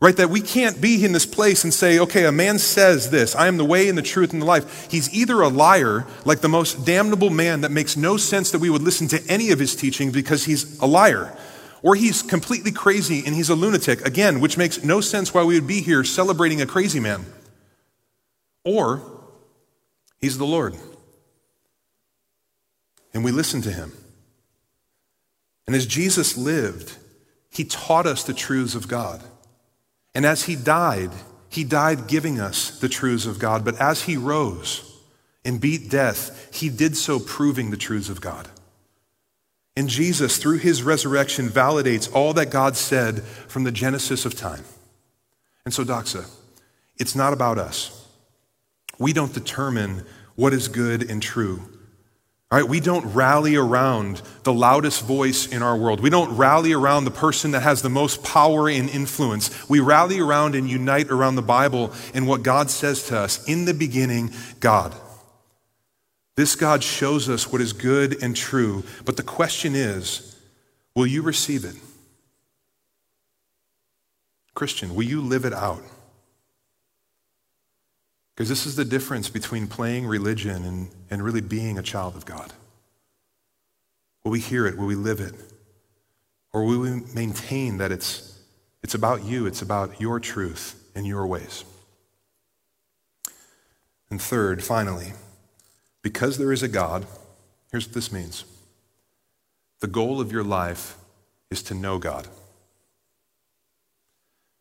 Right? 0.01 0.17
That 0.17 0.31
we 0.31 0.41
can't 0.41 0.81
be 0.81 1.05
in 1.05 1.13
this 1.13 1.27
place 1.27 1.63
and 1.63 1.75
say, 1.75 1.99
okay, 1.99 2.25
a 2.25 2.33
man 2.33 2.59
says 2.59 3.11
this, 3.11 3.37
I 3.37 3.49
am 3.49 3.59
the 3.59 3.67
way 3.67 3.87
and 3.89 3.99
the 3.99 4.03
truth 4.03 4.33
and 4.33 4.41
the 4.41 4.47
life. 4.47 4.91
He's 4.91 5.13
either 5.13 5.43
a 5.43 5.49
liar, 5.49 6.07
like 6.25 6.41
the 6.41 6.49
most 6.49 6.87
damnable 6.87 7.29
man 7.29 7.61
that 7.61 7.71
makes 7.71 7.99
no 7.99 8.17
sense 8.17 8.51
that 8.53 8.61
we 8.61 8.71
would 8.71 8.81
listen 8.81 9.09
to 9.09 9.23
any 9.29 9.51
of 9.51 9.59
his 9.59 9.77
teaching 9.77 10.11
because 10.11 10.45
he's 10.47 10.79
a 10.81 10.87
liar, 10.87 11.37
or 11.83 11.97
he's 11.97 12.23
completely 12.23 12.73
crazy 12.73 13.23
and 13.27 13.35
he's 13.35 13.51
a 13.51 13.55
lunatic, 13.55 14.01
again, 14.07 14.41
which 14.41 14.57
makes 14.57 14.83
no 14.83 15.03
sense 15.03 15.35
why 15.35 15.45
we 15.45 15.55
would 15.55 15.67
be 15.67 15.83
here 15.83 16.03
celebrating 16.03 16.63
a 16.63 16.67
crazy 16.67 17.01
man. 17.01 17.27
Or 18.65 19.03
he's 20.19 20.39
the 20.39 20.47
Lord. 20.47 20.77
And 23.13 23.23
we 23.23 23.33
listen 23.33 23.61
to 23.63 23.71
him. 23.71 23.93
And 25.67 25.77
as 25.77 25.87
Jesus 25.87 26.39
lived, 26.39 26.97
he 27.51 27.65
taught 27.65 28.07
us 28.07 28.25
the 28.25 28.35
truths 28.35 28.75
of 28.75 28.89
God. 28.89 29.23
And 30.15 30.27
as 30.27 30.45
he 30.45 30.57
died, 30.57 31.11
he 31.49 31.65
died 31.65 32.07
giving 32.07 32.41
us 32.41 32.79
the 32.79 32.89
truths 32.89 33.27
of 33.27 33.39
God. 33.39 33.65
But 33.65 33.81
as 33.81 34.03
he 34.03 34.17
rose 34.17 34.99
and 35.45 35.61
beat 35.61 35.91
death, 35.91 36.55
he 36.55 36.69
did 36.69 36.97
so 36.97 37.19
proving 37.19 37.71
the 37.71 37.77
truths 37.77 38.09
of 38.09 38.21
God. 38.21 38.49
And 39.77 39.89
Jesus, 39.89 40.37
through 40.37 40.59
his 40.59 40.83
resurrection, 40.83 41.49
validates 41.49 42.13
all 42.13 42.35
that 42.35 42.51
God 42.51 42.77
said 42.77 43.23
from 43.23 43.65
the 43.65 43.73
genesis 43.73 44.25
of 44.25 44.37
time. 44.37 44.65
And 45.65 45.73
so, 45.73 45.85
Doxa, 45.85 46.29
it's 46.99 47.15
not 47.15 47.33
about 47.33 47.59
us. 47.59 48.07
We 48.99 49.13
don't 49.13 49.33
determine 49.33 50.05
what 50.35 50.53
is 50.53 50.69
good 50.69 51.09
and 51.09 51.23
true. 51.23 51.63
All 52.53 52.59
right, 52.59 52.69
we 52.69 52.81
don't 52.81 53.15
rally 53.15 53.55
around 53.55 54.23
the 54.43 54.53
loudest 54.53 55.05
voice 55.05 55.47
in 55.47 55.63
our 55.63 55.77
world. 55.77 56.01
We 56.01 56.11
don't 56.11 56.37
rally 56.37 56.73
around 56.73 57.05
the 57.05 57.13
person 57.13 57.53
that 57.53 57.61
has 57.61 57.81
the 57.81 57.89
most 57.89 58.25
power 58.25 58.69
and 58.69 58.91
influence. 58.91 59.69
We 59.69 59.79
rally 59.79 60.19
around 60.19 60.57
and 60.57 60.69
unite 60.69 61.11
around 61.11 61.37
the 61.37 61.43
Bible 61.43 61.93
and 62.13 62.27
what 62.27 62.43
God 62.43 62.69
says 62.69 63.05
to 63.05 63.19
us. 63.19 63.47
In 63.47 63.67
the 63.67 63.75
beginning, 63.75 64.33
God. 64.59 64.97
This 66.35 66.57
God 66.57 66.83
shows 66.83 67.29
us 67.29 67.53
what 67.53 67.61
is 67.61 67.73
good 67.73 68.21
and 68.21 68.35
true, 68.35 68.83
but 69.05 69.17
the 69.17 69.23
question 69.23 69.77
is 69.77 70.37
will 70.97 71.07
you 71.07 71.23
receive 71.23 71.65
it? 71.65 71.77
Christian, 74.55 74.97
will 74.97 75.05
you 75.05 75.21
live 75.21 75.45
it 75.45 75.53
out? 75.53 75.83
Because 78.41 78.49
this 78.49 78.65
is 78.65 78.75
the 78.75 78.87
difference 78.87 79.29
between 79.29 79.67
playing 79.67 80.07
religion 80.07 80.65
and, 80.65 80.89
and 81.11 81.23
really 81.23 81.43
being 81.43 81.79
a 81.79 81.83
child 81.83 82.17
of 82.17 82.25
God. 82.25 82.55
Will 84.25 84.31
we 84.31 84.41
hear 84.41 84.67
it? 84.67 84.79
Will 84.79 84.87
we 84.87 84.95
live 84.95 85.21
it? 85.21 85.35
Or 86.51 86.65
will 86.65 86.79
we 86.79 87.03
maintain 87.15 87.77
that 87.77 87.93
it's, 87.93 88.41
it's 88.83 88.95
about 88.95 89.25
you, 89.25 89.45
it's 89.45 89.61
about 89.61 90.01
your 90.01 90.19
truth 90.19 90.83
and 90.95 91.07
your 91.07 91.27
ways? 91.27 91.67
And 94.09 94.19
third, 94.23 94.65
finally, 94.65 95.13
because 96.01 96.39
there 96.39 96.51
is 96.51 96.63
a 96.63 96.69
God, 96.69 97.05
here's 97.71 97.89
what 97.89 97.95
this 97.95 98.11
means 98.11 98.47
the 99.81 99.87
goal 99.87 100.19
of 100.19 100.33
your 100.33 100.45
life 100.45 100.97
is 101.51 101.63
to 101.65 101.75
know 101.75 101.99
God. 101.99 102.27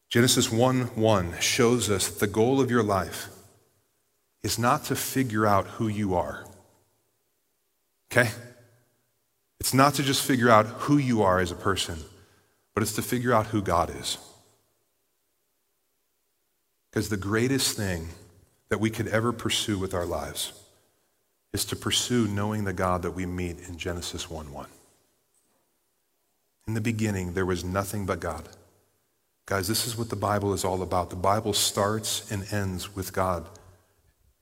Genesis 0.09 0.51
1 0.51 0.81
1 0.97 1.39
shows 1.39 1.89
us 1.89 2.09
that 2.09 2.19
the 2.19 2.27
goal 2.27 2.59
of 2.59 2.69
your 2.69 2.83
life 2.83 3.29
is 4.43 4.57
not 4.57 4.85
to 4.85 4.95
figure 4.95 5.45
out 5.45 5.67
who 5.67 5.87
you 5.87 6.15
are. 6.15 6.45
Okay? 8.11 8.29
It's 9.59 9.73
not 9.73 9.95
to 9.95 10.03
just 10.03 10.23
figure 10.23 10.49
out 10.49 10.65
who 10.65 10.97
you 10.97 11.21
are 11.21 11.39
as 11.39 11.51
a 11.51 11.55
person, 11.55 11.97
but 12.73 12.81
it's 12.81 12.93
to 12.93 13.01
figure 13.01 13.33
out 13.33 13.47
who 13.47 13.61
God 13.61 13.93
is. 13.95 14.17
Because 16.89 17.09
the 17.09 17.17
greatest 17.17 17.75
thing 17.77 18.09
that 18.69 18.79
we 18.79 18.89
could 18.89 19.07
ever 19.07 19.31
pursue 19.31 19.77
with 19.77 19.93
our 19.93 20.05
lives 20.05 20.53
is 21.53 21.65
to 21.65 21.75
pursue 21.75 22.27
knowing 22.27 22.63
the 22.63 22.73
God 22.73 23.01
that 23.01 23.11
we 23.11 23.25
meet 23.25 23.59
in 23.67 23.77
Genesis 23.77 24.29
1 24.29 24.51
1. 24.51 24.67
In 26.67 26.73
the 26.75 26.81
beginning, 26.81 27.33
there 27.33 27.45
was 27.45 27.63
nothing 27.63 28.05
but 28.05 28.19
God. 28.19 28.47
Guys, 29.47 29.67
this 29.67 29.87
is 29.87 29.97
what 29.97 30.09
the 30.09 30.15
Bible 30.15 30.53
is 30.53 30.63
all 30.63 30.83
about. 30.83 31.09
The 31.09 31.15
Bible 31.15 31.53
starts 31.53 32.31
and 32.31 32.45
ends 32.53 32.95
with 32.95 33.11
God. 33.11 33.47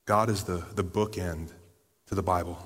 God 0.07 0.29
is 0.29 0.45
the, 0.45 0.63
the 0.73 0.85
bookend 0.85 1.49
to 2.07 2.15
the 2.15 2.23
Bible. 2.23 2.57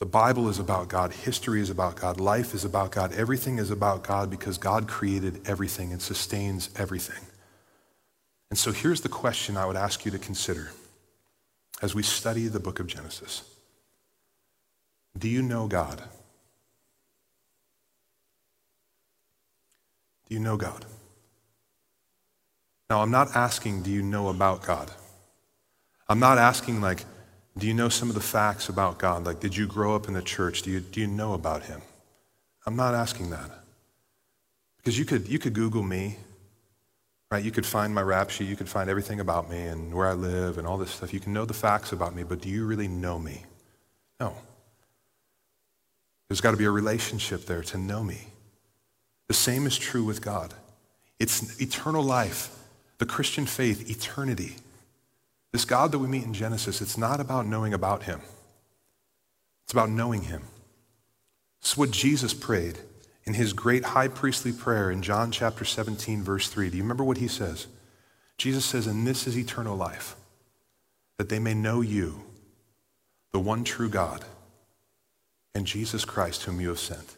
The 0.00 0.06
Bible 0.06 0.48
is 0.48 0.58
about 0.58 0.88
God. 0.88 1.12
History 1.12 1.60
is 1.60 1.70
about 1.70 1.94
God. 1.94 2.18
Life 2.18 2.52
is 2.52 2.64
about 2.64 2.90
God. 2.90 3.12
Everything 3.14 3.58
is 3.58 3.70
about 3.70 4.02
God 4.02 4.28
because 4.28 4.58
God 4.58 4.88
created 4.88 5.40
everything 5.46 5.92
and 5.92 6.02
sustains 6.02 6.68
everything. 6.76 7.24
And 8.50 8.58
so 8.58 8.72
here's 8.72 9.02
the 9.02 9.08
question 9.08 9.56
I 9.56 9.66
would 9.66 9.76
ask 9.76 10.04
you 10.04 10.10
to 10.10 10.18
consider 10.18 10.72
as 11.80 11.94
we 11.94 12.02
study 12.02 12.48
the 12.48 12.60
book 12.60 12.80
of 12.80 12.88
Genesis 12.88 13.44
Do 15.16 15.28
you 15.28 15.42
know 15.42 15.68
God? 15.68 16.02
Do 20.28 20.34
you 20.34 20.40
know 20.40 20.56
God? 20.56 20.84
Now, 22.88 23.02
I'm 23.02 23.10
not 23.12 23.36
asking, 23.36 23.82
do 23.82 23.90
you 23.90 24.02
know 24.02 24.28
about 24.28 24.64
God? 24.64 24.90
I'm 26.10 26.18
not 26.18 26.38
asking, 26.38 26.80
like, 26.80 27.04
do 27.56 27.68
you 27.68 27.72
know 27.72 27.88
some 27.88 28.08
of 28.08 28.16
the 28.16 28.20
facts 28.20 28.68
about 28.68 28.98
God? 28.98 29.24
Like, 29.24 29.38
did 29.38 29.56
you 29.56 29.68
grow 29.68 29.94
up 29.94 30.08
in 30.08 30.14
the 30.14 30.22
church? 30.22 30.62
Do 30.62 30.70
you, 30.70 30.80
do 30.80 31.00
you 31.00 31.06
know 31.06 31.34
about 31.34 31.62
Him? 31.62 31.80
I'm 32.66 32.74
not 32.74 32.94
asking 32.94 33.30
that. 33.30 33.48
Because 34.78 34.98
you 34.98 35.04
could, 35.04 35.28
you 35.28 35.38
could 35.38 35.52
Google 35.52 35.84
me, 35.84 36.16
right? 37.30 37.44
You 37.44 37.52
could 37.52 37.64
find 37.64 37.94
my 37.94 38.02
rap 38.02 38.30
sheet, 38.30 38.48
you 38.48 38.56
could 38.56 38.68
find 38.68 38.90
everything 38.90 39.20
about 39.20 39.48
me 39.48 39.62
and 39.62 39.94
where 39.94 40.08
I 40.08 40.14
live 40.14 40.58
and 40.58 40.66
all 40.66 40.78
this 40.78 40.90
stuff. 40.90 41.14
You 41.14 41.20
can 41.20 41.32
know 41.32 41.44
the 41.44 41.54
facts 41.54 41.92
about 41.92 42.12
me, 42.12 42.24
but 42.24 42.40
do 42.40 42.48
you 42.48 42.66
really 42.66 42.88
know 42.88 43.16
me? 43.16 43.44
No. 44.18 44.34
There's 46.28 46.40
got 46.40 46.50
to 46.50 46.56
be 46.56 46.64
a 46.64 46.72
relationship 46.72 47.46
there 47.46 47.62
to 47.62 47.78
know 47.78 48.02
me. 48.02 48.18
The 49.28 49.34
same 49.34 49.64
is 49.64 49.78
true 49.78 50.02
with 50.02 50.22
God. 50.22 50.54
It's 51.20 51.60
eternal 51.60 52.02
life, 52.02 52.56
the 52.98 53.06
Christian 53.06 53.46
faith, 53.46 53.88
eternity. 53.88 54.56
This 55.52 55.64
God 55.64 55.92
that 55.92 55.98
we 55.98 56.08
meet 56.08 56.24
in 56.24 56.34
Genesis, 56.34 56.80
it's 56.80 56.98
not 56.98 57.20
about 57.20 57.46
knowing 57.46 57.74
about 57.74 58.04
him. 58.04 58.20
It's 59.64 59.72
about 59.72 59.90
knowing 59.90 60.22
him. 60.22 60.42
It's 61.60 61.76
what 61.76 61.90
Jesus 61.90 62.34
prayed 62.34 62.78
in 63.24 63.34
his 63.34 63.52
great 63.52 63.84
high 63.84 64.08
priestly 64.08 64.52
prayer 64.52 64.90
in 64.90 65.02
John 65.02 65.30
chapter 65.30 65.64
17, 65.64 66.22
verse 66.22 66.48
3. 66.48 66.70
Do 66.70 66.76
you 66.76 66.82
remember 66.82 67.04
what 67.04 67.18
he 67.18 67.28
says? 67.28 67.66
Jesus 68.38 68.64
says, 68.64 68.86
And 68.86 69.06
this 69.06 69.26
is 69.26 69.36
eternal 69.36 69.76
life, 69.76 70.16
that 71.18 71.28
they 71.28 71.38
may 71.38 71.54
know 71.54 71.80
you, 71.80 72.22
the 73.32 73.40
one 73.40 73.64
true 73.64 73.88
God, 73.90 74.24
and 75.54 75.66
Jesus 75.66 76.04
Christ, 76.04 76.44
whom 76.44 76.60
you 76.60 76.68
have 76.68 76.78
sent. 76.78 77.16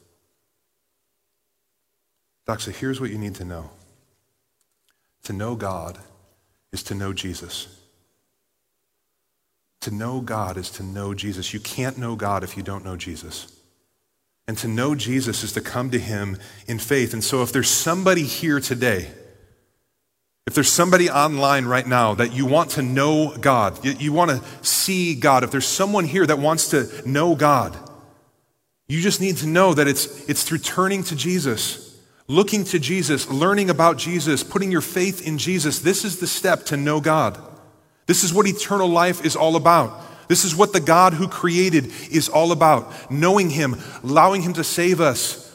Doxa, 2.47 2.73
here's 2.73 3.01
what 3.01 3.11
you 3.11 3.19
need 3.19 3.37
to 3.37 3.45
know. 3.45 3.71
To 5.25 5.33
know 5.33 5.55
God 5.55 5.99
is 6.73 6.83
to 6.85 6.95
know 6.95 7.13
Jesus. 7.13 7.82
To 9.83 9.91
know 9.91 10.21
God 10.21 10.57
is 10.57 10.71
to 10.71 10.83
know 10.83 11.13
Jesus. 11.13 11.53
You 11.53 11.61
can't 11.61 11.99
know 11.99 12.15
God 12.17 12.45
if 12.45 12.57
you 12.57 12.63
don't 12.63 12.85
know 12.85 12.97
Jesus. 12.97 13.53
And 14.47 14.57
to 14.59 14.69
know 14.69 14.95
Jesus 14.95 15.43
is 15.43 15.53
to 15.53 15.61
come 15.61 15.91
to 15.91 15.99
him 15.99 16.39
in 16.67 16.79
faith. 16.79 17.13
And 17.13 17.23
so 17.23 17.43
if 17.43 17.53
there's 17.53 17.69
somebody 17.69 18.23
here 18.23 18.61
today, 18.61 19.11
if 20.47 20.55
there's 20.55 20.71
somebody 20.71 21.11
online 21.11 21.65
right 21.65 21.87
now 21.87 22.15
that 22.15 22.33
you 22.33 22.47
want 22.47 22.71
to 22.73 22.83
know 22.83 23.37
God, 23.37 23.85
you, 23.85 23.93
you 23.93 24.13
want 24.13 24.31
to 24.31 24.43
see 24.67 25.15
God, 25.17 25.43
if 25.43 25.51
there's 25.51 25.67
someone 25.67 26.05
here 26.05 26.27
that 26.27 26.39
wants 26.39 26.69
to 26.69 26.89
know 27.09 27.35
God, 27.35 27.77
you 28.87 29.01
just 29.01 29.21
need 29.21 29.37
to 29.39 29.47
know 29.47 29.75
that 29.75 29.89
it's, 29.89 30.29
it's 30.29 30.45
through 30.45 30.59
turning 30.59 31.03
to 31.05 31.17
Jesus, 31.17 31.99
looking 32.29 32.63
to 32.65 32.79
Jesus, 32.79 33.29
learning 33.31 33.69
about 33.71 33.99
Jesus, 33.99 34.45
putting 34.45 34.71
your 34.71 34.81
faith 34.81 35.27
in 35.27 35.39
Jesus. 35.39 35.81
This 35.81 36.05
is 36.05 36.21
the 36.21 36.27
step 36.27 36.65
to 36.67 36.77
know 36.77 37.01
God. 37.01 37.52
This 38.07 38.25
is 38.25 38.35
what 38.35 38.47
eternal 38.47 38.89
life 38.89 39.25
is 39.25 39.37
all 39.37 39.57
about. 39.57 40.01
This 40.29 40.45
is 40.45 40.57
what 40.57 40.73
the 40.73 40.81
God 40.81 41.15
who 41.15 41.29
created 41.29 41.93
is 42.11 42.29
all 42.29 42.53
about 42.53 43.11
knowing 43.11 43.51
Him, 43.51 43.77
allowing 44.03 44.43
Him 44.43 44.55
to 44.55 44.65
save 44.65 45.01
us, 45.01 45.49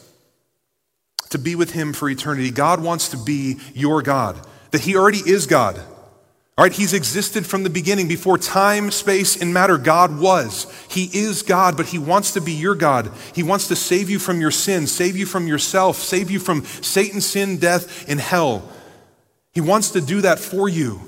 to 1.30 1.38
be 1.38 1.54
with 1.54 1.72
Him 1.72 1.92
for 1.92 2.08
eternity. 2.08 2.50
God 2.50 2.82
wants 2.82 3.08
to 3.10 3.16
be 3.16 3.58
your 3.74 4.02
God, 4.02 4.38
that 4.70 4.82
He 4.82 4.96
already 4.96 5.18
is 5.18 5.46
God. 5.46 5.78
All 6.56 6.64
right, 6.64 6.72
He's 6.72 6.92
existed 6.92 7.46
from 7.46 7.62
the 7.62 7.70
beginning. 7.70 8.08
Before 8.08 8.38
time, 8.38 8.90
space, 8.90 9.40
and 9.40 9.54
matter, 9.54 9.78
God 9.78 10.18
was. 10.18 10.66
He 10.88 11.04
is 11.04 11.42
God, 11.42 11.76
but 11.76 11.86
He 11.86 11.98
wants 11.98 12.32
to 12.32 12.40
be 12.40 12.52
your 12.52 12.74
God. 12.74 13.12
He 13.34 13.42
wants 13.42 13.68
to 13.68 13.76
save 13.76 14.10
you 14.10 14.18
from 14.18 14.40
your 14.40 14.50
sin, 14.50 14.86
save 14.86 15.16
you 15.16 15.26
from 15.26 15.46
yourself, 15.46 15.96
save 15.96 16.30
you 16.30 16.40
from 16.40 16.64
Satan, 16.64 17.20
sin, 17.20 17.58
death, 17.58 18.08
and 18.08 18.20
hell. 18.20 18.68
He 19.52 19.60
wants 19.60 19.90
to 19.90 20.00
do 20.00 20.20
that 20.20 20.38
for 20.38 20.68
you. 20.68 21.00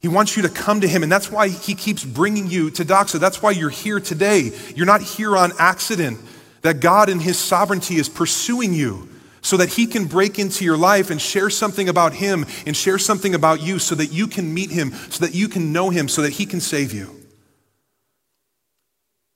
He 0.00 0.08
wants 0.08 0.36
you 0.36 0.42
to 0.42 0.48
come 0.48 0.80
to 0.80 0.88
him, 0.88 1.02
and 1.02 1.10
that's 1.10 1.30
why 1.30 1.48
he 1.48 1.74
keeps 1.74 2.04
bringing 2.04 2.46
you 2.46 2.70
to 2.70 2.84
Doxa. 2.84 3.18
That's 3.18 3.42
why 3.42 3.50
you're 3.50 3.68
here 3.68 3.98
today. 3.98 4.52
You're 4.76 4.86
not 4.86 5.02
here 5.02 5.36
on 5.36 5.52
accident. 5.58 6.20
That 6.62 6.80
God 6.80 7.08
in 7.08 7.20
his 7.20 7.38
sovereignty 7.38 7.96
is 7.96 8.08
pursuing 8.08 8.74
you 8.74 9.08
so 9.40 9.56
that 9.56 9.70
he 9.70 9.86
can 9.86 10.06
break 10.06 10.38
into 10.38 10.64
your 10.64 10.76
life 10.76 11.10
and 11.10 11.20
share 11.20 11.50
something 11.50 11.88
about 11.88 12.12
him 12.14 12.44
and 12.66 12.76
share 12.76 12.98
something 12.98 13.34
about 13.34 13.62
you 13.62 13.78
so 13.78 13.94
that 13.94 14.12
you 14.12 14.26
can 14.26 14.52
meet 14.52 14.70
him, 14.70 14.92
so 15.10 15.24
that 15.24 15.34
you 15.34 15.48
can 15.48 15.72
know 15.72 15.90
him, 15.90 16.08
so 16.08 16.22
that 16.22 16.32
he 16.32 16.46
can 16.46 16.60
save 16.60 16.92
you. 16.92 17.14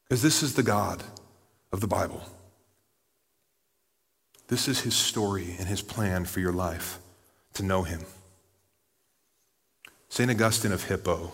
Because 0.04 0.22
this 0.22 0.42
is 0.42 0.54
the 0.54 0.62
God 0.62 1.02
of 1.72 1.80
the 1.80 1.86
Bible. 1.86 2.22
This 4.48 4.68
is 4.68 4.80
his 4.80 4.94
story 4.94 5.56
and 5.58 5.66
his 5.66 5.80
plan 5.80 6.24
for 6.24 6.40
your 6.40 6.52
life 6.52 6.98
to 7.54 7.62
know 7.62 7.82
him. 7.84 8.04
St. 10.12 10.30
Augustine 10.30 10.72
of 10.72 10.84
Hippo 10.84 11.32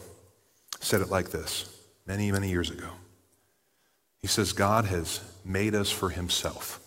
said 0.79 1.01
it 1.01 1.09
like 1.11 1.31
this 1.31 1.77
many, 2.07 2.31
many 2.31 2.49
years 2.49 2.71
ago. 2.71 2.87
He 4.19 4.29
says, 4.29 4.53
God 4.53 4.85
has 4.85 5.21
made 5.45 5.75
us 5.75 5.91
for 5.91 6.11
himself, 6.11 6.79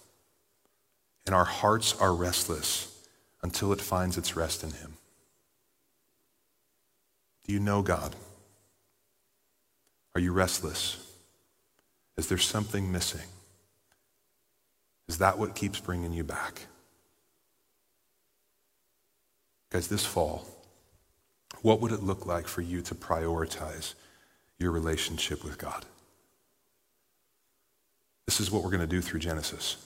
and 1.25 1.35
our 1.35 1.43
hearts 1.43 1.93
are 1.99 2.15
restless 2.15 2.97
until 3.43 3.73
it 3.73 3.81
finds 3.81 4.17
its 4.17 4.37
rest 4.37 4.63
in 4.63 4.71
him. 4.71 4.93
Do 7.45 7.51
you 7.51 7.59
know 7.59 7.81
God? 7.81 8.15
Are 10.15 10.21
you 10.21 10.31
restless? 10.31 11.13
Is 12.15 12.29
there 12.29 12.37
something 12.37 12.89
missing? 12.89 13.27
Is 15.09 15.17
that 15.17 15.37
what 15.37 15.55
keeps 15.55 15.81
bringing 15.81 16.13
you 16.13 16.23
back? 16.23 16.67
Guys, 19.69 19.89
this 19.89 20.05
fall, 20.05 20.47
what 21.61 21.79
would 21.79 21.91
it 21.91 22.03
look 22.03 22.25
like 22.25 22.47
for 22.47 22.61
you 22.61 22.81
to 22.81 22.95
prioritize 22.95 23.93
your 24.57 24.71
relationship 24.71 25.43
with 25.43 25.57
God? 25.57 25.85
This 28.25 28.39
is 28.39 28.49
what 28.49 28.63
we're 28.63 28.69
going 28.69 28.81
to 28.81 28.87
do 28.87 29.01
through 29.01 29.19
Genesis. 29.19 29.77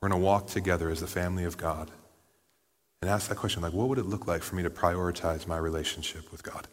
We're 0.00 0.08
going 0.08 0.20
to 0.20 0.24
walk 0.24 0.46
together 0.46 0.90
as 0.90 1.00
the 1.00 1.06
family 1.06 1.44
of 1.44 1.56
God 1.56 1.90
and 3.00 3.10
ask 3.10 3.28
that 3.28 3.38
question 3.38 3.62
like, 3.62 3.72
what 3.72 3.88
would 3.88 3.98
it 3.98 4.06
look 4.06 4.26
like 4.26 4.42
for 4.42 4.56
me 4.56 4.62
to 4.62 4.70
prioritize 4.70 5.46
my 5.46 5.56
relationship 5.56 6.30
with 6.30 6.42
God? 6.42 6.68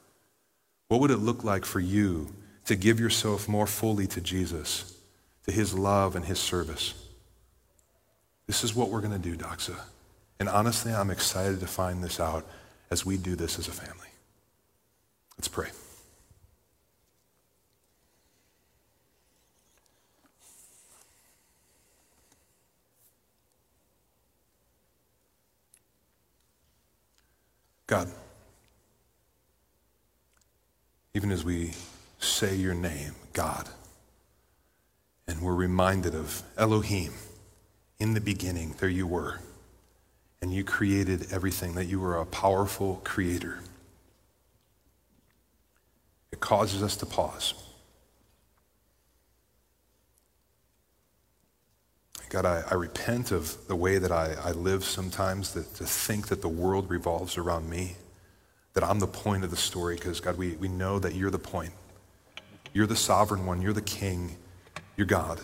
What 0.87 1.01
would 1.01 1.11
it 1.11 1.17
look 1.17 1.43
like 1.43 1.65
for 1.65 1.79
you 1.79 2.33
to 2.65 2.75
give 2.75 2.99
yourself 2.99 3.47
more 3.47 3.67
fully 3.67 4.07
to 4.07 4.21
Jesus, 4.21 4.97
to 5.45 5.51
his 5.51 5.73
love 5.73 6.15
and 6.15 6.25
his 6.25 6.39
service? 6.39 6.93
This 8.45 8.63
is 8.63 8.75
what 8.75 8.89
we're 8.89 9.01
going 9.01 9.13
to 9.13 9.19
do, 9.19 9.35
Doxa. 9.35 9.77
And 10.39 10.47
honestly, 10.47 10.93
I'm 10.93 11.09
excited 11.09 11.59
to 11.59 11.67
find 11.67 12.03
this 12.03 12.19
out 12.19 12.45
as 12.89 13.05
we 13.05 13.17
do 13.17 13.35
this 13.35 13.59
as 13.59 13.67
a 13.67 13.71
family. 13.71 14.07
Let's 15.37 15.47
pray. 15.47 15.69
God, 27.87 28.11
even 31.13 31.31
as 31.31 31.45
we 31.45 31.71
say 32.19 32.53
your 32.55 32.73
name, 32.73 33.13
God, 33.31 33.69
and 35.25 35.41
we're 35.41 35.55
reminded 35.55 36.13
of 36.13 36.43
Elohim, 36.57 37.13
in 37.97 38.13
the 38.13 38.19
beginning, 38.19 38.75
there 38.79 38.89
you 38.89 39.07
were, 39.07 39.39
and 40.41 40.53
you 40.53 40.65
created 40.65 41.31
everything, 41.31 41.75
that 41.75 41.85
you 41.85 42.01
were 42.01 42.17
a 42.17 42.25
powerful 42.25 42.99
creator. 43.05 43.59
It 46.37 46.41
causes 46.41 46.83
us 46.83 46.95
to 46.97 47.07
pause. 47.07 47.55
God, 52.29 52.45
I, 52.45 52.63
I 52.69 52.75
repent 52.75 53.31
of 53.31 53.57
the 53.67 53.75
way 53.75 53.97
that 53.97 54.11
I, 54.11 54.35
I 54.43 54.51
live 54.51 54.83
sometimes, 54.83 55.55
that, 55.55 55.73
to 55.77 55.83
think 55.83 56.27
that 56.27 56.43
the 56.43 56.47
world 56.47 56.91
revolves 56.91 57.39
around 57.39 57.67
me, 57.67 57.95
that 58.73 58.83
I'm 58.83 58.99
the 58.99 59.07
point 59.07 59.45
of 59.45 59.49
the 59.49 59.57
story, 59.57 59.95
because 59.95 60.19
God, 60.21 60.37
we, 60.37 60.51
we 60.57 60.67
know 60.67 60.99
that 60.99 61.15
you're 61.15 61.31
the 61.31 61.39
point. 61.39 61.73
You're 62.71 62.85
the 62.85 62.95
sovereign 62.95 63.47
one, 63.47 63.59
you're 63.59 63.73
the 63.73 63.81
king, 63.81 64.35
you're 64.95 65.07
God. 65.07 65.41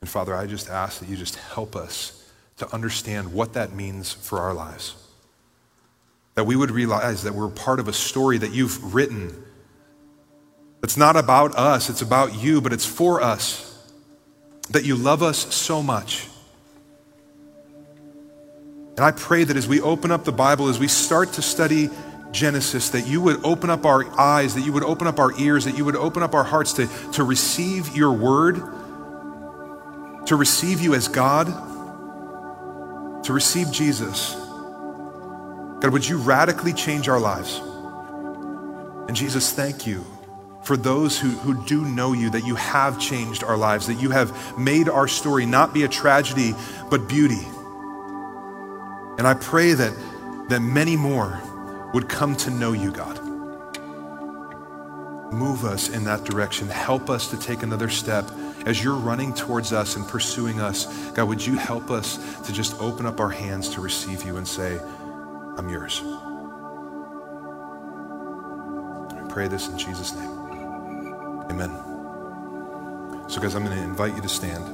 And 0.00 0.10
Father, 0.10 0.34
I 0.34 0.46
just 0.46 0.68
ask 0.68 0.98
that 0.98 1.08
you 1.08 1.16
just 1.16 1.36
help 1.36 1.76
us 1.76 2.28
to 2.56 2.74
understand 2.74 3.32
what 3.32 3.52
that 3.52 3.72
means 3.72 4.12
for 4.12 4.40
our 4.40 4.52
lives. 4.52 5.05
That 6.36 6.44
we 6.44 6.54
would 6.54 6.70
realize 6.70 7.24
that 7.24 7.34
we're 7.34 7.48
part 7.48 7.80
of 7.80 7.88
a 7.88 7.92
story 7.92 8.38
that 8.38 8.52
you've 8.52 8.94
written 8.94 9.42
it's 10.86 10.96
not 10.96 11.16
about 11.16 11.56
us, 11.56 11.90
it's 11.90 12.00
about 12.00 12.36
you, 12.40 12.60
but 12.60 12.72
it's 12.72 12.86
for 12.86 13.20
us. 13.20 13.76
That 14.70 14.84
you 14.84 14.94
love 14.94 15.20
us 15.20 15.52
so 15.52 15.82
much. 15.82 16.28
And 18.90 19.00
I 19.00 19.10
pray 19.10 19.42
that 19.42 19.56
as 19.56 19.66
we 19.66 19.80
open 19.80 20.12
up 20.12 20.24
the 20.24 20.30
Bible, 20.30 20.68
as 20.68 20.78
we 20.78 20.86
start 20.86 21.32
to 21.32 21.42
study 21.42 21.90
Genesis, 22.30 22.90
that 22.90 23.04
you 23.06 23.20
would 23.20 23.44
open 23.44 23.68
up 23.68 23.84
our 23.84 24.08
eyes, 24.16 24.54
that 24.54 24.60
you 24.60 24.72
would 24.72 24.84
open 24.84 25.08
up 25.08 25.18
our 25.18 25.36
ears, 25.40 25.64
that 25.64 25.76
you 25.76 25.84
would 25.84 25.96
open 25.96 26.22
up 26.22 26.34
our 26.34 26.44
hearts 26.44 26.74
to, 26.74 26.86
to 27.14 27.24
receive 27.24 27.96
your 27.96 28.12
word, 28.12 28.54
to 30.26 30.36
receive 30.36 30.80
you 30.80 30.94
as 30.94 31.08
God, 31.08 31.48
to 33.24 33.32
receive 33.32 33.72
Jesus. 33.72 34.36
God, 35.80 35.92
would 35.92 36.08
you 36.08 36.18
radically 36.18 36.72
change 36.72 37.08
our 37.08 37.20
lives? 37.20 37.60
And 39.08 39.16
Jesus, 39.16 39.52
thank 39.52 39.86
you 39.86 40.04
for 40.62 40.76
those 40.76 41.18
who, 41.18 41.28
who 41.28 41.64
do 41.66 41.84
know 41.84 42.12
you, 42.12 42.30
that 42.30 42.44
you 42.44 42.56
have 42.56 42.98
changed 42.98 43.44
our 43.44 43.56
lives, 43.56 43.86
that 43.86 44.00
you 44.00 44.10
have 44.10 44.58
made 44.58 44.88
our 44.88 45.06
story 45.06 45.46
not 45.46 45.72
be 45.72 45.84
a 45.84 45.88
tragedy, 45.88 46.54
but 46.90 47.08
beauty. 47.08 47.46
And 49.18 49.26
I 49.26 49.34
pray 49.34 49.74
that, 49.74 49.94
that 50.48 50.60
many 50.60 50.96
more 50.96 51.40
would 51.94 52.08
come 52.08 52.34
to 52.36 52.50
know 52.50 52.72
you, 52.72 52.90
God. 52.90 53.22
Move 55.32 55.64
us 55.64 55.88
in 55.88 56.04
that 56.04 56.24
direction. 56.24 56.68
Help 56.68 57.10
us 57.10 57.30
to 57.30 57.38
take 57.38 57.62
another 57.62 57.88
step. 57.88 58.28
As 58.64 58.82
you're 58.82 58.96
running 58.96 59.32
towards 59.34 59.72
us 59.72 59.94
and 59.94 60.06
pursuing 60.08 60.60
us, 60.60 60.86
God, 61.12 61.28
would 61.28 61.44
you 61.44 61.56
help 61.56 61.90
us 61.90 62.18
to 62.46 62.52
just 62.52 62.80
open 62.80 63.06
up 63.06 63.20
our 63.20 63.30
hands 63.30 63.68
to 63.70 63.80
receive 63.80 64.24
you 64.24 64.36
and 64.36 64.46
say, 64.46 64.80
I'm 65.56 65.68
yours. 65.68 66.02
I 69.10 69.26
pray 69.28 69.48
this 69.48 69.68
in 69.68 69.78
Jesus' 69.78 70.14
name. 70.14 70.30
Amen. 71.50 71.70
So, 73.28 73.40
guys, 73.40 73.54
I'm 73.54 73.64
going 73.64 73.76
to 73.76 73.82
invite 73.82 74.14
you 74.14 74.22
to 74.22 74.28
stand. 74.28 74.64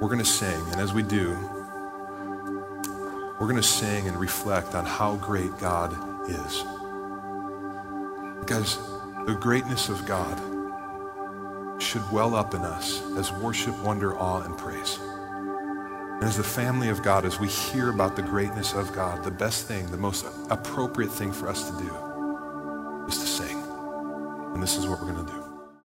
We're 0.00 0.08
going 0.08 0.18
to 0.18 0.24
sing, 0.24 0.60
and 0.72 0.80
as 0.80 0.92
we 0.92 1.02
do, 1.02 1.36
we're 3.40 3.46
going 3.46 3.56
to 3.56 3.62
sing 3.62 4.06
and 4.08 4.16
reflect 4.16 4.74
on 4.74 4.84
how 4.84 5.16
great 5.16 5.56
God 5.58 5.92
is. 6.28 6.64
Guys, 8.46 8.78
the 9.26 9.34
greatness 9.40 9.88
of 9.88 10.04
God 10.06 10.38
should 11.80 12.02
well 12.12 12.34
up 12.34 12.54
in 12.54 12.60
us 12.62 13.02
as 13.16 13.32
worship, 13.32 13.78
wonder, 13.82 14.16
awe, 14.16 14.42
and 14.42 14.56
praise. 14.58 14.98
And 16.18 16.24
as 16.24 16.36
the 16.36 16.42
family 16.42 16.88
of 16.88 17.00
God, 17.04 17.24
as 17.24 17.38
we 17.38 17.46
hear 17.46 17.90
about 17.90 18.16
the 18.16 18.22
greatness 18.22 18.74
of 18.74 18.92
God, 18.92 19.22
the 19.22 19.30
best 19.30 19.66
thing, 19.66 19.88
the 19.92 19.96
most 19.96 20.26
appropriate 20.50 21.12
thing 21.12 21.30
for 21.30 21.48
us 21.48 21.70
to 21.70 21.78
do 21.78 23.06
is 23.06 23.18
to 23.18 23.26
sing. 23.26 23.62
And 24.52 24.60
this 24.60 24.76
is 24.76 24.88
what 24.88 25.00
we're 25.00 25.12
going 25.12 25.24
to 25.24 25.32
do. 25.32 25.47